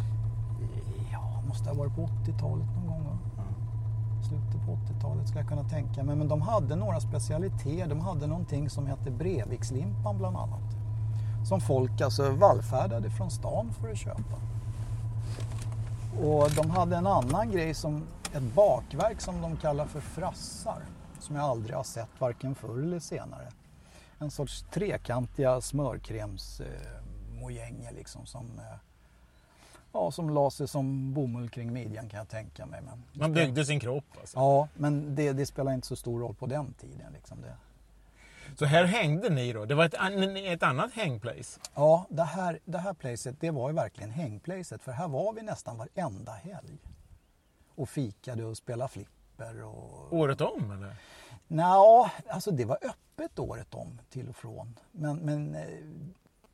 ja, 1.12 1.42
måste 1.48 1.68
ha 1.68 1.74
varit 1.76 1.94
på 1.94 2.00
80-talet 2.02 2.66
någon 2.76 2.86
gång. 2.86 3.04
va? 3.04 3.44
slutet 4.28 4.66
på 4.66 4.72
80-talet 4.72 5.28
ska 5.28 5.38
jag 5.38 5.48
kunna 5.48 5.64
tänka 5.64 6.02
mig. 6.04 6.16
Men 6.16 6.28
de 6.28 6.42
hade 6.42 6.76
några 6.76 7.00
specialiteter. 7.00 7.88
De 7.88 8.00
hade 8.00 8.26
någonting 8.26 8.70
som 8.70 8.86
hette 8.86 9.10
Brevikslimpan 9.10 10.18
bland 10.18 10.36
annat. 10.36 10.60
Som 11.44 11.60
folk 11.60 12.00
alltså 12.00 12.30
vallfärdade 12.30 13.10
från 13.10 13.30
stan 13.30 13.72
för 13.80 13.90
att 13.90 13.98
köpa. 13.98 14.36
Och 16.20 16.50
de 16.50 16.70
hade 16.70 16.96
en 16.96 17.06
annan 17.06 17.50
grej 17.50 17.74
som 17.74 18.06
ett 18.32 18.42
bakverk 18.42 19.20
som 19.20 19.42
de 19.42 19.56
kallar 19.56 19.86
för 19.86 20.00
frassar. 20.00 20.82
Som 21.20 21.36
jag 21.36 21.44
aldrig 21.44 21.76
har 21.76 21.84
sett 21.84 22.20
varken 22.20 22.54
förr 22.54 22.82
eller 22.82 22.98
senare. 22.98 23.48
En 24.18 24.30
sorts 24.30 24.64
trekantiga 24.72 25.60
smörkremsmojänger 25.60 27.92
liksom 27.92 28.26
som 28.26 28.58
eh, 28.58 28.64
Ja, 29.92 30.10
som 30.10 30.30
la 30.30 30.50
sig 30.50 30.68
som 30.68 31.14
bomull 31.14 31.48
kring 31.48 31.72
midjan 31.72 32.08
kan 32.08 32.18
jag 32.18 32.28
tänka 32.28 32.66
mig. 32.66 32.80
Men 32.82 33.02
Man 33.12 33.32
byggde 33.32 33.64
sin 33.64 33.80
kropp 33.80 34.04
alltså. 34.20 34.38
Ja, 34.38 34.68
men 34.74 35.14
det, 35.14 35.32
det 35.32 35.46
spelar 35.46 35.72
inte 35.72 35.86
så 35.86 35.96
stor 35.96 36.20
roll 36.20 36.34
på 36.34 36.46
den 36.46 36.72
tiden. 36.72 37.12
Liksom 37.12 37.40
det. 37.40 37.56
Så 38.54 38.64
här 38.64 38.84
hängde 38.84 39.30
ni 39.30 39.52
då? 39.52 39.64
Det 39.64 39.74
var 39.74 39.84
ett, 39.84 39.94
ett 40.34 40.62
annat 40.62 40.92
hängplace? 40.92 41.60
Ja, 41.74 42.06
det 42.08 42.22
här, 42.22 42.58
det 42.64 42.78
här 42.78 42.94
placet, 42.94 43.40
det 43.40 43.50
var 43.50 43.68
ju 43.68 43.74
verkligen 43.74 44.10
hängplacet. 44.10 44.82
För 44.82 44.92
här 44.92 45.08
var 45.08 45.32
vi 45.32 45.42
nästan 45.42 45.78
varenda 45.78 46.32
helg. 46.32 46.78
Och 47.74 47.88
fikade 47.88 48.44
och 48.44 48.56
spelade 48.56 48.88
flipper 48.88 49.62
och... 49.62 50.12
Året 50.12 50.40
om 50.40 50.70
eller? 50.70 50.96
Nja, 51.48 52.10
alltså 52.28 52.50
det 52.50 52.64
var 52.64 52.78
öppet 52.82 53.38
året 53.38 53.74
om 53.74 54.00
till 54.10 54.28
och 54.28 54.36
från. 54.36 54.78
Men, 54.92 55.16
men 55.16 55.54
eh, 55.54 55.62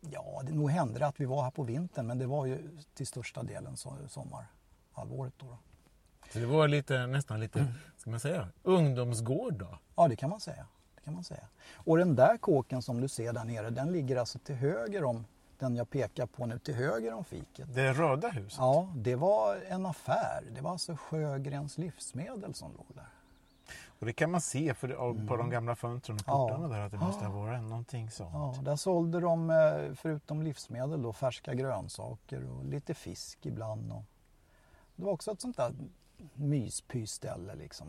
ja, 0.00 0.42
det 0.44 0.52
nog 0.52 0.70
hände 0.70 0.98
det 0.98 1.06
att 1.06 1.20
vi 1.20 1.24
var 1.24 1.42
här 1.42 1.50
på 1.50 1.62
vintern. 1.62 2.06
Men 2.06 2.18
det 2.18 2.26
var 2.26 2.46
ju 2.46 2.78
till 2.94 3.06
största 3.06 3.42
delen 3.42 3.76
so 3.76 3.90
sommarhalvåret 4.08 5.34
då. 5.36 5.46
då. 5.46 5.58
Så 6.32 6.38
det 6.38 6.46
var 6.46 6.68
lite, 6.68 7.06
nästan 7.06 7.40
lite, 7.40 7.74
ska 7.96 8.10
man 8.10 8.20
säga, 8.20 8.48
ungdomsgård 8.62 9.54
då? 9.54 9.78
Ja, 9.96 10.08
det 10.08 10.16
kan 10.16 10.30
man 10.30 10.40
säga. 10.40 10.66
Kan 11.04 11.14
man 11.14 11.24
säga. 11.24 11.44
Och 11.74 11.98
den 11.98 12.14
där 12.16 12.36
kåken 12.36 12.82
som 12.82 13.00
du 13.00 13.08
ser 13.08 13.32
där 13.32 13.44
nere, 13.44 13.70
den 13.70 13.92
ligger 13.92 14.16
alltså 14.16 14.38
till 14.38 14.54
höger 14.54 15.04
om 15.04 15.24
den 15.58 15.76
jag 15.76 15.90
pekar 15.90 16.26
på 16.26 16.46
nu, 16.46 16.58
till 16.58 16.74
höger 16.74 17.12
om 17.14 17.24
fiket. 17.24 17.74
Det 17.74 17.92
röda 17.92 18.28
huset? 18.28 18.58
Ja, 18.58 18.88
det 18.96 19.14
var 19.16 19.56
en 19.68 19.86
affär. 19.86 20.44
Det 20.54 20.60
var 20.60 20.70
alltså 20.70 20.96
Sjögrens 20.96 21.78
livsmedel 21.78 22.54
som 22.54 22.72
låg 22.72 22.86
där. 22.94 23.06
Och 23.98 24.06
det 24.06 24.12
kan 24.12 24.30
man 24.30 24.40
se 24.40 24.74
för, 24.74 25.26
på 25.26 25.36
de 25.36 25.50
gamla 25.50 25.76
fönstren 25.76 26.16
och 26.18 26.24
portarna 26.26 26.56
Mm. 26.64 26.70
Ja. 26.70 26.76
där 26.76 26.84
att 26.86 26.92
det 26.92 26.98
måste 26.98 27.24
ha 27.24 27.40
varit 27.40 27.62
någonting 27.62 28.10
sånt. 28.10 28.30
Ja, 28.32 28.54
där 28.62 28.76
sålde 28.76 29.20
de 29.20 29.50
eh, 29.50 29.94
förutom 29.94 30.42
livsmedel 30.42 31.02
då 31.02 31.12
färska 31.12 31.54
grönsaker 31.54 32.50
och 32.50 32.64
lite 32.64 32.94
fisk 32.94 33.46
ibland. 33.46 33.92
Och 33.92 34.02
det 34.96 35.04
var 35.04 35.12
också 35.12 35.30
ett 35.32 35.40
sånt 35.40 35.56
där 35.56 35.72
myspysställe 36.34 37.54
liksom. 37.54 37.86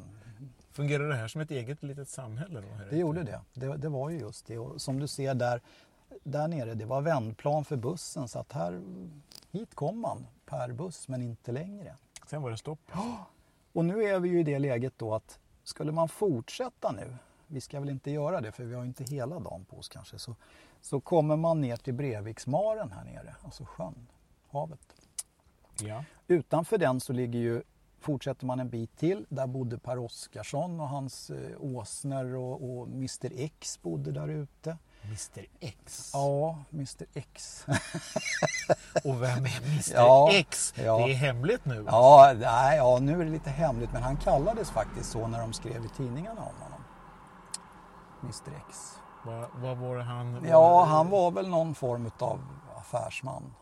Fungerar 0.72 1.08
det 1.08 1.16
här 1.16 1.28
som 1.28 1.42
ett 1.42 1.52
eget 1.52 1.84
litet 1.84 2.10
samhälle 2.10 2.62
då? 2.62 2.68
Det 2.90 2.98
gjorde 2.98 3.24
det. 3.24 3.42
det. 3.54 3.78
Det 3.78 3.90
var 3.90 4.10
ju 4.10 4.20
just 4.20 4.46
det. 4.46 4.58
Och 4.58 4.82
som 4.82 5.00
du 5.00 5.08
ser 5.08 5.34
där, 5.34 5.62
där 6.24 6.48
nere, 6.48 6.74
det 6.74 6.86
var 6.86 7.02
vändplan 7.02 7.66
för 7.66 7.76
bussen 7.76 8.28
så 8.28 8.40
att 8.40 8.52
här, 8.52 8.82
hit 9.52 9.76
kom 9.76 10.00
man 10.00 10.28
per 10.46 10.72
buss 10.72 11.08
men 11.08 11.22
inte 11.22 11.52
längre. 11.52 11.96
Sen 12.30 12.42
var 12.42 12.52
det 12.52 12.58
stopp. 12.58 12.92
Och 13.74 13.86
nu 13.86 14.04
är 14.04 14.20
vi 14.20 14.30
ju 14.30 14.40
i 14.40 14.44
det 14.44 14.60
läget 14.60 14.94
då 14.98 15.16
att 15.16 15.40
skulle 15.64 15.92
man 15.92 16.10
fortsätta 16.10 16.92
nu, 16.92 17.16
vi 17.48 17.62
ska 17.62 17.80
väl 17.80 17.90
inte 17.90 18.12
göra 18.12 18.42
det 18.42 18.52
för 18.52 18.64
vi 18.64 18.76
har 18.76 18.82
ju 18.82 18.88
inte 18.88 19.04
hela 19.04 19.40
dagen 19.40 19.66
på 19.66 19.78
oss 19.78 19.90
kanske, 19.90 20.20
så, 20.20 20.36
så 20.82 21.00
kommer 21.00 21.36
man 21.36 21.62
ner 21.62 21.78
till 21.78 21.94
Breviksmaren 21.94 22.92
här 22.92 23.04
nere, 23.04 23.36
alltså 23.44 23.66
sjön, 23.66 24.08
havet. 24.52 24.96
Ja. 25.82 26.04
Utanför 26.28 26.78
den 26.78 27.00
så 27.00 27.14
ligger 27.14 27.40
ju, 27.40 27.64
fortsätter 28.04 28.46
man 28.46 28.60
en 28.60 28.70
bit 28.70 28.98
till, 28.98 29.26
där 29.30 29.48
bodde 29.48 29.78
Per 29.78 29.98
Oskarsson 30.00 30.80
och 30.80 30.90
hans 30.90 31.30
eh, 31.30 31.58
åsnor 31.60 32.36
och, 32.36 32.78
och 32.78 32.88
Mr 32.88 33.32
X 33.36 33.80
bodde 33.82 34.12
där 34.12 34.28
ute. 34.28 34.78
Mr 35.04 35.46
X. 35.60 36.12
Ja, 36.14 36.58
Mr 36.72 37.06
X. 37.14 37.66
Och 39.04 39.22
vem 39.24 39.46
är 39.46 39.62
Mr 39.66 39.94
Ja, 39.94 40.30
X? 40.34 40.74
ja. 40.78 40.98
Det 40.98 41.12
är 41.12 41.16
hemligt 41.16 41.66
nu. 41.66 41.86
Ja, 41.88 42.34
nej, 42.40 42.78
ja, 42.78 43.00
nu 43.02 43.22
är 43.22 43.26
det 43.26 43.32
lite 43.32 43.50
hemligt 43.50 43.94
men 43.94 44.04
han 44.04 44.18
kallades 44.18 44.72
faktiskt 44.72 45.12
så 45.12 45.28
när 45.28 45.40
de 45.40 45.54
skrev 45.54 45.86
i 45.86 45.90
tidningarna 45.90 46.42
om 46.42 46.56
honom. 46.62 46.84
Mr 48.24 48.64
X. 48.70 48.94
Vad, 49.26 49.48
vad 49.56 49.78
var 49.78 49.98
det 49.98 50.04
han... 50.04 50.46
Ja, 50.50 50.84
han 50.84 51.10
var 51.10 51.32
väl 51.32 51.50
någon 51.50 51.76
form 51.76 52.12
av 52.20 52.40
affärsman. 52.78 53.54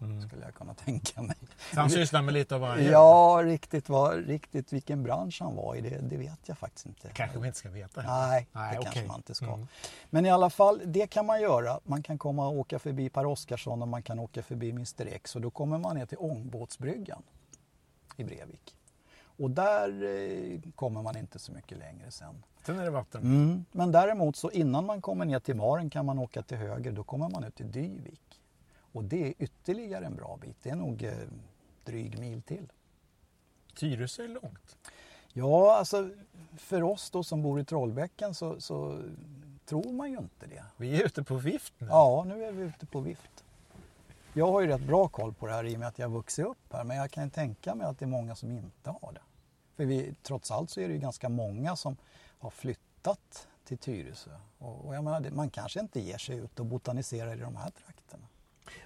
Mm. 0.00 0.28
Skulle 0.28 0.44
jag 0.44 0.54
kunna 0.54 0.74
tänka 0.84 1.22
mig. 1.22 1.36
Så 1.74 1.80
han 1.80 1.90
sysslar 1.90 2.22
med 2.22 2.34
lite 2.34 2.54
av 2.54 2.60
varje? 2.60 2.90
Ja, 2.90 3.40
riktigt, 3.44 3.88
vad, 3.88 4.26
riktigt 4.26 4.72
vilken 4.72 5.02
bransch 5.02 5.38
han 5.40 5.56
var 5.56 5.74
i 5.74 5.80
det, 5.80 5.98
det 6.02 6.16
vet 6.16 6.38
jag 6.48 6.58
faktiskt 6.58 6.86
inte. 6.86 7.08
Kanske 7.14 7.38
vi 7.38 7.46
inte 7.46 7.58
ska 7.58 7.68
veta. 7.68 8.02
Nej, 8.02 8.48
Nej, 8.52 8.72
det 8.72 8.78
okej. 8.78 8.90
kanske 8.92 9.08
man 9.08 9.16
inte 9.16 9.34
ska. 9.34 9.46
Mm. 9.46 9.66
Men 10.10 10.26
i 10.26 10.30
alla 10.30 10.50
fall, 10.50 10.82
det 10.84 11.06
kan 11.06 11.26
man 11.26 11.40
göra. 11.40 11.80
Man 11.84 12.02
kan 12.02 12.18
komma 12.18 12.48
och 12.48 12.56
åka 12.58 12.78
förbi 12.78 13.10
Per 13.10 13.26
Oskarsson 13.26 13.82
och 13.82 13.88
man 13.88 14.02
kan 14.02 14.18
åka 14.18 14.42
förbi 14.42 14.70
Mr 14.70 15.06
X 15.06 15.36
och 15.36 15.40
då 15.40 15.50
kommer 15.50 15.78
man 15.78 15.96
ner 15.96 16.06
till 16.06 16.18
ångbåtsbryggan 16.18 17.22
i 18.16 18.24
Brevik. 18.24 18.74
Och 19.38 19.50
där 19.50 19.88
eh, 20.04 20.60
kommer 20.74 21.02
man 21.02 21.16
inte 21.16 21.38
så 21.38 21.52
mycket 21.52 21.78
längre 21.78 22.10
sen. 22.10 22.44
Sen 22.66 22.78
är 22.78 22.84
det 22.84 22.90
vatten. 22.90 23.22
Mm. 23.22 23.64
Men 23.72 23.92
däremot 23.92 24.36
så 24.36 24.50
innan 24.50 24.86
man 24.86 25.02
kommer 25.02 25.24
ner 25.24 25.40
till 25.40 25.56
Maren 25.56 25.90
kan 25.90 26.06
man 26.06 26.18
åka 26.18 26.42
till 26.42 26.56
höger. 26.56 26.92
Då 26.92 27.04
kommer 27.04 27.28
man 27.28 27.44
ut 27.44 27.54
till 27.54 27.72
Dyvik. 27.72 28.40
Och 28.92 29.04
det 29.04 29.26
är 29.26 29.34
ytterligare 29.38 30.06
en 30.06 30.14
bra 30.14 30.38
bit. 30.40 30.56
Det 30.62 30.70
är 30.70 30.76
nog 30.76 31.02
eh, 31.02 31.12
dryg 31.84 32.18
mil 32.18 32.42
till. 32.42 32.72
Tyresö 33.74 34.24
är 34.24 34.28
långt. 34.28 34.76
Ja, 35.32 35.76
alltså 35.76 36.10
för 36.56 36.82
oss 36.82 37.10
då 37.10 37.24
som 37.24 37.42
bor 37.42 37.60
i 37.60 37.64
Trollbäcken 37.64 38.34
så, 38.34 38.60
så 38.60 39.02
tror 39.64 39.92
man 39.92 40.10
ju 40.10 40.18
inte 40.18 40.46
det. 40.46 40.64
Vi 40.76 41.00
är 41.00 41.06
ute 41.06 41.22
på 41.22 41.34
vift 41.34 41.72
nu. 41.78 41.86
Ja, 41.86 42.24
nu 42.26 42.44
är 42.44 42.52
vi 42.52 42.62
ute 42.62 42.86
på 42.86 43.00
vift. 43.00 43.44
Jag 44.32 44.52
har 44.52 44.60
ju 44.60 44.66
rätt 44.66 44.86
bra 44.86 45.08
koll 45.08 45.34
på 45.34 45.46
det 45.46 45.52
här 45.52 45.64
i 45.64 45.74
och 45.74 45.78
med 45.78 45.88
att 45.88 45.98
jag 45.98 46.08
har 46.08 46.14
vuxit 46.14 46.46
upp 46.46 46.72
här. 46.72 46.84
Men 46.84 46.96
jag 46.96 47.10
kan 47.10 47.24
ju 47.24 47.30
tänka 47.30 47.74
mig 47.74 47.86
att 47.86 47.98
det 47.98 48.04
är 48.04 48.06
många 48.06 48.34
som 48.34 48.50
inte 48.50 48.90
har 48.90 49.12
det. 49.12 49.20
För 49.76 49.84
vi, 49.84 50.14
trots 50.22 50.50
allt 50.50 50.70
så 50.70 50.80
är 50.80 50.88
det 50.88 50.94
ju 50.94 51.00
ganska 51.00 51.28
många 51.28 51.76
som 51.76 51.96
har 52.38 52.50
flyttat 52.50 53.48
till 53.64 53.78
Tyresö. 53.78 54.30
Och, 54.58 54.84
och 54.84 54.90
menar, 54.90 55.30
man 55.30 55.50
kanske 55.50 55.80
inte 55.80 56.00
ger 56.00 56.18
sig 56.18 56.36
ut 56.36 56.60
och 56.60 56.66
botaniserar 56.66 57.36
i 57.36 57.40
de 57.40 57.56
här 57.56 57.70
trakterna. 57.70 57.97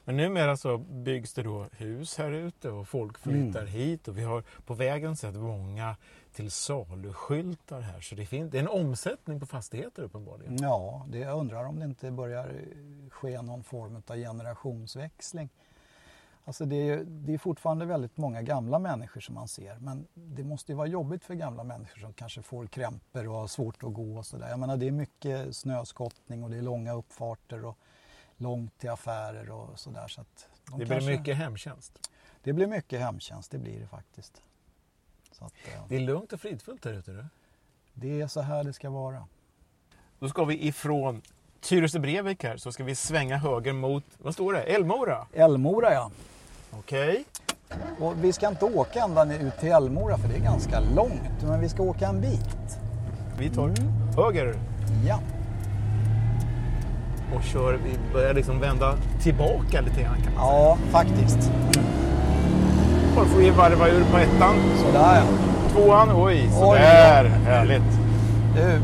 Men 0.05 0.17
numera 0.17 0.57
så 0.57 0.79
byggs 0.79 1.35
det 1.35 1.43
då 1.43 1.67
hus 1.73 2.19
här 2.19 2.31
ute 2.33 2.71
och 2.71 2.89
folk 2.89 3.19
flyttar 3.19 3.61
Mm. 3.61 3.73
hit 3.73 4.09
och 4.09 4.19
vi 4.19 4.23
har 4.23 4.45
på 4.67 4.75
vägen 4.75 5.17
sett 5.17 5.35
många 5.35 5.97
till 6.35 6.51
salu-skyltar 6.51 7.81
här. 7.81 8.01
Så 8.01 8.15
det, 8.15 8.27
finns, 8.27 8.51
det 8.51 8.59
är 8.59 8.63
en 8.63 8.69
omsättning 8.69 9.41
på 9.41 9.47
fastigheter 9.47 10.03
uppenbarligen. 10.03 10.57
Ja, 10.61 11.07
det, 11.09 11.19
jag 11.19 11.39
undrar 11.39 11.65
om 11.65 11.79
det 11.79 11.85
inte 11.85 12.11
börjar 12.11 12.47
eh, 12.47 13.11
ske 13.11 13.43
någon 13.43 13.65
form 13.65 14.03
av 14.07 14.17
generationsväxling. 14.17 15.49
Alltså 16.45 16.65
det 16.65 16.89
är, 16.89 17.05
det 17.05 17.35
är 17.35 17.39
fortfarande 17.39 17.85
väldigt 17.87 18.17
många 18.17 18.43
gamla 18.43 18.79
människor 18.79 19.21
som 19.21 19.35
man 19.35 19.49
ser. 19.49 19.77
Men 19.79 20.07
det 20.15 20.45
måste 20.45 20.73
ju 20.73 20.77
vara 20.77 20.87
jobbigt 20.87 21.25
för 21.25 21.35
gamla 21.35 21.65
människor 21.65 22.01
som 22.01 22.13
kanske 22.13 22.43
får 22.43 22.67
krämpor 22.67 23.29
och 23.29 23.35
har 23.35 23.47
svårt 23.47 23.83
att 23.85 23.93
gå 23.93 24.17
och 24.19 24.27
sådär. 24.27 24.49
Jag 24.49 24.59
menar 24.59 24.77
det 24.77 24.87
är 24.87 24.91
mycket 24.93 25.57
snöskottning 25.57 26.45
och 26.45 26.51
det 26.51 26.57
är 26.57 26.63
långa 26.63 26.93
uppfarter 26.93 27.65
och 27.65 27.79
långt 28.43 28.79
till 28.79 28.91
affärer 28.91 29.51
och 29.51 29.79
sådär. 29.79 30.09
Så 30.09 30.21
att 30.21 30.49
de 30.71 30.79
det 30.79 30.87
kanske- 30.87 31.07
blir 31.07 31.19
mycket 31.19 31.37
hemtjänst. 31.37 32.09
det 32.43 32.53
blir 32.53 32.67
mycket 32.67 33.01
hemtjänst, 33.01 33.51
det 33.51 33.59
blir 33.59 33.81
det 33.81 33.87
faktiskt. 33.87 34.43
Att, 35.39 35.53
eh, 35.75 35.83
Det 35.89 35.97
är 35.97 36.01
lugnt 36.01 36.33
och 36.33 36.41
fridfullt 36.41 36.85
här 36.85 36.93
ute. 36.93 37.11
Du. 37.13 37.25
det 37.95 38.21
är 38.21 38.27
så 38.27 38.41
här 38.41 38.65
det 38.65 38.73
ska 38.73 38.91
vara. 38.91 39.27
Då 40.19 40.29
ska 40.29 40.45
vi 40.45 40.67
ifrån 40.67 41.23
Tyresö 41.61 41.99
Brevik 41.99 42.45
här 42.45 42.57
så 42.57 42.73
ska 42.73 42.85
vi 42.85 42.95
svänga 42.95 43.37
höger 43.37 43.73
mot, 43.73 44.05
vad 44.19 44.35
står 44.35 44.53
det? 44.53 44.63
Älmora? 44.63 45.27
Älmora 45.33 45.93
ja. 45.93 46.11
Okej. 46.71 47.25
Och 48.01 48.25
vi 48.25 48.33
ska 48.33 48.49
inte 48.49 48.65
åka 48.65 49.01
ända 49.03 49.37
ut 49.39 49.59
till 49.59 49.69
Älmora 49.73 50.19
för 50.19 50.29
det 50.29 50.35
är 50.35 50.41
ganska 50.45 50.81
långt. 50.81 51.43
Men 51.43 51.61
vi 51.61 51.69
ska 51.69 51.83
åka 51.83 52.09
en 52.09 52.21
bit. 52.21 52.79
Vi 53.39 53.51
tar 53.51 53.69
Mm. 53.69 53.93
höger 54.17 54.55
Ja. 55.07 55.21
Och 57.37 57.43
kör, 57.43 57.79
börjar 58.13 58.35
liksom 58.35 58.61
vända 58.61 58.95
tillbaka 59.23 59.81
lite 59.81 60.03
grann 60.03 60.15
kan 60.25 60.35
man 60.35 60.45
säga. 60.45 60.59
Ja, 60.59 60.79
faktiskt. 60.91 61.51
Bara 63.17 63.25
får 63.25 63.39
vi 63.39 63.51
varva 63.51 63.89
ur 63.89 64.05
på 64.05 64.19
ettan. 64.19 64.55
Sådär 64.77 65.17
ja. 65.17 65.23
Tvåan, 65.73 66.09
oj, 66.15 66.49
sådär. 66.53 67.25
Härligt. 67.25 67.83
Du, 68.57 68.81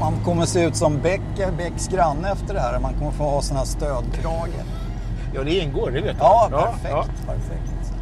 man 0.00 0.12
kommer 0.24 0.46
se 0.46 0.64
ut 0.64 0.76
som 0.76 1.00
Beck, 1.02 1.20
Becks 1.56 1.88
granne 1.88 2.30
efter 2.32 2.54
det 2.54 2.60
här. 2.60 2.80
Man 2.80 2.94
kommer 2.94 3.10
få 3.10 3.24
ha 3.24 3.42
såna 3.42 3.58
här 3.60 3.66
stödkrage. 3.66 4.50
Ja, 5.34 5.42
det 5.44 5.58
ingår, 5.58 5.90
det 5.90 6.00
vet 6.00 6.16
Ja, 6.20 6.48
jag. 6.50 6.60
perfekt. 6.60 7.26
perfekt. 7.26 7.92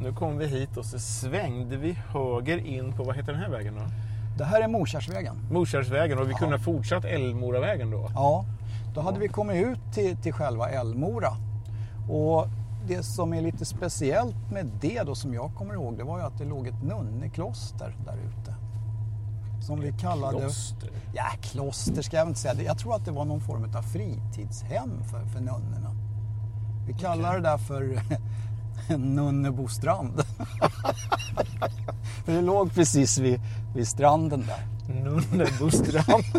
Nu 0.00 0.12
kom 0.12 0.38
vi 0.38 0.46
hit 0.46 0.76
och 0.76 0.84
så 0.84 0.98
svängde 0.98 1.76
vi 1.76 1.96
höger 2.12 2.66
in 2.66 2.92
på, 2.92 3.04
vad 3.04 3.16
heter 3.16 3.32
den 3.32 3.40
här 3.42 3.50
vägen 3.50 3.74
då? 3.74 3.82
Det 4.38 4.44
här 4.44 4.60
är 4.60 4.68
Morsärsvägen. 4.68 5.36
Morsärsvägen 5.50 6.18
och 6.18 6.26
vi 6.28 6.32
Ja. 6.32 6.38
kunde 6.38 6.56
ha 6.56 6.62
fortsatt 6.62 7.04
Älmoravägen 7.04 7.90
då. 7.90 8.10
Ja, 8.14 8.44
då 8.94 9.00
hade 9.00 9.18
vi 9.18 9.28
kommit 9.28 9.66
ut 9.66 9.78
till, 9.94 10.16
till 10.16 10.32
själva 10.32 10.68
Älmora. 10.68 11.30
Och 12.10 12.46
det 12.86 13.02
som 13.02 13.34
är 13.34 13.42
lite 13.42 13.64
speciellt 13.64 14.50
med 14.52 14.66
det 14.80 15.02
då 15.02 15.14
som 15.14 15.34
jag 15.34 15.54
kommer 15.54 15.74
ihåg 15.74 15.98
det 15.98 16.04
var 16.04 16.18
ju 16.18 16.24
att 16.24 16.38
det 16.38 16.44
låg 16.44 16.66
ett 16.66 16.82
nunnekloster 16.82 17.96
där 18.06 18.16
ute. 18.16 18.54
Som 19.66 19.80
vi 19.80 19.92
kallade... 19.92 20.38
Kloster. 20.38 20.90
Ja, 21.14 21.24
kloster 21.42 22.02
ska 22.02 22.16
jag 22.16 22.28
inte 22.28 22.40
säga. 22.40 22.62
Jag 22.62 22.78
tror 22.78 22.94
att 22.94 23.04
det 23.04 23.10
var 23.10 23.24
någon 23.24 23.40
form 23.40 23.64
av 23.76 23.82
fritidshem 23.82 25.04
för, 25.10 25.24
för 25.24 25.40
nunnorna. 25.40 25.90
Vi 26.86 26.92
kallar 26.94 27.34
det 27.34 27.40
där 27.40 27.58
för 27.58 27.82
Nunnebostrand. 28.88 30.20
För 32.24 32.32
det 32.32 32.40
låg 32.40 32.74
precis 32.74 33.18
vid, 33.18 33.40
vid 33.74 33.88
stranden 33.88 34.46
där. 34.46 34.94
Nunnebostrand. 35.02 36.24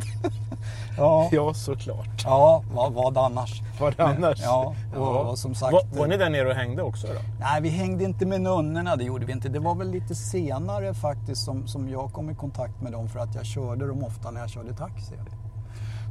Ja, 0.97 1.29
ja, 1.31 1.53
såklart. 1.53 2.23
ja 2.23 2.63
vad, 2.73 2.93
vad 2.93 3.17
annars? 3.17 3.61
Vad 3.79 3.99
annars? 3.99 4.39
Ja, 4.41 4.75
och, 4.95 4.99
Ja. 5.01 5.19
och 5.19 5.39
som 5.39 5.55
sagt. 5.55 5.73
Var, 5.73 5.83
var 5.99 6.07
ni 6.07 6.17
där 6.17 6.29
nere 6.29 6.49
och 6.49 6.55
hängde 6.55 6.83
också 6.83 7.07
då? 7.07 7.13
Nej, 7.39 7.61
vi 7.61 7.69
hängde 7.69 8.03
inte 8.03 8.25
med 8.25 8.41
nunnorna, 8.41 8.95
det 8.95 9.03
gjorde 9.03 9.25
vi 9.25 9.31
inte. 9.31 9.49
Det 9.49 9.59
var 9.59 9.75
väl 9.75 9.91
lite 9.91 10.15
senare 10.15 10.93
faktiskt 10.93 11.43
som, 11.43 11.67
som 11.67 11.89
jag 11.89 12.13
kom 12.13 12.29
i 12.29 12.35
kontakt 12.35 12.81
med 12.81 12.91
dem 12.91 13.09
för 13.09 13.19
att 13.19 13.35
jag 13.35 13.45
körde 13.45 13.87
dem 13.87 14.03
ofta 14.03 14.31
när 14.31 14.39
jag 14.41 14.49
körde 14.49 14.73
taxi. 14.73 15.13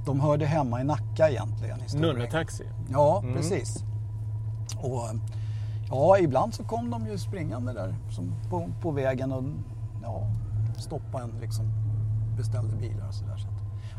De 0.07 0.21
hörde 0.21 0.47
hemma 0.47 0.81
i 0.81 0.85
Nacka 0.85 1.31
egentligen. 1.31 1.79
Nunnetaxi? 1.95 2.65
Ja, 2.91 3.19
Mm. 3.23 3.35
precis. 3.35 3.77
Och 4.83 5.09
ja, 5.91 6.19
ibland 6.19 6.55
så 6.55 6.65
kom 6.65 6.91
de 6.91 7.07
ju 7.07 7.19
springande 7.19 7.73
där 7.73 7.95
på, 8.51 8.69
på 8.83 8.91
vägen 8.91 9.33
och 9.33 9.45
ja, 10.03 10.27
stoppade 10.79 11.25
en 11.25 11.41
liksom, 11.41 11.65
beställde 12.37 12.77
bilar 12.77 13.09
och 13.09 13.15
sådär. 13.15 13.37
Så 13.37 13.49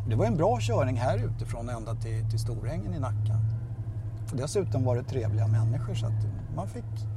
det 0.08 0.16
var 0.16 0.26
en 0.26 0.38
bra 0.38 0.58
körning 0.62 0.98
här 0.98 1.18
utifrån 1.18 1.70
ända 1.70 1.96
till, 1.96 2.30
till 2.30 2.40
Storängen 2.40 2.94
i 2.94 3.00
Nacka. 3.00 3.40
Och 4.32 4.38
dessutom 4.38 4.84
var 4.84 4.96
det 4.96 5.04
trevliga 5.04 5.48
människor 5.48 5.94
så 5.94 6.06
att 6.06 6.26
man 6.56 6.68
fick, 6.68 7.08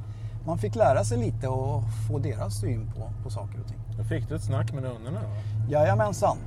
man 0.45 0.57
fick 0.57 0.75
lära 0.75 1.03
sig 1.03 1.17
lite 1.17 1.47
och 1.47 1.83
få 2.07 2.19
deras 2.19 2.59
syn 2.59 2.91
på, 2.91 3.11
på 3.23 3.29
saker 3.29 3.59
och 3.59 3.67
ting. 3.67 3.79
Då 3.97 4.03
fick 4.03 4.29
du 4.29 4.35
ett 4.35 4.43
snack 4.43 4.73
med 4.73 4.83
nunnorna? 4.83 5.19
Jajamensan. 5.69 6.37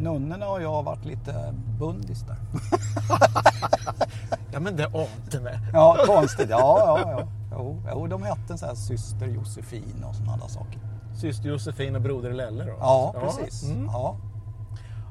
Nunnorna 0.00 0.48
och 0.48 0.62
jag 0.62 0.72
har 0.72 0.82
varit 0.82 1.04
lite 1.04 1.54
bundis 1.78 2.22
där. 2.22 2.36
Ja, 4.54 4.60
men 4.60 4.76
det 4.76 4.86
ante 4.86 5.40
mig. 5.40 5.58
Ja, 5.72 5.96
konstigt. 6.06 6.46
Ja, 6.50 6.78
ja, 6.78 7.10
ja. 7.10 7.28
Jo, 7.56 7.82
jo, 7.92 8.06
de 8.06 8.22
hette 8.22 8.58
så 8.58 8.66
här 8.66 8.74
syster 8.74 9.26
Josefin 9.26 10.04
och 10.08 10.14
sådana 10.14 10.36
där 10.36 10.48
saker. 10.48 10.80
Syster 11.20 11.48
Josefin 11.48 11.96
och 11.96 12.02
broder 12.02 12.32
Lelle 12.32 12.64
då? 12.64 12.72
Ja, 12.80 13.14
precis. 13.20 13.70
Mm. 13.70 13.84
Ja. 13.86 14.16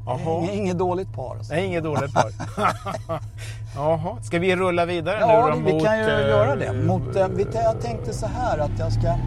Inget, 0.07 0.53
inget 0.53 0.77
dåligt 0.77 1.13
par. 1.13 1.35
Alltså. 1.35 1.53
Nej, 1.53 1.65
inget 1.65 1.83
dåligt 1.83 2.13
par. 2.13 2.25
Jaha. 3.75 4.17
Ska 4.21 4.39
vi 4.39 4.55
rulla 4.55 4.85
vidare 4.85 5.19
Ja, 5.19 5.45
nu 5.45 5.51
då 5.51 5.67
vi 5.67 5.73
mot, 5.73 5.83
kan 5.83 5.97
ju 5.97 6.03
eh, 6.03 6.27
göra 6.27 6.55
det. 6.55 6.73
Mot, 6.73 7.15
eh, 7.15 7.27
vi, 7.27 7.45
jag 7.53 7.81
tänkte 7.81 8.13
så 8.13 8.27
här 8.27 8.57
att 8.57 8.79
jag 8.79 8.93
ska... 8.93 9.07
Eh, 9.07 9.17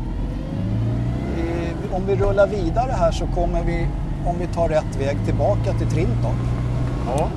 om 1.92 2.06
vi 2.06 2.16
rullar 2.16 2.46
vidare 2.46 2.92
här 2.92 3.12
så 3.12 3.26
kommer 3.26 3.64
vi, 3.64 3.88
om 4.26 4.38
vi 4.38 4.46
tar 4.46 4.68
rätt 4.68 4.96
väg, 5.00 5.24
tillbaka 5.24 5.72
till 5.78 5.90
Trintorp. 5.90 6.36
Ja. 7.06 7.28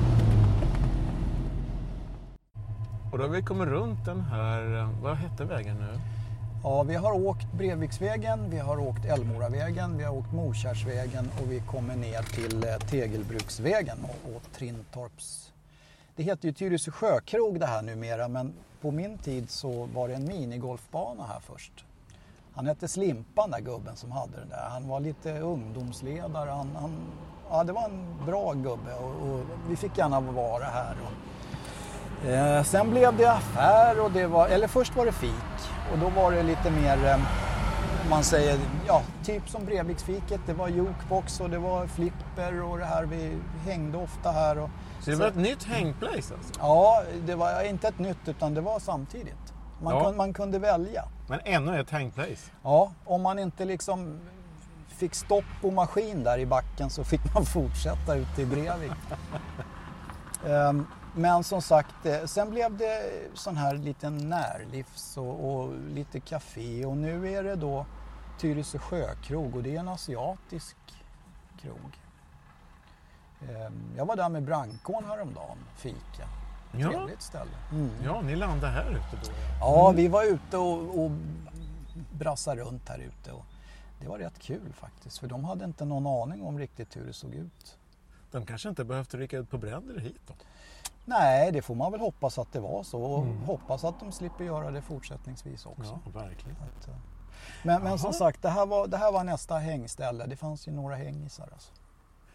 Och 3.12 3.18
då 3.18 3.24
har 3.24 3.30
vi 3.30 3.42
kommit 3.42 3.68
runt 3.68 4.06
den 4.06 4.22
här, 4.22 4.78
eh, 4.78 4.90
vad 5.02 5.16
hette 5.18 5.46
vägen 5.46 5.76
nu? 5.76 6.00
Ja, 6.64 6.84
vi 6.84 6.96
har 6.96 7.12
åkt 7.12 7.54
Breviksvägen, 7.54 8.50
vi 8.50 8.58
har 8.58 8.80
åkt 8.80 9.06
Älmoravägen, 9.06 9.98
vi 9.98 10.04
har 10.04 10.18
åkt 10.18 10.34
Morkärrsvägen 10.34 11.30
och 11.42 11.52
vi 11.52 11.60
kommer 11.60 11.96
ner 11.96 12.22
till 12.22 12.64
eh, 12.64 12.78
Tegelbruksvägen 12.78 13.98
och, 14.04 14.36
och 14.36 14.42
Trintorps... 14.52 15.52
Det 16.16 16.24
heter 16.24 16.48
ju 16.48 16.54
Tyresö 16.54 16.92
sjökrog 16.92 17.60
det 17.60 17.66
här 17.66 17.82
numera 17.82 18.28
men 18.28 18.54
på 18.82 18.92
min 18.92 19.18
tid 19.18 19.50
så 19.50 19.86
var 19.86 20.08
det 20.08 20.14
en 20.14 20.28
minigolfbana 20.28 21.24
här 21.24 21.40
först. 21.40 21.86
Han 22.54 22.68
hette 22.68 22.88
Slimpan 22.88 23.52
den 23.52 23.64
där 23.64 23.72
gubben 23.72 23.96
som 23.96 24.12
hade 24.12 24.38
den 24.38 24.50
där. 24.50 24.68
Han 24.70 24.88
var 24.88 25.00
lite 25.00 25.40
ungdomsledare. 25.40 26.50
Han, 26.50 26.76
han, 26.76 26.92
ja, 27.50 27.64
det 27.64 27.74
var 27.74 27.86
en 27.86 28.26
bra 28.26 28.54
gubbe 28.54 28.96
och, 28.96 29.30
och 29.30 29.42
vi 29.70 29.76
fick 29.76 29.98
gärna 29.98 30.20
vara 30.20 30.66
här. 30.66 30.96
Och, 31.04 31.29
Eh, 32.28 32.64
sen 32.64 32.90
blev 32.90 33.18
det 33.18 33.32
affär 33.32 34.00
och 34.00 34.12
det 34.12 34.28
var, 34.28 34.48
eller 34.48 34.68
först 34.68 34.96
var 34.96 35.06
det 35.06 35.12
fik 35.12 35.34
och 35.92 35.98
då 36.00 36.10
var 36.10 36.32
det 36.32 36.44
lite 36.44 36.72
mer, 36.72 37.06
eh, 37.06 37.18
man 38.10 38.24
säger, 38.24 38.60
ja 38.88 39.02
typ 39.24 39.50
som 39.50 39.66
Breviksfiket. 39.66 40.42
Det 40.46 40.54
var 40.54 40.68
jukebox 40.68 41.40
och 41.40 41.50
det 41.50 41.58
var 41.58 41.88
flipper 41.88 42.62
och 42.64 42.78
det 42.78 42.86
här, 42.86 43.04
vi 43.06 43.38
hängde 43.66 43.98
ofta 43.98 44.32
här. 44.32 44.58
Och, 44.58 44.70
Så 45.02 45.10
det 45.10 45.16
var 45.16 45.28
ett 45.28 45.36
nytt 45.36 45.64
hängplace 45.64 46.16
alltså? 46.34 46.54
Ja, 46.60 47.04
det 47.26 47.36
var 47.36 47.64
inte 47.64 47.88
ett 47.88 48.00
nytt 48.00 48.18
utan 48.28 48.54
det 48.54 48.62
var 48.62 48.80
samtidigt. 48.80 49.54
Man, 49.82 49.94
Ja. 49.94 50.04
kunde, 50.04 50.18
man 50.18 50.34
kunde 50.34 50.60
välja. 50.60 51.04
Men 51.28 51.40
ännu 51.46 51.80
ett 51.80 51.90
hängplace? 51.90 52.52
Ja, 52.64 52.92
om 53.06 53.22
man 53.22 53.40
inte 53.40 53.66
liksom 53.66 54.20
fick 54.88 55.16
stopp 55.16 55.46
på 55.62 55.72
maskin 55.72 56.24
där 56.24 56.38
i 56.38 56.46
backen 56.46 56.90
så 56.90 57.04
fick 57.04 57.34
man 57.34 57.46
fortsätta 57.46 58.16
ut 58.16 58.40
i 58.40 58.46
Brevik. 58.46 58.92
Ehm, 60.48 60.86
Men 61.16 61.44
som 61.44 61.62
sagt, 61.62 62.06
eh, 62.06 62.26
sen 62.26 62.50
blev 62.50 62.78
det 62.78 63.12
sån 63.34 63.58
här 63.58 63.76
liten 63.76 64.30
närlivs 64.30 65.18
och, 65.18 65.54
och 65.56 65.74
lite 65.80 66.20
café 66.20 66.86
och 66.86 66.98
nu 66.98 67.34
är 67.34 67.44
det 67.44 67.56
då 67.56 67.86
Tyresö 68.40 68.80
sjökrog 68.80 69.56
och 69.56 69.64
det 69.64 69.76
är 69.76 69.80
en 69.80 69.88
asiatisk 69.88 70.76
krog. 71.62 72.00
Ehm, 73.50 73.84
Jag 73.98 74.06
var 74.06 74.16
där 74.16 74.30
med 74.30 74.44
Brankon 74.44 75.04
häromdagen, 75.06 75.58
fika. 75.76 76.28
Ja. 76.72 76.90
Trevligt 76.90 77.22
ställe. 77.22 77.52
Mm. 77.72 77.90
Ja, 78.04 78.22
ni 78.22 78.36
landade 78.36 78.74
här 78.74 78.92
ute 78.92 79.26
då? 79.26 79.32
Ja, 79.60 79.92
vi 79.96 80.08
var 80.08 80.24
ute 80.24 80.58
och, 80.58 81.04
och 81.06 81.12
brassade 82.12 82.62
runt 82.62 82.90
här 82.90 83.00
ute. 83.00 83.32
Och 83.32 83.46
det 84.02 84.08
var 84.08 84.18
rätt 84.20 84.40
kul 84.40 84.74
faktiskt, 84.74 85.18
för 85.20 85.28
de 85.28 85.44
hade 85.44 85.66
inte 85.66 85.86
någon 85.86 86.08
aning 86.08 86.44
om 86.44 86.60
riktigt 86.60 86.98
hur 86.98 87.06
det 87.06 87.14
såg 87.14 87.34
ut. 87.34 87.78
De 88.32 88.46
kanske 88.46 88.70
inte 88.70 88.84
behövde 88.84 89.18
rycka 89.18 89.38
ut 89.38 89.50
på 89.50 89.58
bränder 89.58 90.00
hit 90.00 90.22
då? 90.28 90.34
Nej, 91.10 91.52
det 91.52 91.62
får 91.62 91.76
man 91.76 91.92
väl 91.92 92.02
hoppas 92.02 92.40
att 92.40 92.52
det 92.54 92.60
var 92.60 92.84
så 92.84 93.02
och 93.04 93.24
Mm. 93.24 93.38
hoppas 93.44 93.84
att 93.84 94.00
de 94.00 94.12
slipper 94.12 94.44
göra 94.44 94.72
det 94.72 94.82
fortsättningsvis 94.82 95.66
också. 95.66 96.00
Ja, 96.06 96.20
verkligen. 96.20 96.58
Att, 96.62 96.88
eh, 96.88 96.96
men, 97.64 97.84
men 97.84 98.00
som 98.00 98.14
sagt, 98.14 98.42
det 98.42 98.50
här, 98.50 98.66
var, 98.66 98.88
det 98.88 98.98
här 98.98 99.12
var 99.12 99.24
nästa 99.24 99.58
hängställe. 99.58 100.26
Det 100.26 100.36
fanns 100.36 100.68
ju 100.68 100.72
några 100.72 100.96
hängisar. 100.96 101.50
Alltså. 101.54 101.72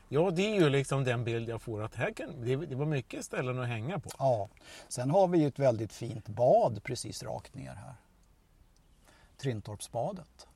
Ja, 0.08 0.30
det 0.30 0.42
är 0.42 0.54
ju 0.60 0.68
liksom 0.68 1.04
den 1.04 1.24
bild 1.24 1.48
jag 1.48 1.62
får 1.62 1.82
att 1.82 1.94
här 1.94 2.12
kan, 2.12 2.40
det, 2.40 2.56
det 2.56 2.74
var 2.74 2.86
mycket 2.86 3.24
ställen 3.24 3.58
att 3.58 3.68
hänga 3.68 3.98
på. 3.98 4.10
Ja. 4.18 4.48
Sen 4.88 5.10
har 5.10 5.28
vi 5.28 5.38
ju 5.38 5.46
ett 5.46 5.58
väldigt 5.58 5.92
fint 5.92 6.28
bad 6.28 6.82
precis 6.82 7.22
rakt 7.22 7.54
ner 7.54 7.74
här. 7.74 7.94
Trintorpsbadet. 9.36 10.46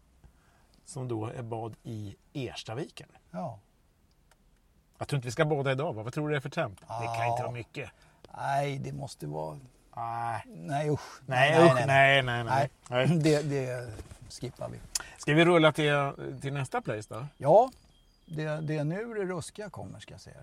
Som 0.84 1.08
då 1.08 1.26
är 1.26 1.42
bad 1.42 1.76
i 1.82 2.16
Erstaviken. 2.32 3.08
Ja. 3.30 3.58
Jag 4.98 5.08
tror 5.08 5.16
inte 5.16 5.26
vi 5.26 5.32
ska 5.32 5.44
bada 5.44 5.72
idag, 5.72 5.92
va? 5.92 6.02
vad 6.02 6.12
tror 6.12 6.28
du 6.28 6.34
det 6.34 6.38
är 6.38 6.40
för 6.40 6.48
temp? 6.50 6.80
Det 6.80 6.86
kan 6.86 7.14
inte 7.14 7.18
Ja. 7.24 7.36
vara 7.42 7.50
mycket. 7.50 7.90
Nej, 8.36 8.78
det 8.78 8.92
måste 8.92 9.26
vara... 9.26 9.58
Nej, 9.96 10.42
Nej 10.46 10.90
usch. 10.90 11.20
nej, 11.26 11.64
usch, 11.66 11.74
nej, 11.74 12.22
nej, 12.22 12.44
nej. 12.44 12.44
Nej, 12.44 13.08
nej. 13.08 13.18
det, 13.18 13.42
det 13.42 13.92
skippar 14.30 14.68
vi. 14.68 14.78
Ska 15.18 15.34
vi 15.34 15.44
rulla 15.44 15.72
till, 15.72 16.12
till 16.40 16.52
nästa 16.52 16.80
place 16.80 17.14
då? 17.14 17.26
Ja, 17.36 17.70
det, 18.26 18.44
det 18.44 18.76
är 18.76 18.84
nu 18.84 19.14
det 19.14 19.24
ruskiga 19.24 19.70
kommer 19.70 20.00
ska 20.00 20.14
jag 20.14 20.20
säga. 20.20 20.36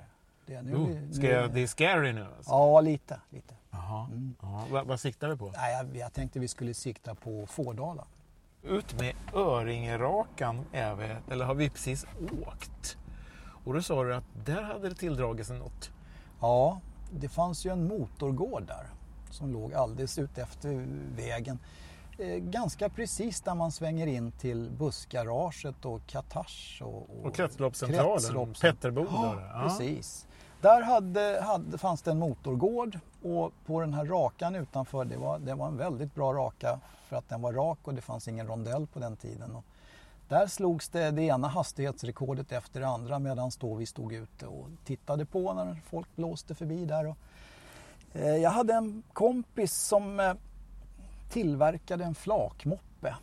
Det 0.45 0.55
är 0.55 0.61
nu, 0.61 0.75
Oh, 0.75 1.11
ska 1.11 1.21
nu, 1.21 1.29
jag, 1.29 1.53
det 1.53 1.63
är 1.63 1.67
scary 1.67 2.13
nu 2.13 2.25
alltså? 2.37 2.51
Ja, 2.51 2.81
lite. 2.81 3.19
lite. 3.29 3.53
Jaha. 3.71 4.05
Mm. 4.11 4.35
Ja, 4.41 4.65
vad, 4.71 4.87
vad 4.87 4.99
siktar 4.99 5.29
vi 5.29 5.37
på? 5.37 5.51
Nej, 5.57 5.73
jag, 5.73 5.97
jag 5.97 6.13
tänkte 6.13 6.39
vi 6.39 6.47
skulle 6.47 6.73
sikta 6.73 7.15
på 7.15 7.45
Fårdala. 7.47 8.05
Ut 8.63 8.99
med 8.99 9.15
Öringerakan 9.33 10.65
vi, 10.71 11.15
eller 11.31 11.45
har 11.45 11.55
vi 11.55 11.69
precis 11.69 12.05
åkt. 12.47 12.97
Och 13.65 13.73
då 13.73 13.81
sa 13.81 14.03
du 14.03 14.15
att 14.15 14.23
där 14.45 14.61
hade 14.61 14.89
det 14.89 14.95
tilldragit 14.95 15.47
sig 15.47 15.59
något. 15.59 15.91
Ja, 16.41 16.81
det 17.19 17.29
fanns 17.29 17.65
ju 17.65 17.71
en 17.71 17.87
motorgård 17.87 18.63
där 18.67 18.87
som 19.31 19.53
låg 19.53 19.73
alldeles 19.73 20.17
ut 20.19 20.37
efter 20.37 20.85
vägen. 21.15 21.59
Eh, 22.17 22.35
ganska 22.37 22.89
precis 22.89 23.41
där 23.41 23.55
man 23.55 23.71
svänger 23.71 24.07
in 24.07 24.31
till 24.31 24.69
bussgaraget 24.71 25.85
och 25.85 26.07
Katars. 26.07 26.81
Och, 26.85 27.09
Och 27.25 27.35
kretsloppscentralen, 27.35 28.19
Kretsloppscent- 28.19 28.61
Petterboda. 28.61 29.09
Ja, 29.11 29.35
där. 29.35 29.51
Ja. 29.53 29.63
precis. 29.63 30.27
Där 30.61 30.81
hade, 30.81 31.41
hade, 31.43 31.77
fanns 31.77 32.01
det 32.01 32.11
en 32.11 32.19
motorgård 32.19 32.99
och 33.23 33.51
på 33.65 33.81
den 33.81 33.93
här 33.93 34.05
rakan 34.05 34.55
utanför, 34.55 35.05
det 35.05 35.17
var, 35.17 35.39
det 35.39 35.53
var 35.53 35.67
en 35.67 35.77
väldigt 35.77 36.15
bra 36.15 36.33
raka 36.33 36.79
för 37.07 37.15
att 37.15 37.29
den 37.29 37.41
var 37.41 37.53
rak 37.53 37.79
och 37.83 37.93
det 37.93 38.01
fanns 38.01 38.27
ingen 38.27 38.47
rondell 38.47 38.87
på 38.87 38.99
den 38.99 39.15
tiden. 39.17 39.55
Och 39.55 39.63
där 40.27 40.47
slogs 40.47 40.89
det 40.89 41.11
det 41.11 41.21
ena 41.21 41.47
hastighetsrekordet 41.47 42.51
efter 42.51 42.79
det 42.79 42.87
andra 42.87 43.19
medan 43.19 43.51
då 43.59 43.75
vi 43.75 43.85
stod 43.85 44.13
ute 44.13 44.47
och 44.47 44.69
tittade 44.85 45.25
på 45.25 45.53
när 45.53 45.81
folk 45.89 46.15
blåste 46.15 46.55
förbi 46.55 46.85
där. 46.85 47.07
Och, 47.07 47.17
eh, 48.13 48.35
jag 48.35 48.49
hade 48.49 48.73
en 48.73 49.03
kompis 49.13 49.73
som 49.73 50.19
eh, 50.19 50.33
tillverkade 51.29 52.03
en 52.03 52.15
flakmoppe. 52.15 53.15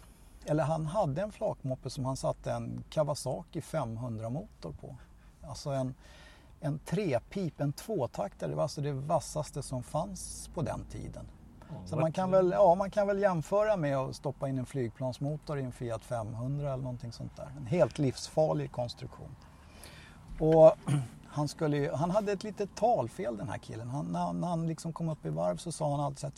Eller 0.45 0.65
han 0.65 0.87
hade 0.87 1.23
en 1.23 1.33
flakmoppe 1.33 1.91
som 1.91 2.05
han 2.05 2.17
satte 2.17 2.53
en 2.53 2.85
Kawasaki 2.91 3.61
500 3.61 4.31
motor 4.31 4.73
på. 4.81 4.97
Alltså 5.43 5.71
en, 5.71 5.95
en 6.61 6.79
trepip, 6.79 7.61
en 7.61 7.73
tvåtaktare. 7.73 8.51
Det 8.51 8.57
var 8.57 8.63
alltså 8.63 8.81
det 8.81 8.93
vassaste 8.93 9.63
som 9.63 9.83
fanns 9.83 10.51
på 10.55 10.63
den 10.63 10.85
tiden. 10.85 11.27
Så 11.87 11.97
man 11.97 12.13
kan, 12.13 12.31
väl, 12.31 12.51
ja, 12.51 12.75
man 12.75 12.91
kan 12.91 13.07
väl 13.07 13.19
jämföra 13.19 13.77
med 13.77 13.97
att 13.97 14.17
stoppa 14.17 14.49
in 14.49 14.59
en 14.59 14.67
flygplansmotor 14.67 15.59
i 15.59 15.63
en 15.63 15.73
Fiat 15.73 16.05
500 16.05 16.73
eller 16.73 16.83
någonting 16.83 17.13
sånt 17.13 17.37
där. 17.37 17.49
En 17.57 17.67
helt 17.67 17.99
livsfarlig 17.99 18.73
konstruktion. 18.73 19.37
Och 20.41 20.73
han, 21.27 21.49
skulle, 21.49 21.77
ju- 21.77 21.93
han 21.93 22.11
hade 22.11 22.33
ett 22.33 22.45
litet 22.45 22.75
talfel 22.77 23.37
den 23.37 23.49
här 23.49 23.59
killen. 23.59 23.89
Han, 23.89 24.07
när, 24.07 24.21
han- 24.21 24.41
när 24.41 24.49
han 24.49 24.67
liksom 24.67 24.93
kom 24.93 25.09
upp 25.09 25.27
i 25.27 25.31
varv 25.31 25.57
så 25.57 25.73
sa 25.73 25.91
han 25.91 26.01
alltid 26.01 26.19
så 26.19 26.27
här. 26.27 26.35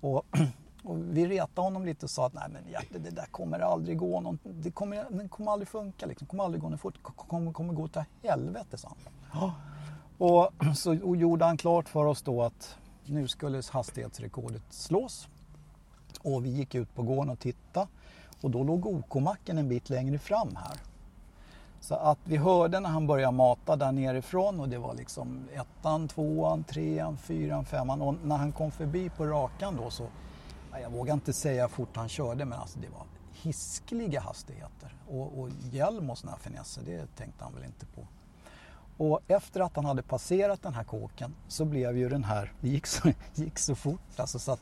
Och 0.00 0.26
Och 0.84 0.98
vi 0.98 1.26
retade 1.26 1.66
honom 1.66 1.84
lite 1.84 2.06
och 2.06 2.10
sa 2.10 2.26
att 2.26 2.34
nej 2.34 2.44
men 2.52 2.72
Hjärte, 2.72 2.98
det 2.98 3.10
där 3.10 3.26
kommer 3.30 3.58
aldrig 3.60 3.98
gå. 3.98 4.20
Någon, 4.20 4.38
det, 4.42 4.70
kommer, 4.70 5.06
det 5.10 5.28
kommer 5.28 5.52
aldrig 5.52 5.68
funka. 5.68 6.06
Liksom. 6.06 6.24
Det 6.26 6.30
kommer 6.30 6.44
aldrig 6.44 6.62
gå 6.62 6.68
något 6.68 6.80
fort. 6.80 6.94
Det 6.94 7.00
kommer, 7.16 7.52
kommer 7.52 7.74
gå 7.74 7.88
till 7.88 8.02
helvete, 8.22 8.78
sa 8.78 8.92
han. 9.32 9.50
Och 10.18 10.50
så 10.76 11.06
och 11.08 11.16
gjorde 11.16 11.44
han 11.44 11.56
klart 11.56 11.88
för 11.88 12.04
oss 12.04 12.22
då 12.22 12.42
att 12.42 12.76
nu 13.06 13.28
skulle 13.28 13.62
hastighetsrekordet 13.70 14.62
slås. 14.70 15.28
Och 16.22 16.44
vi 16.44 16.48
gick 16.48 16.74
ut 16.74 16.94
på 16.94 17.02
gården 17.02 17.30
och 17.30 17.38
tittade. 17.38 17.86
Och 18.40 18.50
då 18.50 18.64
låg 18.64 18.86
OK-macken 18.86 19.58
en 19.58 19.68
bit 19.68 19.90
längre 19.90 20.18
fram 20.18 20.56
här. 20.56 20.76
Så 21.80 21.94
att 21.94 22.18
vi 22.24 22.36
hörde 22.36 22.80
när 22.80 22.90
han 22.90 23.06
började 23.06 23.36
mata 23.36 23.76
där 23.76 23.92
nerifrån 23.92 24.60
och 24.60 24.68
det 24.68 24.78
var 24.78 24.94
liksom 24.94 25.48
ettan, 25.52 26.08
tvåan, 26.08 26.64
trean, 26.64 27.16
fyran, 27.16 27.64
femman 27.64 28.02
och 28.02 28.14
när 28.24 28.36
han 28.36 28.52
kom 28.52 28.70
förbi 28.70 29.10
på 29.10 29.26
rakan 29.26 29.76
då 29.76 29.90
så, 29.90 30.06
jag 30.82 30.90
vågar 30.90 31.14
inte 31.14 31.32
säga 31.32 31.62
hur 31.62 31.68
fort 31.68 31.96
han 31.96 32.08
körde 32.08 32.44
men 32.44 32.58
alltså 32.58 32.78
det 32.78 32.88
var 32.88 33.06
hiskliga 33.32 34.20
hastigheter 34.20 34.94
och, 35.08 35.40
och 35.40 35.48
hjälm 35.70 36.10
och 36.10 36.18
såna 36.18 36.32
här 36.32 36.38
finesser 36.38 36.82
det 36.86 37.16
tänkte 37.16 37.44
han 37.44 37.54
väl 37.54 37.64
inte 37.64 37.86
på. 37.86 38.06
Och 39.02 39.20
efter 39.28 39.60
att 39.60 39.76
han 39.76 39.84
hade 39.84 40.02
passerat 40.02 40.62
den 40.62 40.74
här 40.74 40.84
kåken 40.84 41.34
så 41.48 41.64
blev 41.64 41.98
ju 41.98 42.08
den 42.08 42.24
här, 42.24 42.52
det 42.60 42.68
gick 42.68 42.86
så, 42.86 43.12
gick 43.34 43.58
så 43.58 43.74
fort 43.74 44.00
alltså 44.16 44.38
så 44.38 44.52
att 44.52 44.60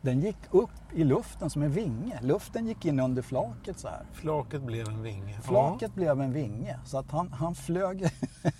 den 0.00 0.20
gick 0.20 0.36
upp 0.50 0.70
i 0.94 1.04
luften 1.04 1.50
som 1.50 1.62
en 1.62 1.72
vinge. 1.72 2.18
Luften 2.22 2.66
gick 2.66 2.84
in 2.84 3.00
under 3.00 3.22
flaket 3.22 3.78
så 3.78 3.88
här. 3.88 4.06
Flaket 4.12 4.62
blev 4.62 4.88
en 4.88 5.02
vinge. 5.02 5.40
Flaket 5.42 5.94
blev 5.94 6.20
en 6.20 6.32
vinge 6.32 6.78
så 6.84 6.98
att 6.98 7.10
han, 7.10 7.32
han, 7.32 7.54
flög, 7.54 8.08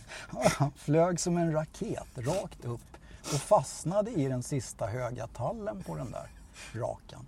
han 0.59 0.73
flög 0.77 1.21
som 1.21 1.37
en 1.37 1.53
raket 1.53 2.09
rakt 2.17 2.65
upp 2.65 2.97
och 3.21 3.41
fastnade 3.41 4.11
i 4.11 4.29
den 4.29 4.43
sista 4.43 4.87
höga 4.87 5.27
tallen 5.27 5.83
på 5.83 5.95
den 5.95 6.11
där 6.11 6.31
rakan. 6.73 7.27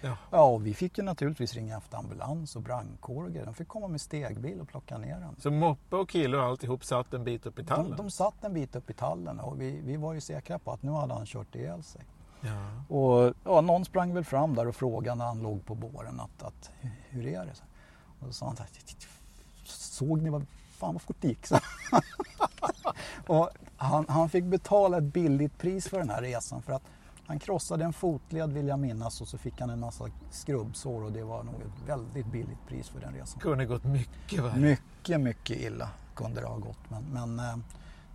Ja. 0.00 0.16
Ja, 0.30 0.56
vi 0.56 0.74
fick 0.74 0.98
ju 0.98 1.04
naturligtvis 1.04 1.54
ringa 1.54 1.76
efter 1.76 1.98
ambulans 1.98 2.56
och 2.56 2.62
brandkår 2.62 3.24
och 3.24 3.30
grejer. 3.30 3.46
De 3.46 3.54
fick 3.54 3.68
komma 3.68 3.88
med 3.88 4.00
stegbil 4.00 4.60
och 4.60 4.68
plocka 4.68 4.98
ner 4.98 5.20
den. 5.20 5.36
Så 5.38 5.50
moppe 5.50 5.96
och 5.96 6.08
kille 6.08 6.36
och 6.36 6.44
alltihop 6.44 6.84
satt 6.84 7.14
en 7.14 7.24
bit 7.24 7.46
upp 7.46 7.58
i 7.58 7.64
tallen? 7.64 7.90
De, 7.90 7.96
de 7.96 8.10
satt 8.10 8.44
en 8.44 8.54
bit 8.54 8.76
upp 8.76 8.90
i 8.90 8.92
tallen 8.92 9.40
och 9.40 9.60
vi, 9.60 9.80
vi 9.84 9.96
var 9.96 10.14
ju 10.14 10.20
säkra 10.20 10.58
på 10.58 10.72
att 10.72 10.82
nu 10.82 10.90
hade 10.90 11.14
han 11.14 11.26
kört 11.26 11.54
ihjäl 11.54 11.82
sig. 11.82 12.02
Ja. 12.40 12.94
Och 12.96 13.34
ja, 13.44 13.60
någon 13.60 13.84
sprang 13.84 14.14
väl 14.14 14.24
fram 14.24 14.54
där 14.54 14.68
och 14.68 14.76
frågade 14.76 15.18
när 15.18 15.24
han 15.24 15.42
låg 15.42 15.66
på 15.66 15.74
båren 15.74 16.20
att, 16.20 16.42
att 16.42 16.70
hur 17.08 17.26
är 17.26 17.44
det? 17.44 17.62
Och 18.20 18.26
då 18.26 18.32
sa 18.32 18.46
han 18.46 18.56
såg 19.64 20.22
ni 20.22 20.30
vad, 20.30 20.46
fan 20.70 20.94
vad 20.94 21.02
fort 21.02 21.16
det 21.20 21.28
gick? 21.28 21.46
Och 23.26 23.50
han, 23.76 24.06
han 24.08 24.28
fick 24.28 24.44
betala 24.44 24.98
ett 24.98 25.04
billigt 25.04 25.58
pris 25.58 25.88
för 25.88 25.98
den 25.98 26.10
här 26.10 26.22
resan 26.22 26.62
för 26.62 26.72
att 26.72 26.82
han 27.30 27.38
krossade 27.38 27.84
en 27.84 27.92
fotled 27.92 28.52
vill 28.52 28.68
jag 28.68 28.78
minnas 28.78 29.20
och 29.20 29.28
så 29.28 29.38
fick 29.38 29.60
han 29.60 29.70
en 29.70 29.80
massa 29.80 30.04
skrubbsår 30.30 31.04
och 31.04 31.12
det 31.12 31.22
var 31.22 31.42
nog 31.42 31.54
ett 31.54 31.88
väldigt 31.88 32.26
billigt 32.26 32.66
pris 32.68 32.88
för 32.88 33.00
den 33.00 33.14
resan. 33.14 33.40
Kunde 33.40 33.66
gått 33.66 33.84
mycket 33.84 34.42
värre. 34.42 34.56
Mycket, 34.56 35.20
mycket 35.20 35.56
illa 35.56 35.88
kunde 36.14 36.40
det 36.40 36.46
ha 36.46 36.56
gått. 36.56 36.78
Men, 36.88 37.04
men 37.12 37.38
eh, 37.38 37.56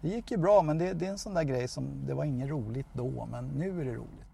det 0.01 0.07
gick 0.07 0.31
ju 0.31 0.37
bra 0.37 0.61
men 0.61 0.77
det, 0.77 0.93
det 0.93 1.05
är 1.05 1.09
en 1.09 1.17
sån 1.17 1.33
där 1.33 1.43
grej 1.43 1.67
som 1.67 2.05
det 2.07 2.13
var 2.13 2.23
inget 2.23 2.49
roligt 2.49 2.87
då 2.93 3.27
men 3.31 3.47
nu 3.47 3.81
är 3.81 3.85
det 3.85 3.93
roligt. 3.93 4.25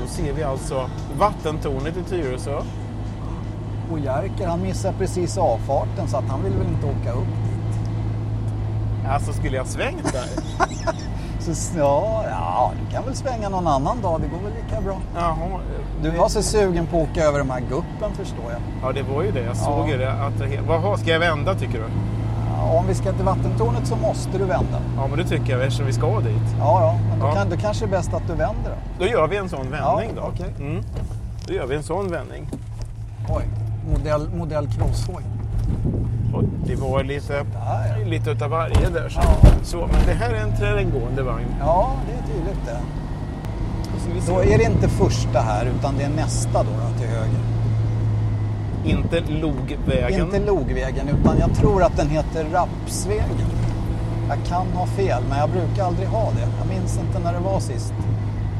Då 0.00 0.06
ser 0.06 0.32
vi 0.32 0.42
alltså 0.42 0.90
vattentornet 1.18 1.96
i 1.96 2.02
Tyresö. 2.02 2.62
Och 3.92 3.98
Jerker 3.98 4.46
han 4.46 4.62
missade 4.62 4.94
precis 4.98 5.38
avfarten 5.38 6.08
så 6.08 6.16
att 6.16 6.24
han 6.28 6.42
vill 6.42 6.52
väl 6.52 6.66
inte 6.66 6.86
åka 6.86 7.12
upp 7.18 7.26
dit. 7.26 7.80
Alltså 9.08 9.32
skulle 9.32 9.56
jag 9.56 9.66
svängt 9.66 10.12
där? 10.12 10.24
Så 11.40 11.78
ja, 11.78 12.24
ja, 12.30 12.72
du 12.84 12.94
kan 12.94 13.04
väl 13.04 13.14
svänga 13.16 13.48
någon 13.48 13.66
annan 13.66 14.00
dag, 14.02 14.20
det 14.20 14.26
går 14.28 14.38
väl 14.44 14.52
lika 14.64 14.80
bra. 14.80 14.96
Jaha. 15.16 15.36
Du 16.02 16.10
var 16.10 16.28
så 16.28 16.42
sugen 16.42 16.86
på 16.86 17.02
att 17.02 17.08
åka 17.10 17.22
över 17.24 17.38
de 17.38 17.50
här 17.50 17.60
guppen 17.60 18.12
förstår 18.16 18.44
jag. 18.50 18.60
Ja, 18.82 18.92
det 18.92 19.02
var 19.14 19.22
ju 19.22 19.30
det. 19.30 19.40
Jag 19.40 19.48
Ja. 19.50 19.54
såg 19.54 19.88
ju 19.88 19.98
det. 19.98 20.06
Attraher- 20.12 20.62
Jaha, 20.68 20.96
ska 20.96 21.10
jag 21.10 21.20
vända 21.20 21.54
tycker 21.54 21.72
du? 21.78 21.84
Ja, 22.56 22.78
om 22.78 22.86
vi 22.86 22.94
ska 22.94 23.12
till 23.12 23.24
vattentornet 23.24 23.86
så 23.86 23.96
måste 23.96 24.38
du 24.38 24.44
vända. 24.44 24.80
Ja, 24.96 25.06
men 25.06 25.18
det 25.18 25.24
tycker 25.24 25.52
jag 25.52 25.62
eftersom 25.62 25.86
vi 25.86 25.92
ska 25.92 26.20
dit. 26.20 26.42
Ja, 26.58 26.80
ja, 26.82 26.98
men 27.10 27.20
då, 27.20 27.26
Ja. 27.26 27.34
Kan, 27.34 27.50
då 27.50 27.56
kanske 27.56 27.86
det 27.86 27.88
är 27.88 27.98
bäst 27.98 28.14
att 28.14 28.26
du 28.26 28.32
vänder 28.34 28.70
då. 28.70 29.04
Då 29.04 29.10
gör 29.10 29.26
vi 29.28 29.36
en 29.36 29.48
sån 29.48 29.70
vändning 29.70 30.10
Ja, 30.16 30.22
då. 30.22 30.28
okej. 30.34 30.54
Mm. 30.58 30.82
Då 31.46 31.54
gör 31.54 31.66
vi 31.66 31.76
en 31.76 31.82
sån 31.82 32.10
vändning. 32.10 32.48
Oj, 33.28 33.44
modell, 33.90 34.28
modell 34.28 34.66
crosshoj. 34.66 35.22
Och 36.34 36.44
det 36.66 36.76
var 36.76 37.04
lite, 37.04 37.32
Där, 37.32 38.04
lite 38.06 38.30
utav 38.30 38.50
varje 38.50 38.88
där. 38.88 39.08
Så. 39.08 39.20
Ja. 39.22 39.50
så, 39.62 39.76
men 39.76 40.06
det 40.06 40.12
här 40.12 40.34
är 40.34 40.42
en 40.42 40.56
terränggående 40.56 41.22
vagn. 41.22 41.54
Ja, 41.60 41.96
det 42.06 42.12
är 42.12 42.36
tydligt 42.36 42.66
det. 42.66 42.80
Då 44.26 44.40
är 44.40 44.58
det 44.58 44.64
inte 44.64 44.88
första 44.88 45.40
här 45.40 45.66
utan 45.78 45.94
det 45.98 46.04
är 46.04 46.10
nästa 46.10 46.62
då, 46.62 46.70
då 46.70 46.98
till 46.98 47.08
höger. 47.08 47.40
Inte 48.84 49.20
Logvägen. 49.32 50.20
Inte 50.20 50.38
Logvägen 50.38 51.08
utan 51.08 51.38
jag 51.38 51.54
tror 51.54 51.82
att 51.82 51.96
den 51.96 52.08
heter 52.08 52.44
Rapsvägen. 52.52 53.48
Jag 54.28 54.38
kan 54.46 54.66
ha 54.66 54.86
fel 54.86 55.22
men 55.28 55.38
jag 55.38 55.50
brukar 55.50 55.84
aldrig 55.84 56.08
ha 56.08 56.30
det. 56.30 56.48
Jag 56.58 56.68
minns 56.68 56.98
inte 56.98 57.18
när 57.18 57.32
det 57.32 57.38
var 57.38 57.60
sist. 57.60 57.94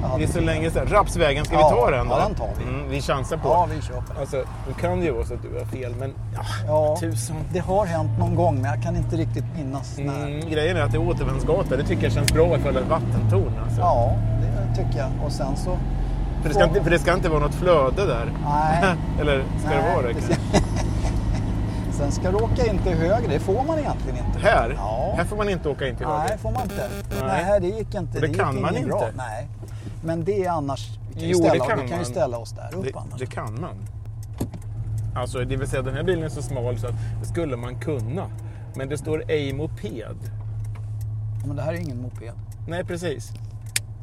Hade 0.03 0.19
Det 0.19 0.25
är 0.25 0.33
så 0.33 0.41
länge 0.41 0.71
sedan. 0.71 0.87
Rapsvägen, 0.87 1.45
ska 1.45 1.55
Ja, 1.55 1.69
vi 1.75 1.77
ta 1.81 1.91
den 1.91 2.09
då? 2.09 2.15
ja, 2.15 2.19
den 2.29 2.35
tar 2.35 2.49
vi. 2.59 2.65
Mm, 2.65 2.89
vi 2.89 3.01
chansar 3.03 3.37
på. 3.37 3.49
Ja, 3.49 3.69
vi 3.75 3.83
kör 3.83 3.95
på 4.01 4.13
det. 4.15 4.21
Alltså, 4.21 4.37
nu 4.69 4.75
kan 4.81 4.99
det 5.01 5.05
ju 5.05 5.13
vara 5.13 5.25
så 5.25 5.35
att 5.35 5.43
du 5.43 5.59
har 5.59 5.65
fel, 5.65 5.95
men 5.99 6.15
ja, 6.35 6.43
Ja, 6.67 6.97
tusan. 7.01 7.37
det 7.53 7.59
har 7.59 7.87
hänt 7.87 8.19
någon 8.19 8.35
gång 8.35 8.55
men 8.63 8.71
jag 8.71 8.83
kan 8.83 8.97
inte 8.97 9.17
riktigt 9.17 9.45
minnas 9.57 9.99
när. 9.99 10.27
Mm, 10.27 10.51
grejen 10.51 10.77
är 10.77 10.81
att 10.83 10.93
det 10.93 10.97
är 10.99 11.09
återvändsgata. 11.09 11.77
Det 11.77 11.85
tycker 11.85 12.03
jag 12.03 12.13
känns 12.13 12.33
bra 12.33 12.57
ifall 12.57 12.75
det 12.75 12.81
är 12.81 12.85
vattentorn. 12.85 13.53
Alltså. 13.65 13.81
Ja, 13.81 14.13
det 14.41 14.77
tycker 14.85 14.99
jag. 14.99 15.09
Och 15.25 15.33
sen 15.33 15.57
så... 15.57 15.77
För, 16.43 16.49
det 16.49 16.55
ska 16.55 16.65
inte, 16.65 16.83
för 16.83 16.91
det 16.91 16.99
ska 16.99 17.15
inte 17.15 17.29
vara 17.29 17.41
något 17.41 17.55
flöde 17.55 18.07
där. 18.07 18.33
Nej. 18.45 18.95
Eller 19.21 19.45
ska 19.59 19.69
det 19.71 19.77
Nej, 19.83 19.95
vara 19.97 20.07
det? 20.07 20.15
Sen 21.93 22.13
ska 22.13 22.31
du 22.31 22.37
åka 22.37 22.67
in 22.67 22.79
till 22.79 22.93
höger, 22.95 23.29
det 23.29 23.39
får 23.41 23.65
man 23.67 23.79
egentligen 23.79 24.19
inte. 24.27 24.39
Här? 24.39 24.75
Ja. 24.79 25.15
Här 25.17 25.25
får 25.25 25.37
man 25.37 25.49
inte 25.49 25.69
åka 25.69 25.89
in 25.89 25.97
till 25.97 26.07
Nej, 26.07 26.21
höger. 26.21 26.37
får 26.37 26.51
man 26.51 26.63
inte. 26.63 26.89
Nej. 27.27 27.45
Nej, 27.49 27.61
det 27.61 27.67
gick 27.67 27.95
inte. 27.95 28.15
Och 28.19 28.21
det 28.21 28.27
gick 28.27 28.37
kan 28.41 28.61
man 28.61 28.77
inget 28.77 28.89
Bra. 28.89 28.99
inte. 29.09 29.17
Nej. 29.17 29.49
Men 30.03 30.25
det 30.25 30.45
är 30.45 30.51
annars... 30.51 30.99
Vi 31.09 31.15
kan 31.15 31.23
ju 31.23 31.29
Jo, 31.33 31.39
det 31.39 31.49
ställa, 31.49 31.65
kan 31.65 31.77
vi 31.79 31.83
kan 31.89 31.91
ju 31.91 31.97
man. 31.97 32.05
ställa 32.05 32.39
oss 32.39 32.53
där 32.53 32.75
upp 32.75 32.85
Det, 32.85 32.99
annars. 32.99 33.21
det 33.21 33.27
kan 33.27 33.61
man. 33.61 33.75
Alltså, 35.15 35.39
det 35.45 35.57
vill 35.57 35.69
säga 35.69 35.83
den 35.83 35.95
här 35.95 36.03
bilen 36.03 36.25
är 36.25 36.29
så 36.29 36.43
smal 36.43 36.79
så 36.79 36.87
att 36.87 36.95
det 37.21 37.27
skulle 37.29 37.57
man 37.57 37.81
kunna. 37.81 38.27
Men 38.75 38.89
det 38.89 38.99
står 38.99 39.25
ej 39.31 39.53
moped. 39.53 40.17
Men 41.47 41.57
det 41.57 41.63
här 41.63 41.73
är 41.75 41.79
ingen 41.81 42.03
moped. 42.03 42.33
Nej, 42.69 42.85
precis. 42.85 43.33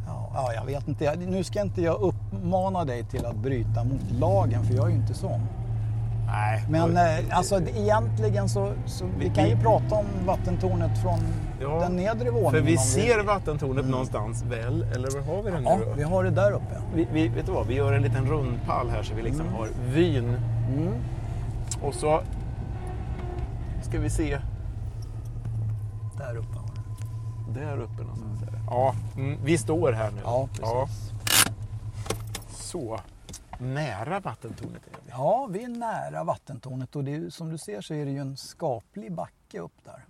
Ja, 0.08 0.30
ja, 0.34 0.54
jag 0.54 0.66
vet 0.66 0.88
inte. 0.88 1.16
Nu 1.16 1.44
ska 1.44 1.62
inte 1.62 1.82
jag 1.82 2.02
uppmana 2.02 2.86
dig 2.86 3.04
till 3.04 3.26
att 3.26 3.36
bryta 3.36 3.84
mot 3.84 4.12
lagen 4.20 4.64
för 4.64 4.74
jag 4.76 4.86
är 4.86 4.90
ju 4.90 4.96
inte 4.96 5.14
sån. 5.14 5.42
Nej. 6.30 6.64
Men 6.70 6.98
eh, 6.98 7.38
alltså 7.38 7.60
det- 7.60 7.78
egentligen 7.80 8.50
så, 8.50 8.74
så 8.86 9.06
vi 9.20 9.30
kan 9.30 9.50
ju 9.50 9.56
vi- 9.56 9.62
prata 9.62 9.96
om 9.96 10.06
vattentornet 10.26 11.02
från 11.02 11.20
Ja, 11.62 11.80
den 11.80 11.96
nedre 11.96 12.30
våningen. 12.32 12.52
För 12.52 12.62
vi 12.62 12.78
ser 12.78 13.24
vattentornet 13.24 13.86
någonstans 13.90 14.44
väl? 14.44 14.84
Eller 14.84 15.22
var 15.22 15.36
har 15.36 15.44
vi 15.44 15.50
Ja, 15.52 15.78
nu 15.78 15.86
då? 15.86 15.94
vi 15.98 16.04
har 16.04 16.24
det 16.24 16.30
där 16.30 16.52
uppe. 16.52 16.82
Vi, 16.96 17.08
vi, 17.14 17.28
vet 17.28 17.46
du 17.46 17.52
vad, 17.52 17.68
vi 17.68 17.74
gör 17.76 17.94
en 17.94 18.02
liten 18.02 18.26
rundpall 18.26 18.90
här 18.90 19.04
så 19.04 19.14
vi 19.16 19.22
liksom 19.22 19.48
har 19.54 19.70
vyn. 19.94 20.36
Mm. 20.78 20.94
Och 21.82 21.94
så 21.94 22.22
ska 23.82 24.00
vi 24.00 24.10
se 24.10 24.40
Där 26.18 26.36
uppe 26.38 26.58
har 26.58 26.66
vi 27.48 27.60
det. 27.60 27.66
där 27.66 27.78
uppe 27.82 28.02
någonstans. 28.04 28.40
det. 28.42 28.60
Ja, 28.70 28.96
mm, 29.16 29.38
vi 29.44 29.58
står 29.58 29.92
här 29.92 30.12
nu. 30.12 30.22
Ja, 30.24 30.48
precis. 30.52 31.12
Så, 32.50 33.00
nära 33.60 34.20
vattentornet 34.20 34.88
är 34.88 34.92
vi. 35.06 35.10
Ja, 35.10 35.48
vi 35.52 35.64
är 35.64 35.68
nära 35.68 36.24
vattentornet 36.24 36.96
och 36.96 37.04
det 37.04 37.16
är, 37.16 37.30
som 37.30 37.50
du 37.50 37.58
ser 37.58 37.82
så 37.82 37.94
är 37.94 38.06
det 38.06 38.12
ju 38.12 38.18
en 38.18 38.38
skaplig 38.38 39.12
backe 39.12 39.60
upp 39.60 39.84
där. 39.84 40.06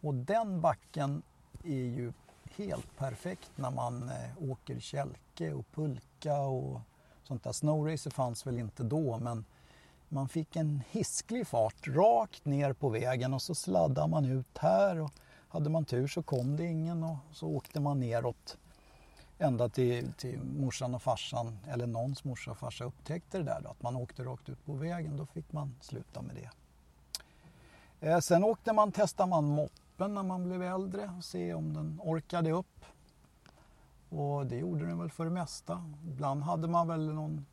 Och 0.00 0.14
den 0.14 0.60
backen 0.60 1.22
är 1.64 1.84
ju 1.84 2.12
helt 2.56 2.96
perfekt 2.96 3.50
när 3.56 3.70
man 3.70 4.02
eh, 4.08 4.50
åker 4.50 4.80
kälke 4.80 5.52
och 5.52 5.72
pulka 5.72 6.38
och 6.40 6.80
sånt 7.22 7.44
där. 7.44 7.52
Snowracer 7.52 8.10
fanns 8.10 8.46
väl 8.46 8.58
inte 8.58 8.82
då 8.82 9.18
men 9.18 9.44
man 10.08 10.28
fick 10.28 10.56
en 10.56 10.82
hisklig 10.90 11.46
fart 11.46 11.88
rakt 11.88 12.44
ner 12.44 12.72
på 12.72 12.88
vägen 12.88 13.34
och 13.34 13.42
så 13.42 13.54
sladdade 13.54 14.08
man 14.08 14.24
ut 14.24 14.58
här 14.58 15.00
och 15.00 15.12
hade 15.48 15.70
man 15.70 15.84
tur 15.84 16.08
så 16.08 16.22
kom 16.22 16.56
det 16.56 16.64
ingen 16.64 17.04
och 17.04 17.16
så 17.32 17.48
åkte 17.48 17.80
man 17.80 18.00
neråt 18.00 18.58
ända 19.38 19.68
till, 19.68 20.12
till 20.12 20.40
morsan 20.40 20.94
och 20.94 21.02
farsan, 21.02 21.58
eller 21.68 21.86
någons 21.86 22.24
morsa 22.24 22.50
och 22.50 22.58
farsa 22.58 22.84
upptäckte 22.84 23.38
det 23.38 23.44
där 23.44 23.60
då, 23.64 23.70
att 23.70 23.82
man 23.82 23.96
åkte 23.96 24.24
rakt 24.24 24.48
ut 24.48 24.64
på 24.64 24.72
vägen. 24.72 25.16
Då 25.16 25.26
fick 25.26 25.52
man 25.52 25.74
sluta 25.80 26.22
med 26.22 26.36
det. 26.36 26.50
Eh, 28.08 28.18
sen 28.18 28.44
åkte 28.44 28.72
man, 28.72 28.92
testade 28.92 29.30
man 29.30 29.44
moppen 29.44 30.14
när 30.14 30.22
man 30.22 30.44
blev 30.44 30.62
äldre 30.62 31.10
och 31.18 31.24
se 31.24 31.54
om 31.54 31.74
den 31.74 32.00
orkade 32.02 32.50
upp. 32.50 32.84
Och 34.08 34.46
det 34.46 34.56
gjorde 34.56 34.86
den 34.86 34.98
väl 34.98 35.10
för 35.10 35.24
det 35.24 35.30
mesta. 35.30 35.94
Ibland 36.08 36.42
hade 36.42 36.68
man 36.68 36.88
väl 36.88 37.14
någon 37.14 37.46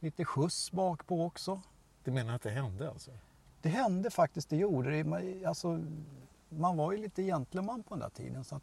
lite 0.00 0.24
skjuts 0.24 0.72
bak 0.72 1.06
på 1.06 1.24
också. 1.24 1.60
Du 2.04 2.10
menar 2.10 2.34
att 2.34 2.42
det 2.42 2.50
hände 2.50 2.90
alltså? 2.90 3.10
Det 3.62 3.68
hände 3.68 4.10
faktiskt, 4.10 4.48
det 4.48 4.56
gjorde 4.56 5.02
det. 5.02 5.44
Alltså, 5.46 5.84
man 6.48 6.76
var 6.76 6.92
ju 6.92 6.98
lite 6.98 7.22
gentleman 7.22 7.82
på 7.82 7.94
den 7.94 8.00
där 8.00 8.08
tiden. 8.08 8.44
Så 8.44 8.56
att 8.56 8.62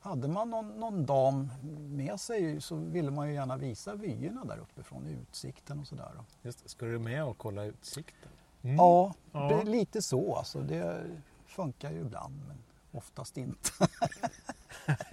hade 0.00 0.28
man 0.28 0.50
någon, 0.50 0.68
någon 0.80 1.06
dam 1.06 1.50
med 1.78 2.20
sig 2.20 2.60
så 2.60 2.76
ville 2.76 3.10
man 3.10 3.28
ju 3.28 3.34
gärna 3.34 3.56
visa 3.56 3.94
vyerna 3.94 4.44
där 4.44 4.58
uppifrån, 4.58 5.06
utsikten 5.06 5.78
och 5.80 5.86
sådär. 5.86 6.10
Just, 6.42 6.70
ska 6.70 6.86
du 6.86 6.98
med 6.98 7.24
och 7.24 7.38
kolla 7.38 7.64
utsikten? 7.64 8.28
Mm. 8.62 8.76
Ja, 8.76 9.14
Ja. 9.32 9.38
det 9.48 9.54
är 9.54 9.64
lite 9.64 10.02
så 10.02 10.36
alltså. 10.36 10.60
Det 10.60 11.02
funkar 11.46 11.90
ju 11.90 12.00
ibland 12.00 12.34
men 12.48 12.56
oftast 12.92 13.36
inte. 13.36 13.70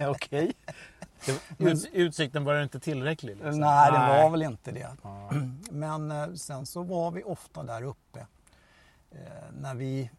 Okej. 0.00 0.52
Det- 1.26 1.40
Ut, 1.70 1.88
utsikten 1.92 2.44
var 2.44 2.62
inte 2.62 2.80
tillräcklig? 2.80 3.36
Liksom. 3.36 3.60
Nej, 3.60 3.92
det 3.92 3.98
var 4.22 4.30
väl 4.30 4.42
inte 4.42 4.72
det. 4.72 4.96
Ja. 5.02 5.30
Men 5.70 6.10
eh, 6.10 6.32
sen 6.32 6.66
så 6.66 6.82
var 6.82 7.10
vi 7.10 7.22
ofta 7.22 7.62
där 7.62 7.82
uppe 7.82 8.26
eh, 9.10 9.18
när 9.60 9.74
vi, 9.74 10.10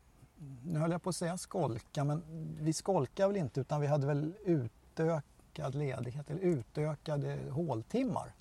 nu 0.66 0.80
höll 0.80 0.92
jag 0.92 1.04
på 1.04 1.10
att 1.10 1.16
säga 1.16 1.38
skolka, 1.38 2.04
men 2.04 2.24
vi 2.62 2.74
skolkade 2.74 3.28
väl 3.28 3.38
inte 3.38 3.62
utan 3.62 3.82
vi 3.82 3.88
hade 3.88 4.08
väl 4.08 4.34
utökad 4.46 5.76
ledighet 5.76 6.30
eller 6.30 6.42
utökade 6.42 7.38
håltimmar. 7.52 8.34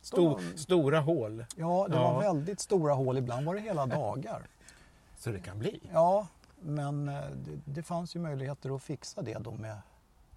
Stor, 0.00 0.40
stora 0.56 1.00
hål. 1.00 1.44
Ja, 1.56 1.86
det 1.88 1.94
Ja. 1.96 2.12
var 2.12 2.20
väldigt 2.22 2.60
stora 2.60 2.94
hål. 2.94 3.18
Ibland 3.18 3.46
var 3.46 3.54
det 3.54 3.60
hela 3.60 3.86
dagar. 3.86 4.46
Så 5.18 5.30
det 5.30 5.40
kan 5.40 5.58
bli. 5.58 5.80
Ja, 5.92 6.26
men 6.60 7.08
eh, 7.08 7.14
det, 7.14 7.60
det 7.64 7.82
fanns 7.82 8.16
ju 8.16 8.20
möjligheter 8.20 8.76
att 8.76 8.82
fixa 8.82 9.22
det 9.22 9.38
då 9.38 9.52
med 9.52 9.76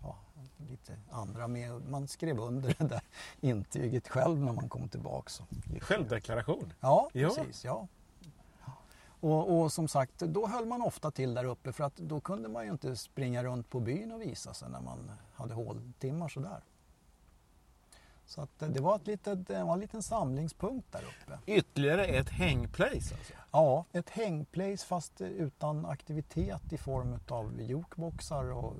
ja, 0.02 0.16
lite 0.70 0.92
andra 1.12 1.48
med. 1.48 1.90
Man 1.90 2.08
skrev 2.08 2.40
under 2.40 2.76
det 2.78 2.88
där 2.88 3.02
intyget 3.42 4.08
själv 4.08 4.38
när 4.40 4.54
man 4.54 4.70
kom 4.70 4.90
tillbaka. 4.90 5.44
Självdeklaration. 5.82 6.74
Ja, 6.80 7.10
Ja. 7.14 7.28
precis. 7.36 7.66
Ja. 7.66 7.88
Och, 9.26 9.62
och 9.62 9.72
som 9.72 9.88
sagt, 9.88 10.20
då 10.20 10.48
höll 10.48 10.66
man 10.66 10.82
ofta 10.82 11.12
till 11.12 11.34
där 11.34 11.46
uppe 11.46 11.72
för 11.72 11.84
att 11.84 11.96
då 11.96 12.20
kunde 12.20 12.50
man 12.50 12.66
ju 12.66 12.72
inte 12.72 12.96
springa 12.96 13.44
runt 13.44 13.70
på 13.70 13.80
byn 13.80 14.12
och 14.12 14.22
visa 14.22 14.54
sig 14.54 14.70
när 14.70 14.82
man 14.82 15.12
hade 15.34 15.54
håltimmar 15.54 16.30
sådär. 16.30 16.64
Så 18.26 18.42
att 18.42 18.62
eh, 18.62 18.70
det 18.70 18.82
var, 18.82 18.96
ett 18.96 19.08
litet, 19.08 19.48
det 19.48 19.64
var 19.64 19.74
en 19.74 19.80
liten 19.80 20.04
samlingspunkt 20.04 20.92
där 20.92 21.02
uppe. 21.02 21.40
Ytterligare 21.46 22.06
ett 22.06 22.30
hängplace 22.30 22.96
alltså. 23.16 23.34
Ja, 23.52 23.86
ett 23.92 24.10
hängplace 24.10 24.86
fast 24.86 25.22
utan 25.22 25.86
aktivitet 25.86 26.74
i 26.74 26.78
form 26.78 27.20
av 27.28 27.62
jukeboxar 27.62 28.52
och 28.52 28.74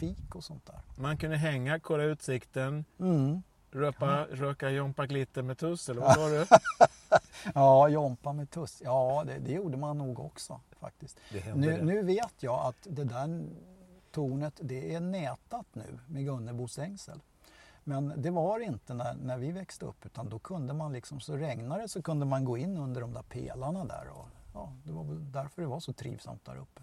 fik 0.00 0.34
och 0.34 0.44
sånt 0.44 0.66
där. 0.66 0.80
Man 1.02 1.16
kunde 1.16 1.36
hänga, 1.36 1.80
kolla 1.80 2.02
utsikten, 2.02 2.84
Mm. 2.98 3.42
Röpa, 3.76 4.26
röka 4.30 4.70
Jompa 4.70 5.06
Glitter 5.06 5.42
med 5.42 5.58
tuss 5.58 5.88
eller 5.88 6.00
vad 6.00 6.14
sa 6.14 6.28
du? 6.28 6.46
Ja, 7.54 7.88
jompa 7.88 8.32
med 8.32 8.50
tuss. 8.50 8.82
Ja, 8.84 9.24
det, 9.26 9.38
det 9.38 9.52
gjorde 9.52 9.76
man 9.76 9.98
nog 9.98 10.20
också 10.20 10.60
faktiskt. 10.80 11.20
Nu, 11.54 11.82
nu 11.82 12.02
vet 12.02 12.34
jag 12.42 12.66
att 12.66 12.86
det 12.90 13.04
där 13.04 13.46
tornet 14.10 14.60
det 14.62 14.94
är 14.94 15.00
nätat 15.00 15.66
nu 15.72 15.98
med 16.06 16.24
Gunnebos 16.24 16.78
ängsel. 16.78 17.20
Men 17.84 18.12
det 18.16 18.30
var 18.30 18.60
inte 18.60 18.94
när, 18.94 19.14
när 19.14 19.38
vi 19.38 19.52
växte 19.52 19.84
upp 19.84 20.06
utan 20.06 20.28
då 20.28 20.38
kunde 20.38 20.74
man 20.74 20.92
liksom, 20.92 21.20
så 21.20 21.36
regnade 21.36 21.82
det 21.82 21.88
så 21.88 22.02
kunde 22.02 22.26
man 22.26 22.44
gå 22.44 22.58
in 22.58 22.78
under 22.78 23.00
de 23.00 23.12
där 23.12 23.22
pelarna 23.22 23.84
där. 23.84 24.08
Och, 24.08 24.28
ja, 24.54 24.72
det 24.84 24.92
var 24.92 25.04
väl 25.04 25.32
därför 25.32 25.62
det 25.62 25.68
var 25.68 25.80
så 25.80 25.92
trivsamt 25.92 26.44
där 26.44 26.56
uppe. 26.56 26.82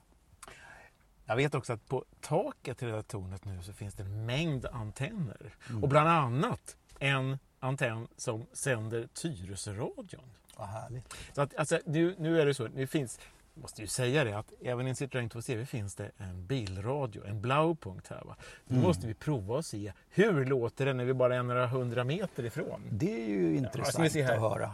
Jag 1.26 1.36
vet 1.36 1.56
också 1.56 1.74
att 1.74 1.88
på 1.88 2.06
taket 2.22 2.78
till 2.78 2.88
det 2.88 2.94
här 2.94 3.02
tornet 3.02 3.46
nu 3.46 3.62
så 3.62 3.74
finns 3.74 3.94
det 3.94 4.04
en 4.04 4.26
mängd 4.26 4.66
antenner. 4.66 5.56
Mm. 5.70 5.84
Och 5.84 5.90
bland 5.90 6.10
annat 6.10 6.78
en 7.04 7.38
antenn 7.60 8.08
som 8.18 8.46
sänder 8.54 9.08
Tyresöradion. 9.14 10.24
Vad 10.58 10.68
härligt. 10.68 11.14
Så 11.34 11.42
att, 11.42 11.56
alltså, 11.56 11.80
nu, 11.86 12.16
nu 12.18 12.42
är 12.42 12.46
det 12.46 12.54
så, 12.54 12.68
det 12.68 12.88
finns, 12.88 13.20
jag 13.54 13.62
måste 13.62 13.82
ju 13.82 13.88
säga 13.88 14.24
det, 14.24 14.34
att 14.38 14.54
även 14.62 14.88
i 14.88 14.90
en 14.90 14.96
Citroën 14.96 15.30
2CV 15.30 15.66
finns 15.66 15.96
det 15.96 16.12
en 16.18 16.46
bilradio, 16.46 17.26
en 17.26 17.42
Blaupunkt 17.42 18.08
här. 18.08 18.22
Va? 18.26 18.36
Nu 18.66 18.76
Mm. 18.76 18.88
måste 18.88 19.08
vi 19.08 19.14
prova 19.14 19.56
och 19.56 19.66
se 19.66 19.94
hur 20.10 20.46
låter 20.46 20.86
det 20.86 20.94
när 20.94 21.06
vi 21.06 21.14
bara 21.14 21.36
är 21.36 21.44
några 21.44 21.68
hundra 21.68 22.04
meter 22.04 22.46
ifrån. 22.46 22.82
Det 22.92 23.24
är 23.24 23.28
ju 23.30 23.56
intressant 23.58 24.14
här. 24.16 24.34
att 24.34 24.40
höra. 24.40 24.74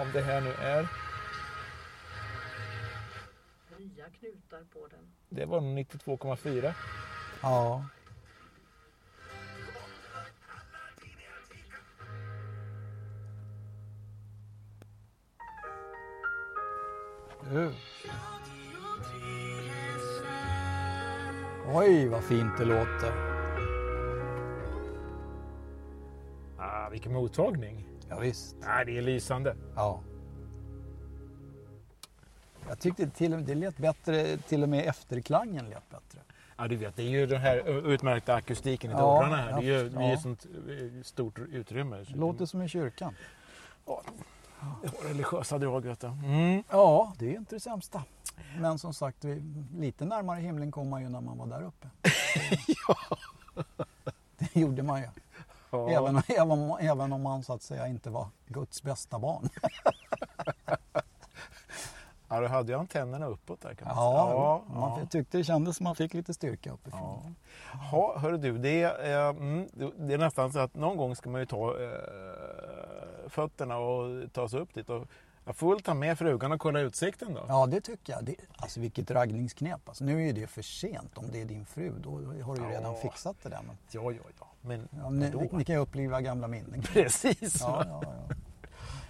Om 0.00 0.12
det 0.12 0.20
här 0.20 0.40
nu 0.40 0.50
är, 0.52 0.88
Nya 3.78 4.04
knutar 4.10 4.64
på 4.72 4.86
den. 4.90 4.98
det 5.28 5.44
var 5.44 5.60
nog 5.60 5.78
92,4. 5.78 6.72
Ja. 7.42 7.84
Du. 17.52 17.72
Oj, 21.74 22.08
vad 22.08 22.24
fint 22.24 22.52
det 22.58 22.64
låter. 22.64 23.12
Ah, 26.58 26.88
vilken 26.88 27.12
mottagning! 27.12 27.86
Ja, 28.08 28.18
visst. 28.18 28.56
Ah, 28.64 28.84
det 28.84 28.98
är 28.98 29.02
lysande. 29.02 29.56
Ja. 29.76 30.00
Jag 32.68 32.78
tyckte 32.78 33.10
till, 33.10 33.44
det 33.46 33.54
lät 33.54 33.76
bättre, 33.78 34.36
till 34.36 34.62
och 34.62 34.68
med 34.68 34.88
efterklangen 34.88 35.68
lät 35.68 35.90
bättre. 35.90 36.20
Ja, 36.56 36.68
du 36.68 36.76
vet, 36.76 36.96
det 36.96 37.02
är 37.02 37.08
ju 37.08 37.26
den 37.26 37.40
här 37.40 37.86
utmärkta 37.92 38.34
akustiken 38.34 38.90
i 38.90 38.94
Ja, 38.94 38.98
dörrarna 38.98 39.36
här. 39.36 39.60
Det 39.60 39.68
är 39.68 39.84
ju 39.84 39.90
ja. 39.94 40.12
ett 40.12 40.20
sånt 40.20 40.46
eh, 40.68 41.02
stort 41.02 41.38
utrymme. 41.38 41.96
Det 41.96 42.16
låter 42.16 42.46
som 42.46 42.62
i 42.62 42.68
kyrkan. 42.68 43.14
Ja, 43.86 44.02
det 44.82 45.08
religiösa 45.08 45.58
drag, 45.58 45.80
vet 45.84 46.00
du. 46.00 46.06
Mm. 46.06 46.62
Ja, 46.70 47.12
det 47.18 47.26
är 47.26 47.30
ju 47.30 47.36
inte 47.36 47.56
det 47.56 47.60
sämsta. 47.60 48.02
Men 48.60 48.78
som 48.78 48.94
sagt, 48.94 49.24
vi, 49.24 49.42
lite 49.76 50.04
närmare 50.04 50.40
himlen 50.40 50.72
kom 50.72 50.88
man 50.88 51.02
ju 51.02 51.08
när 51.08 51.20
man 51.20 51.38
var 51.38 51.46
där 51.46 51.62
uppe. 51.62 51.88
Det 54.38 54.56
gjorde 54.60 54.82
man 54.82 55.00
ju. 55.00 55.08
Ja. 55.70 55.90
Även, 55.90 56.22
även, 56.28 56.70
även 56.80 57.12
om 57.12 57.22
man 57.22 57.42
så 57.42 57.52
att 57.52 57.62
säga 57.62 57.86
inte 57.86 58.10
var 58.10 58.28
Guds 58.46 58.82
bästa 58.82 59.18
barn. 59.18 59.48
Ja, 62.28 62.40
du 62.40 62.46
hade 62.46 62.72
ju 62.72 62.78
antennerna 62.78 63.26
uppåt 63.26 63.60
där 63.60 63.74
kan 63.74 63.88
man 63.88 63.96
Ja, 63.96 64.62
säga. 64.66 64.80
man 64.80 65.06
tyckte 65.06 65.38
det 65.38 65.44
kändes 65.44 65.76
som 65.76 65.84
man 65.84 65.94
fick 65.96 66.14
lite 66.14 66.34
styrka 66.34 66.70
Ja. 66.70 66.74
uppifrån. 66.74 67.36
Ja, 67.92 68.18
hörru 68.18 68.36
du, 68.38 68.58
det 68.58 68.82
är, 68.82 69.24
eh, 69.24 69.28
mm, 69.28 69.68
det 69.98 70.14
är 70.14 70.18
nästan 70.18 70.52
så 70.52 70.58
att 70.58 70.74
någon 70.74 70.96
gång 70.96 71.16
ska 71.16 71.30
man 71.30 71.40
ju 71.40 71.46
ta 71.46 71.82
eh, 71.82 71.90
fötterna 73.28 73.78
och 73.78 74.32
ta 74.32 74.48
sig 74.48 74.60
upp 74.60 74.74
dit. 74.74 74.90
Och 74.90 75.06
jag 75.44 75.56
får 75.56 75.70
väl 75.70 75.80
ta 75.82 75.94
med 75.94 76.18
frugan 76.18 76.52
och 76.52 76.60
kolla 76.60 76.80
utsikten 76.80 77.34
då. 77.34 77.44
Ja, 77.48 77.66
det 77.66 77.80
tycker 77.80 78.12
jag. 78.12 78.24
Det, 78.24 78.34
alltså 78.56 78.80
vilket 78.80 79.10
raggningsknep. 79.10 79.88
Alltså, 79.88 80.04
nu 80.04 80.22
är 80.22 80.26
ju 80.26 80.32
det 80.32 80.46
för 80.46 80.62
sent. 80.62 81.18
Om 81.18 81.24
det 81.32 81.40
är 81.40 81.44
din 81.44 81.66
fru, 81.66 81.92
då 81.98 82.10
har 82.44 82.56
du 82.56 82.62
ju 82.62 82.68
redan 82.68 82.82
Ja. 82.82 82.98
fixat 83.02 83.36
det 83.42 83.48
där. 83.48 83.60
Men, 83.66 83.76
Ja, 83.90 84.10
ja, 84.12 84.20
ja. 84.40 84.46
Men 84.60 84.88
ja, 85.02 85.10
ni, 85.10 85.30
vadå? 85.30 85.48
ni 85.56 85.64
kan 85.64 85.74
ju 85.76 85.80
uppliva 85.82 86.20
gamla 86.20 86.48
minnen. 86.48 86.82
Precis. 86.92 87.60
Ja, 87.60 87.84
ja, 87.88 88.00
ja. 88.02 88.34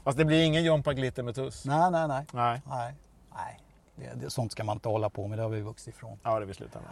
Fast 0.05 0.19
det 0.19 0.25
blir 0.25 0.43
ingen 0.45 0.65
Jompa 0.65 0.93
Glitter 0.95 1.23
med 1.23 1.35
tuss. 1.35 1.65
Nej, 1.65 1.91
nej, 1.91 2.09
nej. 2.09 2.27
Nej. 2.33 2.63
nej, 2.67 2.95
nej. 3.35 3.61
Det, 3.97 4.13
det, 4.15 4.31
sånt 4.31 4.53
ska 4.53 4.65
man 4.65 4.77
inte 4.77 4.89
hålla 4.89 5.11
på 5.11 5.27
med. 5.27 5.39
Det 5.39 5.43
har 5.43 5.51
vi 5.51 5.61
vuxit 5.61 5.95
ifrån. 5.95 6.19
Ja, 6.23 6.41
det 6.41 6.47
vill 6.47 6.55
sluta 6.55 6.81
med. 6.81 6.89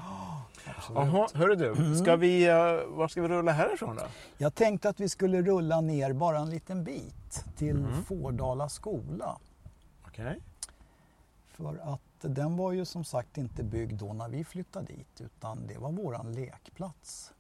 Absolut. 0.76 0.98
Jaha, 1.12 1.28
hörru 1.34 1.55
du. 1.55 1.96
Ska 1.96 2.16
vi, 2.16 2.48
uh, 2.50 2.55
var 2.96 3.09
ska 3.09 3.22
vi 3.22 3.28
rulla 3.28 3.52
härifrån 3.52 3.96
då? 3.96 4.02
Jag 4.38 4.55
tänkte 4.55 4.88
att 4.88 5.00
vi 5.00 5.09
skulle 5.09 5.42
rulla 5.42 5.80
ner 5.80 6.12
bara 6.12 6.38
en 6.38 6.50
liten 6.50 6.84
bit 6.84 7.44
till 7.57 7.76
Mm. 7.76 8.05
Fårdala 8.05 8.68
skola. 8.68 9.38
Okej. 10.07 10.40
För 11.48 11.78
att 11.94 12.00
den 12.20 12.57
var 12.57 12.72
ju 12.72 12.84
som 12.84 13.05
sagt 13.05 13.38
inte 13.38 13.62
byggd 13.62 13.98
då 14.00 14.12
när 14.12 14.28
vi 14.28 14.44
flyttade 14.44 14.86
dit 14.86 15.20
utan 15.20 15.66
det 15.66 15.78
var 15.78 15.92
våran 15.92 16.32
lekplats. 16.32 17.32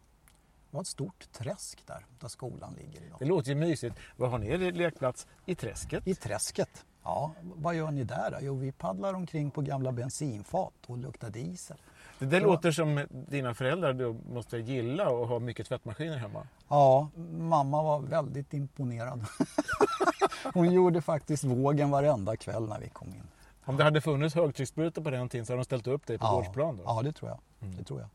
Det 0.70 0.76
var 0.76 0.80
ett 0.82 0.86
stort 0.88 1.32
träsk 1.32 1.86
där, 1.86 2.06
där 2.20 2.28
skolan 2.28 2.74
ligger 2.74 3.00
Det 3.00 3.06
idag. 3.06 3.28
låter 3.28 3.48
ju 3.48 3.54
mysigt. 3.54 3.96
Var 4.16 4.28
har 4.28 4.38
ni 4.38 4.48
er 4.48 4.72
lekplats? 4.72 5.26
I 5.46 5.54
träsket? 5.54 6.06
I 6.06 6.14
träsket. 6.14 6.84
Ja, 7.04 7.32
vad 7.42 7.74
gör 7.74 7.90
ni 7.90 8.04
där 8.04 8.30
då? 8.30 8.36
Jo, 8.40 8.54
vi 8.56 8.72
paddlar 8.72 9.14
omkring 9.14 9.50
på 9.50 9.60
gamla 9.60 9.92
bensinfat 9.92 10.72
och 10.86 10.98
luktar 10.98 11.30
diesel. 11.30 11.76
Det 12.18 12.26
där 12.26 12.40
Ja. 12.40 12.46
låter 12.46 12.70
som 12.72 13.06
dina 13.10 13.54
föräldrar 13.54 13.92
då 13.92 14.16
måste 14.32 14.58
gilla 14.58 15.08
och 15.08 15.28
ha 15.28 15.38
mycket 15.38 15.66
tvättmaskiner 15.66 16.16
hemma. 16.16 16.46
Ja, 16.68 17.08
mamma 17.38 17.82
var 17.82 18.00
väldigt 18.00 18.54
imponerad. 18.54 19.24
Hon 20.54 20.72
gjorde 20.72 21.02
faktiskt 21.02 21.44
vågen 21.44 21.90
varenda 21.90 22.36
kväll 22.36 22.68
när 22.68 22.80
vi 22.80 22.88
kom 22.88 23.08
in. 23.08 23.22
Om 23.64 23.76
det 23.76 23.84
hade 23.84 24.00
funnits 24.00 24.34
högtryckssprutor 24.34 25.02
på 25.02 25.10
den 25.10 25.28
tiden 25.28 25.46
så 25.46 25.52
hade 25.52 25.60
de 25.60 25.64
ställt 25.64 25.86
upp 25.86 26.06
dig 26.06 26.18
på 26.18 26.26
gårdsplan 26.26 26.76
då? 26.76 26.82
Ja, 26.86 27.00
det 27.02 27.12
tror 27.12 27.30
jag. 27.30 27.38
Mm. 27.62 27.76
Det 27.76 27.84
tror 27.84 28.00
jag. 28.00 28.08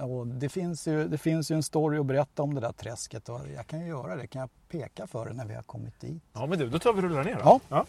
Och, 0.00 0.26
det, 0.26 0.48
finns 0.48 0.88
ju, 0.88 1.08
det 1.08 1.18
finns 1.18 1.50
ju 1.50 1.54
en 1.54 1.62
story 1.62 1.98
att 1.98 2.06
berätta 2.06 2.42
om 2.42 2.54
det 2.54 2.60
där 2.60 2.72
träsket 2.72 3.28
och 3.28 3.40
jag 3.56 3.66
kan 3.66 3.80
ju 3.80 3.86
göra 3.86 4.16
det. 4.16 4.26
Kan 4.26 4.40
jag 4.40 4.50
peka 4.68 5.06
för 5.06 5.26
det 5.26 5.32
när 5.32 5.46
vi 5.46 5.54
har 5.54 5.62
kommit 5.62 6.00
dit? 6.00 6.22
Ja, 6.32 6.46
men 6.46 6.58
du, 6.58 6.68
då 6.68 6.78
tar 6.78 6.92
vi 6.92 6.98
och 6.98 7.02
rullar 7.02 7.24
ner 7.24 7.40
då. 7.44 7.60
Ja. 7.68 7.86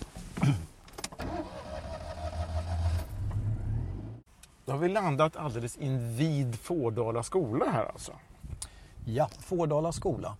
Då 4.65 4.71
har 4.71 4.79
vi 4.79 4.89
landat 4.89 5.35
alldeles 5.35 5.77
invid 5.77 6.55
Fårdala 6.55 7.23
skola 7.23 7.65
här 7.65 7.85
alltså. 7.85 8.11
Ja, 9.05 9.29
Fårdala 9.39 9.91
skola. 9.91 10.37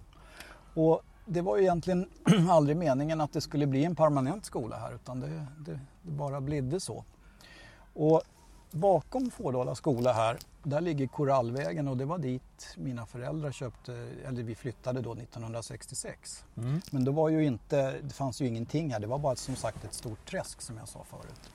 Och 0.74 1.02
det 1.26 1.42
var 1.42 1.58
ju 1.58 1.64
egentligen 1.64 2.10
aldrig 2.50 2.78
meningen 2.78 3.22
att 3.22 3.34
det 3.34 3.42
skulle 3.42 3.68
bli 3.68 3.86
en 3.86 3.96
permanent 3.96 4.46
skola 4.46 4.76
här 4.76 4.96
utan 4.96 5.20
det, 5.20 5.46
det, 5.58 5.80
det 6.02 6.12
bara 6.12 6.42
blidde 6.42 6.80
så. 6.80 7.04
Och 7.94 8.22
bakom 8.76 9.32
Fårdala 9.32 9.76
skola 9.76 10.14
här, 10.14 10.38
där 10.64 10.82
ligger 10.82 11.08
Korallvägen 11.08 11.88
och 11.88 11.98
det 11.98 12.06
var 12.06 12.18
dit 12.18 12.76
mina 12.78 13.06
föräldrar 13.06 13.52
köpte, 13.52 13.94
eller 14.28 14.44
vi 14.44 14.56
flyttade 14.56 15.02
då 15.02 15.14
1966. 15.14 16.46
Mm. 16.58 16.82
Men 16.92 17.06
det 17.06 17.12
var 17.12 17.30
ju 17.30 17.46
inte, 17.46 17.96
det 18.02 18.14
fanns 18.14 18.42
ju 18.42 18.48
ingenting 18.48 18.94
här, 18.94 19.00
det 19.00 19.08
var 19.08 19.20
bara 19.20 19.36
som 19.36 19.56
sagt 19.56 19.84
ett 19.84 19.94
stort 19.94 20.30
träsk 20.30 20.62
som 20.62 20.78
jag 20.78 20.88
sa 20.88 21.04
förut. 21.04 21.52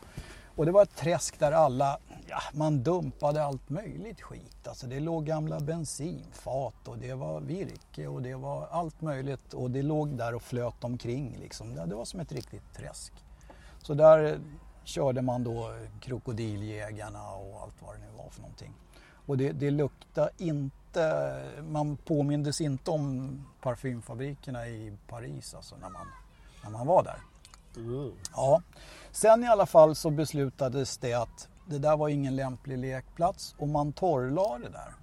Och 0.56 0.66
det 0.66 0.72
var 0.72 0.82
ett 0.82 0.96
träsk 0.96 1.38
där 1.38 1.52
alla, 1.52 1.98
ja, 2.28 2.40
man 2.52 2.82
dumpade 2.82 3.44
allt 3.44 3.70
möjligt 3.70 4.20
skit. 4.20 4.68
Alltså 4.68 4.86
det 4.86 5.00
låg 5.00 5.26
gamla 5.26 5.60
bensinfat 5.60 6.88
och 6.88 6.98
det 6.98 7.14
var 7.14 7.40
virke 7.40 8.06
och 8.06 8.22
det 8.22 8.34
var 8.34 8.66
allt 8.70 9.00
möjligt 9.00 9.54
och 9.54 9.70
det 9.70 9.82
låg 9.82 10.08
där 10.08 10.34
och 10.34 10.42
flöt 10.42 10.84
omkring 10.84 11.36
liksom. 11.40 11.74
Det, 11.74 11.86
det 11.86 11.94
var 11.94 12.04
som 12.04 12.20
ett 12.20 12.32
riktigt 12.32 12.74
träsk. 12.76 13.12
Så 13.82 13.94
där 13.94 14.40
körde 14.84 15.22
man 15.22 15.44
då 15.44 15.74
krokodiljägarna 16.00 17.30
och 17.30 17.62
allt 17.62 17.82
vad 17.82 17.94
det 17.94 17.98
nu 17.98 18.16
var 18.16 18.30
för 18.30 18.40
någonting. 18.40 18.72
Och 19.26 19.38
det, 19.38 19.52
det 19.52 19.70
luktade 19.70 20.30
inte, 20.38 21.42
man 21.68 21.96
påmindes 21.96 22.60
inte 22.60 22.90
om 22.90 23.38
parfymfabrikerna 23.60 24.68
i 24.68 24.96
Paris 25.08 25.54
alltså 25.54 25.76
när 25.76 25.88
man, 25.88 26.06
när 26.64 26.70
man 26.70 26.86
var 26.86 27.02
där. 27.02 27.20
Ja. 28.34 28.62
Sen 29.12 29.44
i 29.44 29.46
alla 29.46 29.66
fall 29.66 29.94
så 29.94 30.10
beslutades 30.10 30.98
det 30.98 31.14
att 31.14 31.48
det 31.66 31.78
där 31.78 31.96
var 31.96 32.08
ingen 32.08 32.36
lämplig 32.36 32.78
lekplats 32.78 33.54
och 33.58 33.68
man 33.68 33.92
torrlade 33.92 34.64
det 34.64 34.70
där. 34.70 34.94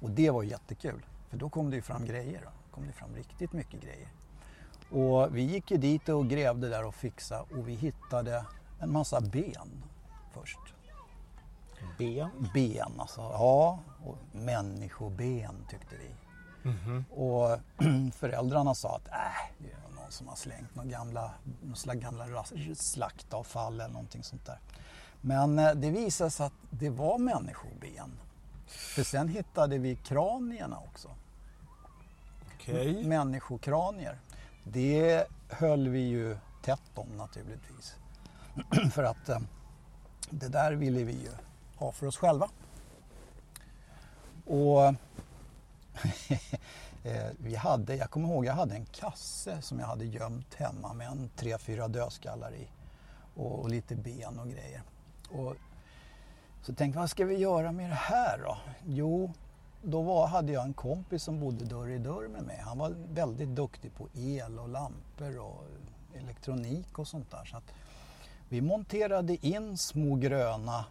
Och 0.00 0.10
det 0.10 0.30
var 0.30 0.42
jättekul 0.42 1.06
för 1.36 1.36
då 1.36 1.48
kom 1.48 1.70
det 1.70 1.76
ju 1.76 1.82
fram 1.82 2.04
grejer. 2.04 2.40
Då 2.42 2.74
kom 2.74 2.86
det 2.86 2.92
fram 2.92 3.14
riktigt 3.14 3.52
mycket 3.52 3.80
grejer. 3.82 4.08
Och 4.90 5.36
vi 5.36 5.42
gick 5.42 5.70
ju 5.70 5.76
dit 5.76 6.08
och 6.08 6.28
grävde 6.28 6.68
där 6.68 6.84
och 6.84 6.94
fixade 6.94 7.42
och 7.42 7.68
vi 7.68 7.74
hittade 7.74 8.44
en 8.80 8.92
massa 8.92 9.20
ben 9.20 9.82
först. 10.34 10.58
Ben. 11.98 12.30
Ben 12.54 12.92
alltså, 12.98 13.20
ja. 13.20 13.78
Och 14.04 14.16
människoben 14.32 15.66
tyckte 15.70 15.96
vi. 15.96 16.14
Och 17.10 17.60
föräldrarna 18.14 18.74
sa 18.74 18.96
att 18.96 19.08
äh, 19.08 19.14
det 19.58 19.72
är 19.72 20.02
någon 20.02 20.12
som 20.12 20.28
har 20.28 20.36
slängt 20.36 20.74
några 20.74 20.88
gamla, 20.88 21.30
någon 21.62 21.76
slags 21.76 22.00
gamla 22.00 22.44
slaktavfall 22.74 23.74
eller 23.74 23.92
någonting 23.92 24.22
sånt 24.22 24.46
där. 24.46 24.58
Men 25.20 25.58
eh, 25.58 25.74
det 25.74 25.90
visade 25.90 26.30
sig 26.30 26.46
att 26.46 26.52
det 26.70 26.90
var 26.90 27.18
människoben. 27.18 28.18
För 28.66 29.02
sen 29.02 29.28
hittade 29.28 29.78
vi 29.78 29.96
kranierna 29.96 30.78
också. 30.78 31.08
Okej. 32.54 33.04
Människokranier. 33.04 34.18
Det 34.72 35.26
höll 35.48 35.88
vi 35.88 36.00
ju 36.00 36.36
tätt 36.62 36.90
om 36.94 37.16
naturligtvis. 37.16 37.96
för 38.92 39.04
att 39.04 39.28
eh, 39.28 39.38
det 40.30 40.48
där 40.48 40.72
ville 40.72 41.04
vi 41.04 41.12
ju 41.12 41.30
ha 41.76 41.92
för 41.92 42.06
oss 42.06 42.16
själva. 42.16 42.48
Och 44.46 44.84
eh, 47.04 47.26
vi 47.38 47.54
hade, 47.54 47.96
jag 47.96 48.10
kommer 48.10 48.28
ihåg 48.28 48.44
jag 48.44 48.54
hade 48.54 48.74
en 48.74 48.86
kasse 48.86 49.62
som 49.62 49.78
jag 49.78 49.86
hade 49.86 50.04
gömt 50.04 50.54
hemma 50.54 50.94
med 50.94 51.06
en 51.06 51.30
tre, 51.36 51.58
fyra 51.58 51.88
dödskallar 51.88 52.54
i 52.54 52.68
och, 53.34 53.60
och 53.60 53.70
lite 53.70 53.96
ben 53.96 54.38
och 54.38 54.48
grejer. 54.48 54.82
Och 55.30 55.56
så 56.62 56.74
tänkte 56.74 56.96
jag, 56.96 57.02
vad 57.02 57.10
ska 57.10 57.24
vi 57.24 57.36
göra 57.36 57.72
med 57.72 57.90
det 57.90 57.94
här 57.94 58.38
då? 58.38 58.58
Jo, 58.84 59.32
då 59.88 60.02
var, 60.02 60.26
hade 60.26 60.52
jag 60.52 60.64
en 60.64 60.74
kompis 60.74 61.22
som 61.22 61.40
bodde 61.40 61.64
dörr 61.64 61.88
i 61.88 61.98
dörr 61.98 62.28
med 62.28 62.42
mig. 62.42 62.58
Han 62.64 62.78
var 62.78 62.94
väldigt 63.12 63.48
duktig 63.48 63.94
på 63.94 64.08
el 64.14 64.58
och 64.58 64.68
lampor 64.68 65.38
och 65.38 65.64
elektronik 66.14 66.98
och 66.98 67.08
sånt 67.08 67.30
där. 67.30 67.44
Så 67.44 67.56
att 67.56 67.72
vi 68.48 68.60
monterade 68.60 69.46
in 69.46 69.78
små 69.78 70.14
gröna 70.14 70.84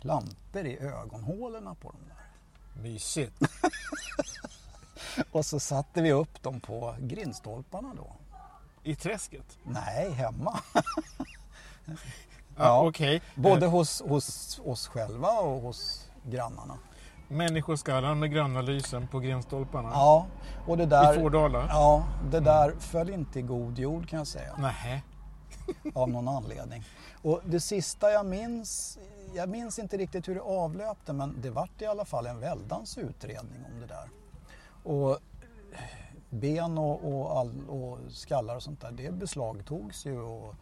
lampor 0.00 0.66
i 0.66 0.78
ögonhålorna 0.78 1.74
på 1.74 1.90
dem 1.90 2.00
där. 2.08 2.82
Mysigt. 2.82 3.40
Och 5.32 5.46
så 5.46 5.60
satte 5.60 6.02
vi 6.02 6.12
upp 6.12 6.42
dem 6.42 6.60
på 6.60 6.96
grindstolparna 7.00 7.94
då. 7.96 8.12
I 8.82 8.96
träsket? 8.96 9.58
Nej, 9.62 10.10
hemma. 10.10 10.60
Ja, 12.58 12.64
Ja. 12.64 12.88
Okej. 12.88 13.22
Både 13.34 13.66
hos, 13.66 14.02
hos 14.02 14.60
oss 14.64 14.86
själva 14.86 15.28
och 15.28 15.60
hos 15.60 16.08
grannarna. 16.22 16.78
Människoskallar 17.28 18.14
med 18.14 18.32
gröna 18.32 18.60
lysen 18.60 19.08
på 19.08 19.18
grenstolparna. 19.18 19.90
Ja, 19.92 20.26
och 20.66 20.76
det 20.76 20.86
där, 20.86 21.14
I 21.14 21.20
Fårdala? 21.20 21.66
ja, 21.68 22.08
det 22.30 22.40
där 22.40 22.72
föll 22.78 23.10
inte 23.10 23.38
i 23.38 23.42
god 23.42 23.78
jord 23.78 24.08
kan 24.08 24.18
jag 24.18 24.26
säga. 24.26 24.56
Nähä. 24.58 25.02
av 25.94 26.08
någon 26.08 26.28
anledning. 26.28 26.84
Och 27.22 27.40
det 27.44 27.60
sista 27.60 28.10
jag 28.10 28.26
minns, 28.26 28.98
jag 29.34 29.48
minns 29.48 29.78
inte 29.78 29.96
riktigt 29.96 30.28
hur 30.28 30.34
det 30.34 30.40
avlöpte 30.40 31.12
men 31.12 31.40
det 31.40 31.50
vart 31.50 31.82
i 31.82 31.86
alla 31.86 32.04
fall 32.04 32.26
en 32.26 32.40
väldans 32.40 32.98
utredning 32.98 33.64
om 33.74 33.80
det 33.80 33.86
där. 33.86 34.10
Och 34.82 35.18
ben 36.30 36.78
och, 36.78 37.04
och, 37.04 37.38
all, 37.38 37.68
och 37.68 37.98
skallar 38.08 38.56
och 38.56 38.62
sånt 38.62 38.80
där, 38.80 38.90
det 38.90 39.12
beslagtogs 39.12 40.06
ju 40.06 40.20
och 40.20 40.54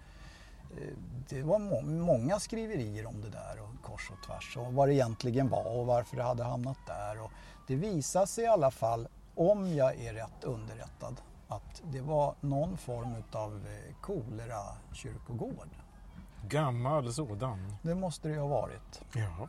det 1.28 1.42
var 1.42 1.58
må 1.58 1.80
många 1.80 2.38
skriverier 2.38 3.06
om 3.06 3.20
det 3.20 3.30
där 3.30 3.60
och 3.60 3.82
kors 3.82 4.10
och 4.10 4.26
tvärs 4.26 4.56
och 4.56 4.72
vad 4.72 4.88
det 4.88 4.94
egentligen 4.94 5.48
var 5.48 5.78
och 5.78 5.86
varför 5.86 6.16
det 6.16 6.22
hade 6.22 6.44
hamnat 6.44 6.78
där. 6.86 7.24
Och 7.24 7.30
det 7.66 7.76
visade 7.76 8.26
sig 8.26 8.44
i 8.44 8.46
alla 8.46 8.70
fall, 8.70 9.08
om 9.34 9.74
jag 9.74 10.00
är 10.00 10.14
rätt 10.14 10.44
underrättad, 10.44 11.20
att 11.48 11.82
det 11.92 12.00
var 12.00 12.34
någon 12.40 12.76
form 12.76 13.14
av 13.32 13.66
kolera 14.00 14.62
kyrkogård. 14.92 15.68
Gammal 16.48 17.12
sådan. 17.12 17.76
Det 17.82 17.94
måste 17.94 18.28
det 18.28 18.34
ju 18.34 18.40
ha 18.40 18.48
varit. 18.48 19.02
Ja. 19.14 19.48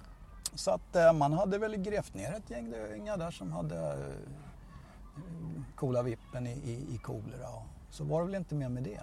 Så 0.56 0.72
att 0.72 0.96
eh, 0.96 1.14
man 1.14 1.34
hade 1.34 1.58
väl 1.58 1.76
grävt 1.76 2.14
ner 2.14 2.34
ett 2.34 2.50
gäng 2.50 2.72
döingar 2.72 3.18
där 3.18 3.32
som 3.32 3.52
hade 3.52 3.92
eh, 3.92 5.62
coola 5.76 6.02
vippen 6.02 6.48
i, 6.48 6.52
i, 6.52 6.96
i 6.96 6.98
kolera. 6.98 7.50
Så 7.90 8.04
var 8.04 8.20
det 8.20 8.26
väl 8.26 8.36
inte 8.36 8.56
mer 8.56 8.70
med 8.70 8.84
det. 8.84 9.02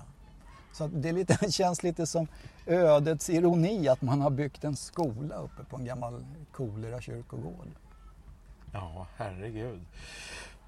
Så 0.73 0.87
det 0.87 1.13
lite, 1.13 1.39
det 1.41 1.53
känns 1.53 1.83
lite 1.83 2.07
som 2.07 2.27
ödets 2.67 3.31
ironi 3.31 3.89
att 3.89 4.03
man 4.03 4.21
har 4.21 4.31
byggt 4.31 4.65
en 4.65 4.77
skola 4.77 5.35
uppe 5.37 5.65
på 5.65 5.77
en 5.77 5.85
gammal 5.85 6.25
kolera 6.53 7.01
kyrkogård. 7.01 7.69
Ja, 8.73 9.07
herregud. 9.17 9.81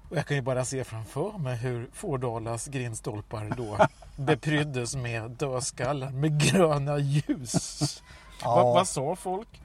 Och 0.09 0.17
jag 0.17 0.25
kan 0.25 0.37
ju 0.37 0.41
bara 0.41 0.65
se 0.65 0.83
framför 0.83 1.37
mig 1.37 1.55
hur 1.55 1.89
Fårdalas 1.93 2.67
grindstolpar 2.67 3.53
då 3.57 3.77
bepryddes 4.23 4.95
med 4.95 5.31
dödskallar 5.31 6.09
med 6.09 6.41
gröna 6.41 6.97
ljus. 6.97 8.03
Ja. 8.41 8.55
Vad, 8.55 8.73
vad 8.73 8.87
sa 8.87 9.15
folk? 9.15 9.61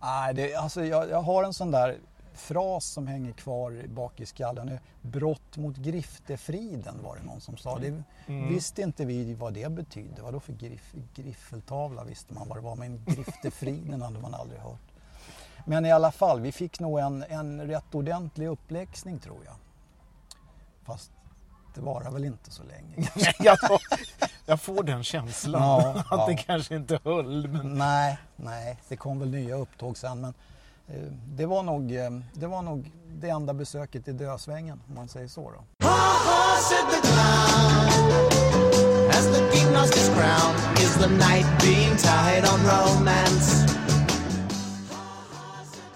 Nej, 0.00 0.34
det, 0.34 0.54
alltså 0.54 0.84
jag, 0.84 1.10
jag 1.10 1.22
har 1.22 1.44
en 1.44 1.54
sån 1.54 1.70
där 1.70 1.96
fras 2.38 2.84
som 2.84 3.06
hänger 3.06 3.32
kvar 3.32 3.84
bak 3.88 4.20
i 4.20 4.26
skallen. 4.26 4.78
Brott 5.02 5.56
mot 5.56 5.76
griftefriden 5.76 7.02
var 7.02 7.16
det 7.16 7.22
någon 7.22 7.40
som 7.40 7.56
sa. 7.56 7.78
Det 7.78 8.02
Mm. 8.26 8.48
visste 8.48 8.82
inte 8.82 9.04
vi 9.04 9.34
vad 9.34 9.54
det 9.54 9.72
betydde. 9.72 10.22
Vad 10.22 10.32
då 10.32 10.40
för 10.40 10.52
griff, 10.52 10.94
griffeltavla 11.14 12.04
visste 12.04 12.34
man 12.34 12.48
vad 12.48 12.56
det 12.56 12.60
var. 12.62 12.76
Men 12.76 13.04
griftefriden 13.06 14.02
hade 14.06 14.18
man 14.18 14.34
aldrig 14.34 14.60
hört. 14.60 14.80
Men 15.66 15.86
i 15.86 15.92
alla 15.92 16.12
fall, 16.12 16.40
vi 16.40 16.52
fick 16.52 16.80
nog 16.80 16.98
en, 16.98 17.22
en 17.28 17.60
rätt 17.66 17.94
ordentlig 17.94 18.46
uppläxning 18.46 19.18
tror 19.18 19.38
jag. 19.44 19.54
Fast 20.84 21.10
det 21.74 21.80
var 21.80 22.10
väl 22.10 22.24
inte 22.24 22.50
så 22.50 22.62
länge. 22.62 23.08
jag, 23.38 23.58
får, 23.60 23.78
jag 24.46 24.60
får 24.60 24.82
den 24.82 25.04
känslan 25.04 25.62
Ja, 25.62 25.90
att 25.98 26.06
ja. 26.10 26.26
det 26.26 26.36
kanske 26.36 26.74
inte 26.76 27.00
höll. 27.04 27.48
Men... 27.48 27.74
nej, 27.78 28.18
nej, 28.36 28.76
det 28.88 28.96
kom 28.96 29.18
väl 29.18 29.30
nya 29.30 29.54
upptåg 29.56 29.96
sen. 29.98 30.20
Men 30.20 30.34
Eh, 30.88 31.12
det 31.36 31.46
var, 31.46 31.62
nog, 31.62 31.92
eh, 31.92 32.10
det 32.32 32.46
var 32.46 32.62
nog 32.62 32.92
det 33.20 33.28
enda 33.28 33.54
besöket 33.54 34.08
i 34.08 34.12
dödsvängen 34.12 34.80
om 34.88 34.94
man 34.94 35.08
säger 35.08 35.28
så. 35.28 35.50
Då. 35.50 35.64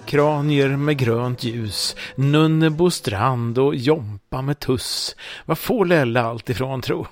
Kranier 0.05 0.77
med 0.77 0.97
grönt 0.97 1.45
ljus, 1.45 1.97
Nunnebo 2.17 2.91
strand 2.91 3.59
och 3.59 3.75
Jompa 3.75 4.43
med 4.43 4.59
tuss. 4.59 5.17
Vad 5.47 5.59
får 5.59 5.87
Lelle 5.87 6.23
allt 6.23 6.51
ifrån 6.51 6.81
tro? 6.81 7.07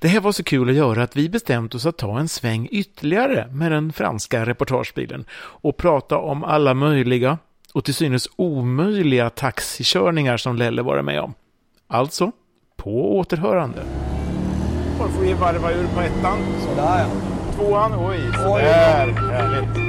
Det 0.00 0.08
här 0.08 0.20
var 0.20 0.32
så 0.32 0.44
kul 0.44 0.68
att 0.68 0.74
göra 0.74 1.02
att 1.02 1.16
vi 1.16 1.28
bestämt 1.28 1.74
oss 1.74 1.86
att 1.86 1.96
ta 1.96 2.18
en 2.18 2.28
sväng 2.28 2.68
ytterligare 2.70 3.48
med 3.52 3.72
den 3.72 3.92
franska 3.92 4.46
reportagebilen 4.46 5.24
och 5.32 5.76
prata 5.76 6.18
om 6.18 6.44
alla 6.44 6.74
möjliga 6.74 7.38
och 7.72 7.84
till 7.84 7.94
synes 7.94 8.28
omöjliga 8.36 9.30
taxikörningar 9.30 10.36
som 10.36 10.56
Lelle 10.56 10.82
varit 10.82 11.04
med 11.04 11.20
om. 11.20 11.34
Alltså, 11.86 12.32
på 12.76 13.18
återhörande. 13.18 13.82
Då 14.98 15.08
får 15.08 15.22
vi 15.22 15.32
varva 15.32 15.72
ur 15.72 15.86
på 15.86 16.00
ettan. 16.00 16.38
Sådär 16.60 16.98
ja. 16.98 17.06
Tvåan, 17.56 17.92
oj, 18.08 18.18
sådär. 18.32 19.06
Oj. 19.06 19.22
Härligt. 19.32 19.88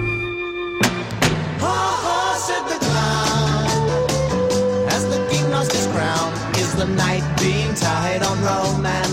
As 4.88 5.04
the 5.06 5.36
king 5.36 5.52
lost 5.52 5.72
his 5.72 5.88
crown, 5.88 6.34
is 6.54 6.74
the 6.76 6.86
night 6.86 7.24
being 7.40 7.74
tied 7.76 8.24
on 8.24 8.38
romance? 8.42 9.09